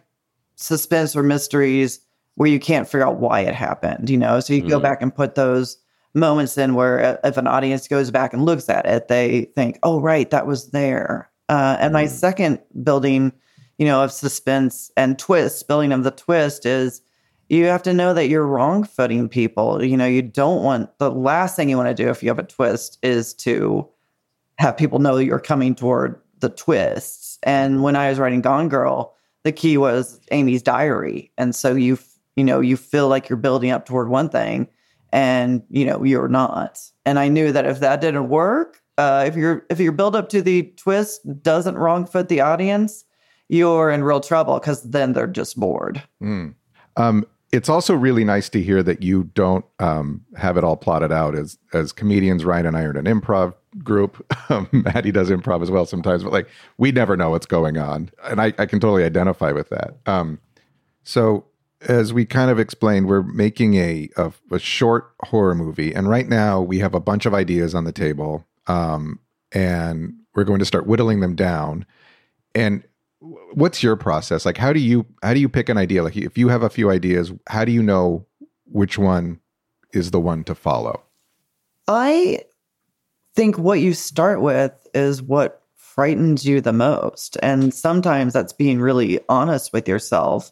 suspense 0.55 1.15
or 1.15 1.23
mysteries 1.23 1.99
where 2.35 2.49
you 2.49 2.59
can't 2.59 2.87
figure 2.87 3.07
out 3.07 3.19
why 3.19 3.41
it 3.41 3.53
happened, 3.53 4.09
you 4.09 4.17
know? 4.17 4.39
So 4.39 4.53
you 4.53 4.63
mm. 4.63 4.69
go 4.69 4.79
back 4.79 5.01
and 5.01 5.13
put 5.13 5.35
those 5.35 5.77
moments 6.13 6.57
in 6.57 6.75
where 6.75 7.03
uh, 7.03 7.17
if 7.27 7.37
an 7.37 7.47
audience 7.47 7.87
goes 7.87 8.11
back 8.11 8.33
and 8.33 8.45
looks 8.45 8.69
at 8.69 8.85
it, 8.85 9.07
they 9.07 9.45
think, 9.55 9.79
oh, 9.83 9.99
right, 9.99 10.29
that 10.31 10.47
was 10.47 10.71
there. 10.71 11.29
Uh, 11.49 11.77
and 11.79 11.91
mm. 11.91 11.93
my 11.93 12.05
second 12.05 12.59
building, 12.83 13.31
you 13.77 13.85
know, 13.85 14.03
of 14.03 14.11
suspense 14.11 14.91
and 14.97 15.19
twist, 15.19 15.67
building 15.67 15.91
of 15.91 16.03
the 16.03 16.11
twist 16.11 16.65
is 16.65 17.01
you 17.49 17.65
have 17.65 17.83
to 17.83 17.93
know 17.93 18.13
that 18.13 18.29
you're 18.29 18.47
wrong 18.47 18.83
footing 18.83 19.29
people. 19.29 19.83
You 19.83 19.97
know, 19.97 20.07
you 20.07 20.21
don't 20.21 20.63
want 20.63 20.97
the 20.97 21.11
last 21.11 21.55
thing 21.55 21.69
you 21.69 21.77
want 21.77 21.95
to 21.95 22.03
do 22.03 22.09
if 22.09 22.23
you 22.23 22.29
have 22.29 22.39
a 22.39 22.43
twist 22.43 22.97
is 23.03 23.33
to 23.35 23.87
have 24.57 24.77
people 24.77 24.99
know 24.99 25.17
you're 25.17 25.39
coming 25.39 25.75
toward 25.75 26.19
the 26.39 26.49
twists. 26.49 27.37
And 27.43 27.83
when 27.83 27.95
I 27.95 28.09
was 28.09 28.19
writing 28.19 28.41
Gone 28.41 28.69
Girl, 28.69 29.15
the 29.43 29.51
key 29.51 29.77
was 29.77 30.19
Amy's 30.31 30.63
diary. 30.63 31.31
And 31.37 31.53
so 31.55 31.75
you, 31.75 31.97
you 32.35 32.43
know, 32.43 32.59
you 32.59 32.77
feel 32.77 33.07
like 33.07 33.29
you're 33.29 33.37
building 33.37 33.71
up 33.71 33.85
toward 33.85 34.09
one 34.09 34.29
thing. 34.29 34.67
and 35.13 35.61
you 35.69 35.85
know 35.85 36.03
you're 36.03 36.27
not. 36.27 36.79
And 37.05 37.19
I 37.19 37.29
knew 37.29 37.51
that 37.51 37.65
if 37.65 37.79
that 37.79 38.01
didn't 38.01 38.29
work, 38.29 38.81
uh, 38.97 39.23
if 39.27 39.35
your 39.35 39.65
if 39.69 39.79
your 39.79 39.91
build 39.91 40.15
up 40.15 40.27
to 40.29 40.41
the 40.41 40.73
twist 40.75 41.21
doesn't 41.41 41.77
wrong 41.77 42.05
foot 42.05 42.27
the 42.29 42.41
audience, 42.41 43.05
you're 43.47 43.91
in 43.91 44.03
real 44.03 44.19
trouble 44.19 44.59
because 44.59 44.81
then 44.89 45.13
they're 45.13 45.27
just 45.27 45.57
bored. 45.57 46.01
Mm. 46.21 46.55
Um, 46.97 47.25
it's 47.53 47.69
also 47.69 47.93
really 47.93 48.25
nice 48.25 48.49
to 48.49 48.61
hear 48.61 48.81
that 48.81 49.03
you 49.03 49.25
don't 49.35 49.63
um, 49.77 50.25
have 50.35 50.57
it 50.57 50.63
all 50.63 50.75
plotted 50.75 51.11
out 51.11 51.35
as 51.35 51.59
as 51.71 51.93
comedians. 51.93 52.43
Ryan 52.43 52.65
and 52.65 52.75
I 52.75 52.81
are 52.81 52.91
an 52.91 53.05
improv 53.05 53.53
group. 53.83 54.25
Um, 54.49 54.67
Maddy 54.73 55.11
does 55.11 55.29
improv 55.29 55.63
as 55.63 55.71
well 55.71 55.85
sometimes, 55.85 56.21
but 56.21 56.33
like 56.33 56.49
we 56.77 56.91
never 56.91 57.15
know 57.15 57.29
what's 57.29 57.45
going 57.45 57.77
on, 57.77 58.11
and 58.25 58.41
I, 58.41 58.47
I 58.59 58.65
can 58.65 58.81
totally 58.81 59.05
identify 59.05 59.53
with 59.53 59.69
that. 59.69 59.95
Um, 60.05 60.37
so 61.03 61.45
as 61.87 62.11
we 62.11 62.25
kind 62.25 62.51
of 62.51 62.59
explained, 62.59 63.07
we're 63.07 63.23
making 63.23 63.75
a, 63.75 64.09
a, 64.17 64.33
a 64.51 64.59
short 64.59 65.13
horror 65.23 65.55
movie, 65.55 65.93
and 65.93 66.09
right 66.09 66.27
now 66.27 66.61
we 66.61 66.79
have 66.79 66.93
a 66.93 66.99
bunch 66.99 67.25
of 67.25 67.33
ideas 67.33 67.73
on 67.73 67.85
the 67.85 67.93
table, 67.93 68.45
um, 68.67 69.17
and 69.53 70.13
we're 70.35 70.43
going 70.43 70.59
to 70.59 70.65
start 70.65 70.85
whittling 70.85 71.21
them 71.21 71.35
down. 71.35 71.85
And 72.53 72.83
what's 73.53 73.81
your 73.81 73.95
process? 73.95 74.45
Like, 74.45 74.57
how 74.57 74.73
do 74.73 74.79
you 74.79 75.05
how 75.21 75.33
do 75.33 75.39
you 75.39 75.49
pick 75.49 75.69
an 75.69 75.77
idea? 75.77 76.03
Like, 76.03 76.17
if 76.17 76.37
you 76.37 76.49
have 76.49 76.63
a 76.63 76.69
few 76.69 76.89
ideas, 76.89 77.31
how 77.47 77.65
do 77.65 77.71
you 77.71 77.81
know 77.81 78.25
which 78.65 78.97
one 78.97 79.39
is 79.93 80.11
the 80.11 80.19
one 80.19 80.43
to 80.45 80.55
follow? 80.55 81.01
I 81.87 82.41
think 83.35 83.57
what 83.57 83.79
you 83.79 83.93
start 83.93 84.41
with 84.41 84.73
is 84.93 85.21
what 85.21 85.61
frightens 85.75 86.45
you 86.45 86.61
the 86.61 86.73
most, 86.73 87.37
and 87.41 87.73
sometimes 87.73 88.33
that's 88.33 88.53
being 88.53 88.79
really 88.79 89.19
honest 89.29 89.73
with 89.73 89.87
yourself 89.87 90.51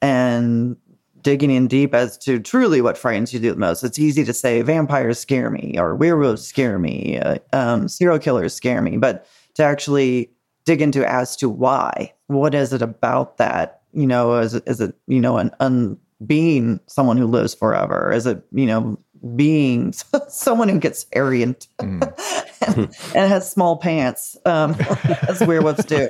and 0.00 0.76
digging 1.22 1.52
in 1.52 1.68
deep 1.68 1.94
as 1.94 2.18
to 2.18 2.40
truly 2.40 2.80
what 2.80 2.98
frightens 2.98 3.32
you 3.32 3.38
the 3.38 3.54
most. 3.54 3.84
It's 3.84 3.98
easy 3.98 4.24
to 4.24 4.32
say 4.32 4.60
vampires 4.62 5.20
scare 5.20 5.50
me 5.50 5.76
or 5.78 5.94
werewolves 5.94 6.44
scare 6.44 6.80
me, 6.80 7.18
uh, 7.18 7.38
um, 7.52 7.88
serial 7.88 8.18
killers 8.18 8.54
scare 8.54 8.82
me, 8.82 8.96
but 8.96 9.24
to 9.54 9.62
actually 9.62 10.32
dig 10.64 10.82
into 10.82 11.08
as 11.08 11.36
to 11.36 11.48
why. 11.48 12.12
What 12.26 12.54
is 12.54 12.72
it 12.72 12.82
about 12.82 13.38
that? 13.38 13.82
You 13.92 14.06
know, 14.06 14.38
is 14.38 14.54
it, 14.54 14.62
is 14.66 14.80
it 14.80 14.94
you 15.06 15.20
know 15.20 15.38
an 15.38 15.50
un, 15.60 15.98
being 16.24 16.80
someone 16.86 17.16
who 17.16 17.26
lives 17.26 17.54
forever? 17.54 18.12
Is 18.12 18.26
it 18.26 18.42
you 18.52 18.66
know 18.66 18.98
being 19.36 19.92
someone 20.28 20.68
who 20.68 20.78
gets 20.78 21.06
and, 21.12 21.56
mm. 21.78 22.66
and, 22.66 22.78
and, 23.14 23.30
has 23.30 23.50
small 23.50 23.76
pants, 23.76 24.36
um, 24.44 24.76
as 25.28 25.40
werewolves 25.40 25.84
do? 25.84 26.08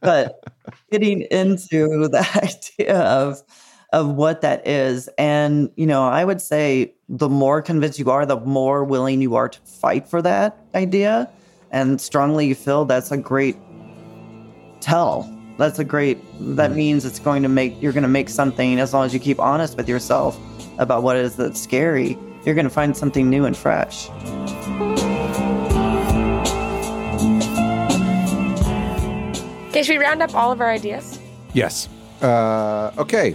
But 0.00 0.42
getting 0.90 1.22
into 1.22 2.08
the 2.08 2.26
idea 2.36 3.00
of 3.00 3.42
of 3.90 4.14
what 4.14 4.42
that 4.42 4.66
is, 4.68 5.08
and 5.16 5.70
you 5.76 5.86
know, 5.86 6.06
I 6.06 6.24
would 6.24 6.42
say 6.42 6.94
the 7.08 7.28
more 7.28 7.62
convinced 7.62 7.98
you 7.98 8.10
are, 8.10 8.26
the 8.26 8.38
more 8.40 8.84
willing 8.84 9.22
you 9.22 9.34
are 9.34 9.48
to 9.48 9.60
fight 9.60 10.06
for 10.06 10.20
that 10.22 10.58
idea, 10.74 11.30
and 11.70 12.00
strongly 12.00 12.46
you 12.46 12.54
feel 12.54 12.84
that's 12.84 13.10
a 13.10 13.16
great 13.16 13.56
tell. 14.80 15.32
That's 15.56 15.78
a 15.78 15.84
great. 15.84 16.18
That 16.56 16.70
mm. 16.70 16.76
means 16.76 17.04
it's 17.04 17.18
going 17.18 17.42
to 17.42 17.48
make 17.48 17.80
you're 17.82 17.92
going 17.92 18.02
to 18.02 18.08
make 18.08 18.28
something 18.28 18.78
as 18.78 18.94
long 18.94 19.04
as 19.04 19.12
you 19.12 19.20
keep 19.20 19.40
honest 19.40 19.76
with 19.76 19.88
yourself 19.88 20.38
about 20.78 21.02
what 21.02 21.16
it 21.16 21.24
is 21.24 21.36
that's 21.36 21.60
scary. 21.60 22.16
You're 22.44 22.54
going 22.54 22.68
to 22.68 22.70
find 22.70 22.96
something 22.96 23.28
new 23.28 23.44
and 23.44 23.56
fresh. 23.56 24.08
Okay, 29.68 29.82
should 29.82 29.98
we 29.98 30.04
round 30.04 30.22
up 30.22 30.34
all 30.34 30.50
of 30.50 30.60
our 30.60 30.70
ideas? 30.70 31.20
Yes. 31.52 31.88
Uh, 32.22 32.92
okay. 32.98 33.32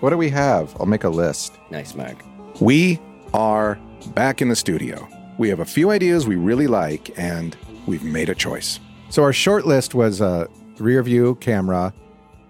What 0.00 0.10
do 0.10 0.16
we 0.16 0.28
have? 0.30 0.74
I'll 0.78 0.86
make 0.86 1.04
a 1.04 1.08
list. 1.08 1.58
Nice, 1.70 1.94
Mark. 1.94 2.22
We 2.60 3.00
are 3.32 3.78
back 4.14 4.40
in 4.40 4.48
the 4.48 4.56
studio. 4.56 5.08
We 5.38 5.48
have 5.48 5.60
a 5.60 5.64
few 5.64 5.90
ideas 5.90 6.26
we 6.26 6.36
really 6.36 6.66
like, 6.66 7.18
and 7.18 7.56
we've 7.86 8.04
made 8.04 8.28
a 8.28 8.34
choice. 8.34 8.80
So 9.08 9.22
our 9.22 9.32
short 9.32 9.66
list 9.66 9.94
was 9.94 10.20
uh, 10.20 10.46
rear 10.78 11.02
view 11.02 11.36
camera 11.36 11.94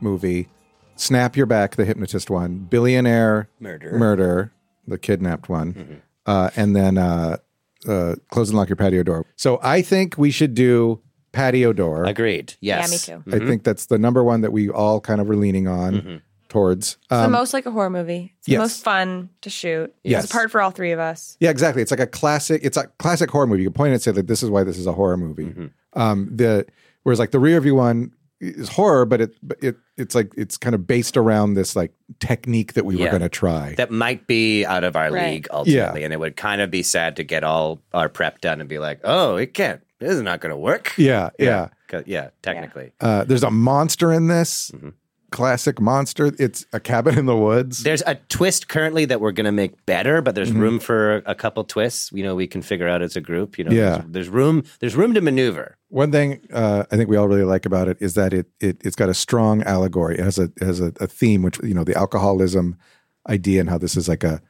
movie, 0.00 0.48
Snap 0.96 1.36
Your 1.36 1.46
Back, 1.46 1.76
the 1.76 1.84
hypnotist 1.84 2.30
one, 2.30 2.58
Billionaire 2.58 3.48
Murder, 3.60 3.92
Murder, 3.92 4.52
the 4.86 4.98
kidnapped 4.98 5.48
one, 5.48 5.72
mm-hmm. 5.74 5.94
uh, 6.26 6.50
and 6.56 6.76
then 6.76 6.98
uh, 6.98 7.38
uh, 7.88 8.14
Close 8.30 8.50
and 8.50 8.58
Lock 8.58 8.68
Your 8.68 8.76
Patio 8.76 9.02
Door. 9.02 9.26
So 9.36 9.58
I 9.62 9.82
think 9.82 10.16
we 10.16 10.30
should 10.30 10.54
do 10.54 11.00
Patio 11.32 11.72
Door. 11.72 12.04
Agreed. 12.04 12.54
Yes. 12.60 13.08
Yeah, 13.08 13.16
me 13.16 13.22
too. 13.22 13.30
Mm-hmm. 13.30 13.42
I 13.42 13.46
think 13.46 13.64
that's 13.64 13.86
the 13.86 13.98
number 13.98 14.22
one 14.22 14.40
that 14.42 14.52
we 14.52 14.70
all 14.70 15.00
kind 15.00 15.20
of 15.20 15.26
were 15.26 15.36
leaning 15.36 15.68
on. 15.68 15.94
Mm-hmm. 15.94 16.16
Towards 16.50 16.98
um, 17.10 17.22
the 17.22 17.28
most 17.30 17.52
like 17.52 17.66
a 17.66 17.72
horror 17.72 17.90
movie. 17.90 18.32
It's 18.38 18.46
yes. 18.46 18.58
the 18.58 18.62
most 18.62 18.84
fun 18.84 19.28
to 19.40 19.50
shoot. 19.50 19.92
Yes. 20.04 20.22
It's 20.22 20.32
part 20.32 20.52
for 20.52 20.62
all 20.62 20.70
three 20.70 20.92
of 20.92 21.00
us. 21.00 21.36
Yeah, 21.40 21.50
exactly. 21.50 21.82
It's 21.82 21.90
like 21.90 21.98
a 21.98 22.06
classic. 22.06 22.60
It's 22.62 22.76
a 22.76 22.86
classic 23.00 23.28
horror 23.28 23.48
movie. 23.48 23.62
You 23.62 23.70
can 23.70 23.74
point 23.74 23.92
and 23.92 24.00
say 24.00 24.12
that 24.12 24.28
this 24.28 24.40
is 24.40 24.50
why 24.50 24.62
this 24.62 24.78
is 24.78 24.86
a 24.86 24.92
horror 24.92 25.16
movie. 25.16 25.46
Mm-hmm. 25.46 25.66
Um, 26.00 26.28
the 26.30 26.64
whereas 27.04 27.18
like 27.18 27.30
the 27.30 27.38
rear 27.38 27.60
view 27.60 27.76
one 27.76 28.12
is 28.40 28.68
horror, 28.68 29.06
but 29.06 29.20
it 29.20 29.34
it 29.62 29.76
it's 29.96 30.14
like 30.14 30.32
it's 30.36 30.56
kind 30.56 30.74
of 30.74 30.86
based 30.86 31.16
around 31.16 31.54
this 31.54 31.76
like 31.76 31.92
technique 32.18 32.74
that 32.74 32.84
we 32.84 32.96
yeah. 32.96 33.04
were 33.04 33.10
going 33.10 33.22
to 33.22 33.28
try 33.28 33.74
that 33.76 33.90
might 33.90 34.26
be 34.26 34.64
out 34.64 34.84
of 34.84 34.96
our 34.96 35.10
right. 35.10 35.32
league 35.32 35.46
ultimately, 35.50 36.00
yeah. 36.00 36.04
and 36.04 36.12
it 36.12 36.18
would 36.18 36.36
kind 36.36 36.60
of 36.60 36.70
be 36.70 36.82
sad 36.82 37.16
to 37.16 37.24
get 37.24 37.44
all 37.44 37.80
our 37.92 38.08
prep 38.08 38.40
done 38.40 38.60
and 38.60 38.68
be 38.68 38.78
like, 38.78 39.00
oh, 39.04 39.36
it 39.36 39.54
can't. 39.54 39.80
This 40.00 40.12
is 40.12 40.22
not 40.22 40.40
going 40.40 40.50
to 40.50 40.56
work. 40.56 40.92
Yeah, 40.98 41.30
yeah, 41.38 41.68
yeah. 41.92 42.02
yeah 42.04 42.30
technically, 42.42 42.92
uh, 43.00 43.24
there's 43.24 43.44
a 43.44 43.50
monster 43.50 44.12
in 44.12 44.26
this. 44.26 44.70
Mm-hmm 44.72 44.90
classic 45.34 45.80
monster. 45.80 46.32
It's 46.38 46.64
a 46.72 46.78
cabin 46.78 47.18
in 47.18 47.26
the 47.26 47.36
woods. 47.36 47.82
There's 47.82 48.04
a 48.06 48.14
twist 48.14 48.68
currently 48.68 49.04
that 49.06 49.20
we're 49.20 49.32
going 49.32 49.46
to 49.46 49.52
make 49.52 49.84
better, 49.84 50.22
but 50.22 50.36
there's 50.36 50.50
mm-hmm. 50.50 50.60
room 50.60 50.78
for 50.78 51.16
a 51.26 51.34
couple 51.34 51.64
twists. 51.64 52.12
You 52.12 52.22
know, 52.22 52.36
we 52.36 52.46
can 52.46 52.62
figure 52.62 52.86
out 52.86 53.02
as 53.02 53.16
a 53.16 53.20
group. 53.20 53.58
You 53.58 53.64
know, 53.64 53.72
yeah. 53.72 53.96
there's, 53.96 54.10
there's 54.10 54.28
room. 54.28 54.64
There's 54.78 54.94
room 54.94 55.12
to 55.14 55.20
maneuver. 55.20 55.76
One 55.88 56.12
thing 56.12 56.40
uh, 56.52 56.84
I 56.90 56.96
think 56.96 57.10
we 57.10 57.16
all 57.16 57.26
really 57.26 57.42
like 57.42 57.66
about 57.66 57.88
it 57.88 57.98
is 58.00 58.14
that 58.14 58.32
it, 58.32 58.46
it 58.60 58.80
it's 58.84 58.94
got 58.94 59.08
a 59.08 59.14
strong 59.14 59.64
allegory. 59.64 60.18
It 60.18 60.24
has 60.24 60.38
a 60.38 60.52
has 60.60 60.80
a, 60.80 60.92
a 61.00 61.08
theme, 61.08 61.42
which 61.42 61.60
you 61.64 61.74
know, 61.74 61.84
the 61.84 61.96
alcoholism 61.96 62.78
idea 63.28 63.60
and 63.60 63.68
how 63.68 63.78
this 63.78 63.96
is 63.96 64.08
like 64.08 64.22
a 64.22 64.40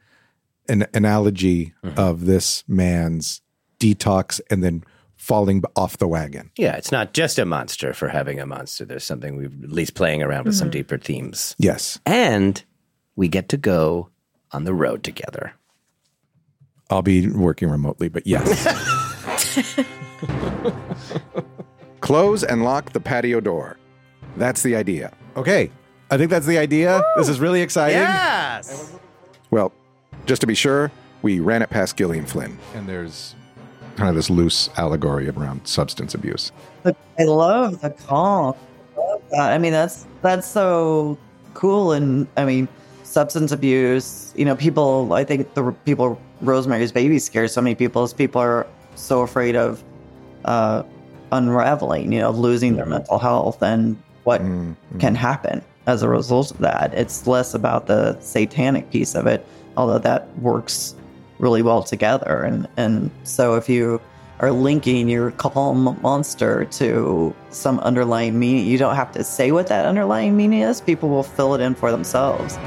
an 0.69 0.85
analogy 0.93 1.73
mm-hmm. 1.83 1.99
of 1.99 2.25
this 2.25 2.63
man's 2.67 3.41
detox 3.79 4.39
and 4.51 4.63
then 4.63 4.83
falling 5.17 5.63
off 5.75 5.97
the 5.97 6.07
wagon. 6.07 6.51
Yeah, 6.57 6.75
it's 6.75 6.91
not 6.91 7.13
just 7.13 7.39
a 7.39 7.45
monster 7.45 7.93
for 7.93 8.09
having 8.09 8.39
a 8.39 8.45
monster. 8.45 8.85
There's 8.85 9.03
something 9.03 9.35
we've 9.35 9.63
at 9.63 9.71
least 9.71 9.95
playing 9.95 10.21
around 10.21 10.45
with 10.45 10.53
mm-hmm. 10.53 10.59
some 10.59 10.69
deeper 10.69 10.97
themes. 10.97 11.55
Yes. 11.57 11.99
And 12.05 12.63
we 13.15 13.27
get 13.27 13.49
to 13.49 13.57
go 13.57 14.09
on 14.51 14.63
the 14.63 14.73
road 14.73 15.03
together. 15.03 15.53
I'll 16.89 17.01
be 17.01 17.27
working 17.27 17.69
remotely, 17.69 18.09
but 18.09 18.27
yes. 18.27 18.67
Close 22.01 22.43
and 22.43 22.63
lock 22.63 22.93
the 22.93 22.99
patio 22.99 23.39
door. 23.39 23.77
That's 24.37 24.61
the 24.61 24.75
idea. 24.75 25.11
Okay. 25.35 25.71
I 26.11 26.17
think 26.17 26.29
that's 26.29 26.45
the 26.45 26.59
idea. 26.59 26.97
Woo! 26.97 27.03
This 27.17 27.29
is 27.29 27.39
really 27.39 27.61
exciting. 27.61 27.97
Yes. 27.97 28.93
Well, 29.49 29.73
just 30.25 30.41
to 30.41 30.47
be 30.47 30.53
sure, 30.53 30.91
we 31.23 31.39
ran 31.39 31.63
it 31.63 31.71
past 31.71 31.97
Gillian 31.97 32.25
Flynn. 32.25 32.59
And 32.75 32.87
there's 32.87 33.35
kind 33.95 34.09
of 34.09 34.15
this 34.15 34.29
loose 34.29 34.69
allegory 34.77 35.29
around 35.29 35.65
substance 35.67 36.13
abuse. 36.13 36.51
I 36.85 37.23
love 37.23 37.81
the 37.81 37.89
call. 37.89 38.57
I 39.37 39.57
mean, 39.57 39.71
that's 39.71 40.05
that's 40.21 40.47
so 40.47 41.17
cool. 41.53 41.91
And 41.91 42.27
I 42.37 42.45
mean, 42.45 42.67
substance 43.03 43.51
abuse. 43.51 44.33
You 44.35 44.45
know, 44.45 44.55
people. 44.55 45.13
I 45.13 45.23
think 45.23 45.53
the 45.53 45.71
people 45.85 46.19
Rosemary's 46.41 46.91
Baby 46.91 47.19
scares 47.19 47.53
so 47.53 47.61
many 47.61 47.75
people. 47.75 48.03
Is 48.03 48.13
people 48.13 48.41
are 48.41 48.67
so 48.95 49.21
afraid 49.21 49.55
of 49.55 49.83
uh, 50.45 50.83
unraveling. 51.31 52.11
You 52.11 52.19
know, 52.19 52.31
losing 52.31 52.75
their 52.75 52.85
mental 52.85 53.19
health 53.19 53.61
and 53.63 54.01
what 54.23 54.41
mm-hmm. 54.41 54.99
can 54.99 55.15
happen 55.15 55.61
as 55.87 56.01
a 56.01 56.09
result 56.09 56.51
of 56.51 56.57
that. 56.59 56.93
It's 56.93 57.27
less 57.27 57.53
about 57.53 57.87
the 57.87 58.19
satanic 58.19 58.89
piece 58.89 59.15
of 59.15 59.27
it, 59.27 59.45
although 59.77 59.99
that 59.99 60.35
works 60.39 60.95
really 61.39 61.61
well 61.61 61.83
together. 61.83 62.43
And 62.43 62.67
and 62.77 63.11
so 63.23 63.55
if 63.55 63.69
you 63.69 64.01
are 64.39 64.51
linking 64.51 65.07
your 65.07 65.31
calm 65.31 65.97
monster 66.01 66.65
to 66.65 67.33
some 67.51 67.79
underlying 67.79 68.37
meaning, 68.37 68.65
you 68.65 68.77
don't 68.77 68.95
have 68.95 69.11
to 69.13 69.23
say 69.23 69.51
what 69.51 69.67
that 69.67 69.85
underlying 69.85 70.35
meaning 70.35 70.61
is. 70.61 70.81
People 70.81 71.09
will 71.09 71.23
fill 71.23 71.55
it 71.55 71.61
in 71.61 71.73
for 71.75 71.91
themselves. 71.91 72.57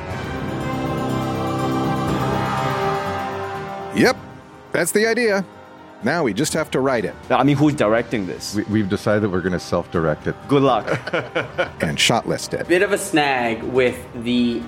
Yep, 3.99 4.17
that's 4.73 4.93
the 4.93 5.07
idea. 5.07 5.45
Now 6.05 6.23
we 6.23 6.33
just 6.33 6.53
have 6.53 6.71
to 6.71 6.81
write 6.81 7.05
it. 7.05 7.15
I 7.29 7.43
mean, 7.43 7.57
who's 7.57 7.75
directing 7.75 8.27
this? 8.27 8.55
We, 8.71 8.81
have 8.81 8.89
decided 8.89 9.25
that 9.25 9.31
we're 9.31 9.41
going 9.41 9.53
to 9.53 9.61
self 9.61 9.91
direct 9.91 10.29
it. 10.29 10.37
Good 10.47 10.63
luck. 10.63 10.87
and 11.83 11.99
shot 11.99 12.29
list 12.29 12.55
it. 12.55 12.69
Bit 12.69 12.83
of 12.83 12.93
a 12.93 12.99
snag 12.99 13.63
with 13.65 13.99
the 14.23 14.63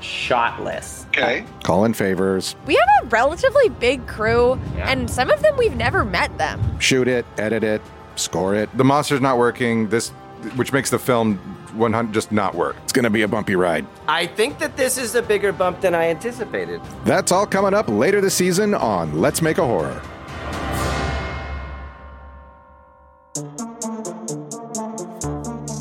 shot 0.00 0.62
list. 0.62 1.06
Okay. 1.08 1.44
in 1.84 1.94
Favors. 1.94 2.56
We 2.66 2.74
have 2.74 3.04
a 3.04 3.06
relatively 3.06 3.68
big 3.68 4.06
crew, 4.06 4.58
yeah. 4.74 4.90
and 4.90 5.10
some 5.10 5.30
of 5.30 5.42
them 5.42 5.56
we've 5.56 5.76
never 5.76 6.04
met 6.04 6.36
them. 6.38 6.78
Shoot 6.78 7.08
it, 7.08 7.24
edit 7.38 7.64
it, 7.64 7.80
score 8.16 8.54
it. 8.54 8.74
The 8.76 8.84
monster's 8.84 9.20
not 9.20 9.38
working. 9.38 9.88
This, 9.88 10.10
which 10.56 10.72
makes 10.72 10.90
the 10.90 10.98
film 10.98 11.36
100 11.74 12.12
just 12.12 12.32
not 12.32 12.54
work. 12.54 12.76
It's 12.84 12.92
going 12.92 13.04
to 13.04 13.10
be 13.10 13.22
a 13.22 13.28
bumpy 13.28 13.56
ride. 13.56 13.86
I 14.08 14.26
think 14.26 14.58
that 14.58 14.76
this 14.76 14.98
is 14.98 15.14
a 15.14 15.22
bigger 15.22 15.52
bump 15.52 15.80
than 15.80 15.94
I 15.94 16.08
anticipated. 16.08 16.80
That's 17.04 17.32
all 17.32 17.46
coming 17.46 17.74
up 17.74 17.88
later 17.88 18.20
this 18.20 18.34
season 18.34 18.74
on 18.74 19.20
Let's 19.20 19.42
Make 19.42 19.58
a 19.58 19.66
Horror. 19.66 20.02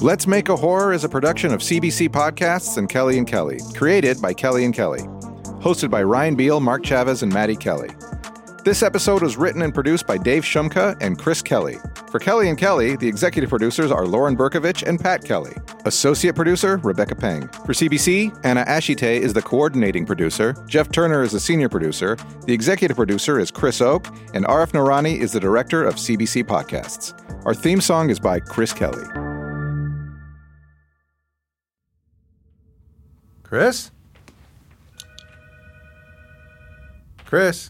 Let's 0.06 0.28
Make 0.28 0.49
a 0.49 0.56
Horror 0.56 0.93
is 0.93 1.03
a 1.03 1.10
production 1.10 1.51
of 1.51 1.62
CBC 1.62 2.10
Podcasts 2.10 2.78
and 2.78 2.88
Kelly 2.88 3.18
and 3.18 3.26
Kelly, 3.26 3.60
created 3.74 4.22
by 4.22 4.36
Kelly 4.36 4.64
and 4.64 4.72
Kelly. 4.72 5.01
Hosted 5.60 5.89
by 5.89 6.03
Ryan 6.03 6.36
Beil, 6.36 6.60
Mark 6.60 6.84
Chavez, 6.86 7.24
and 7.24 7.34
Maddy 7.34 7.56
Kelly. 7.56 7.89
This 8.64 8.84
episode 8.84 9.24
was 9.24 9.36
written 9.36 9.64
and 9.64 9.74
produced 9.74 10.06
by 10.06 10.20
Dave 10.20 10.43
Shumka 10.43 10.95
and 11.01 11.18
Chris 11.18 11.41
Kelly. 11.41 11.78
For 12.12 12.20
Kelly 12.20 12.49
and 12.49 12.58
Kelly, 12.58 12.95
the 12.95 13.08
executive 13.08 13.49
producers 13.49 13.89
are 13.89 14.06
Lauren 14.06 14.38
Berkovich 14.38 14.88
and 14.88 14.99
Pat 14.99 15.24
Kelly. 15.24 15.56
Associate 15.86 16.36
producer, 16.36 16.78
Rebecca 16.84 17.16
Peng. 17.16 17.47
For 17.66 17.74
CBC, 17.74 18.45
Anna 18.45 18.64
Ashite 18.66 19.01
is 19.22 19.34
the 19.34 19.41
coordinating 19.41 20.06
producer. 20.06 20.53
Jeff 20.68 20.91
Turner 20.91 21.24
is 21.24 21.32
the 21.32 21.39
senior 21.39 21.68
producer. 21.68 22.16
The 22.45 22.53
executive 22.53 22.95
producer 22.95 23.39
is 23.39 23.49
Chris 23.49 23.82
Oke. 23.82 24.06
And 24.36 24.45
Arif 24.45 24.72
Noorani 24.74 25.18
is 25.18 25.32
the 25.32 25.39
director 25.39 25.84
of 25.84 25.95
CBC 25.95 26.43
Podcasts. 26.43 27.20
Our 27.45 27.56
theme 27.56 27.82
song 27.82 28.12
is 28.12 28.20
by 28.20 28.39
Chris 28.39 28.72
Kelly. 28.72 29.24
Chris? 33.48 33.91
Chris? 37.26 37.70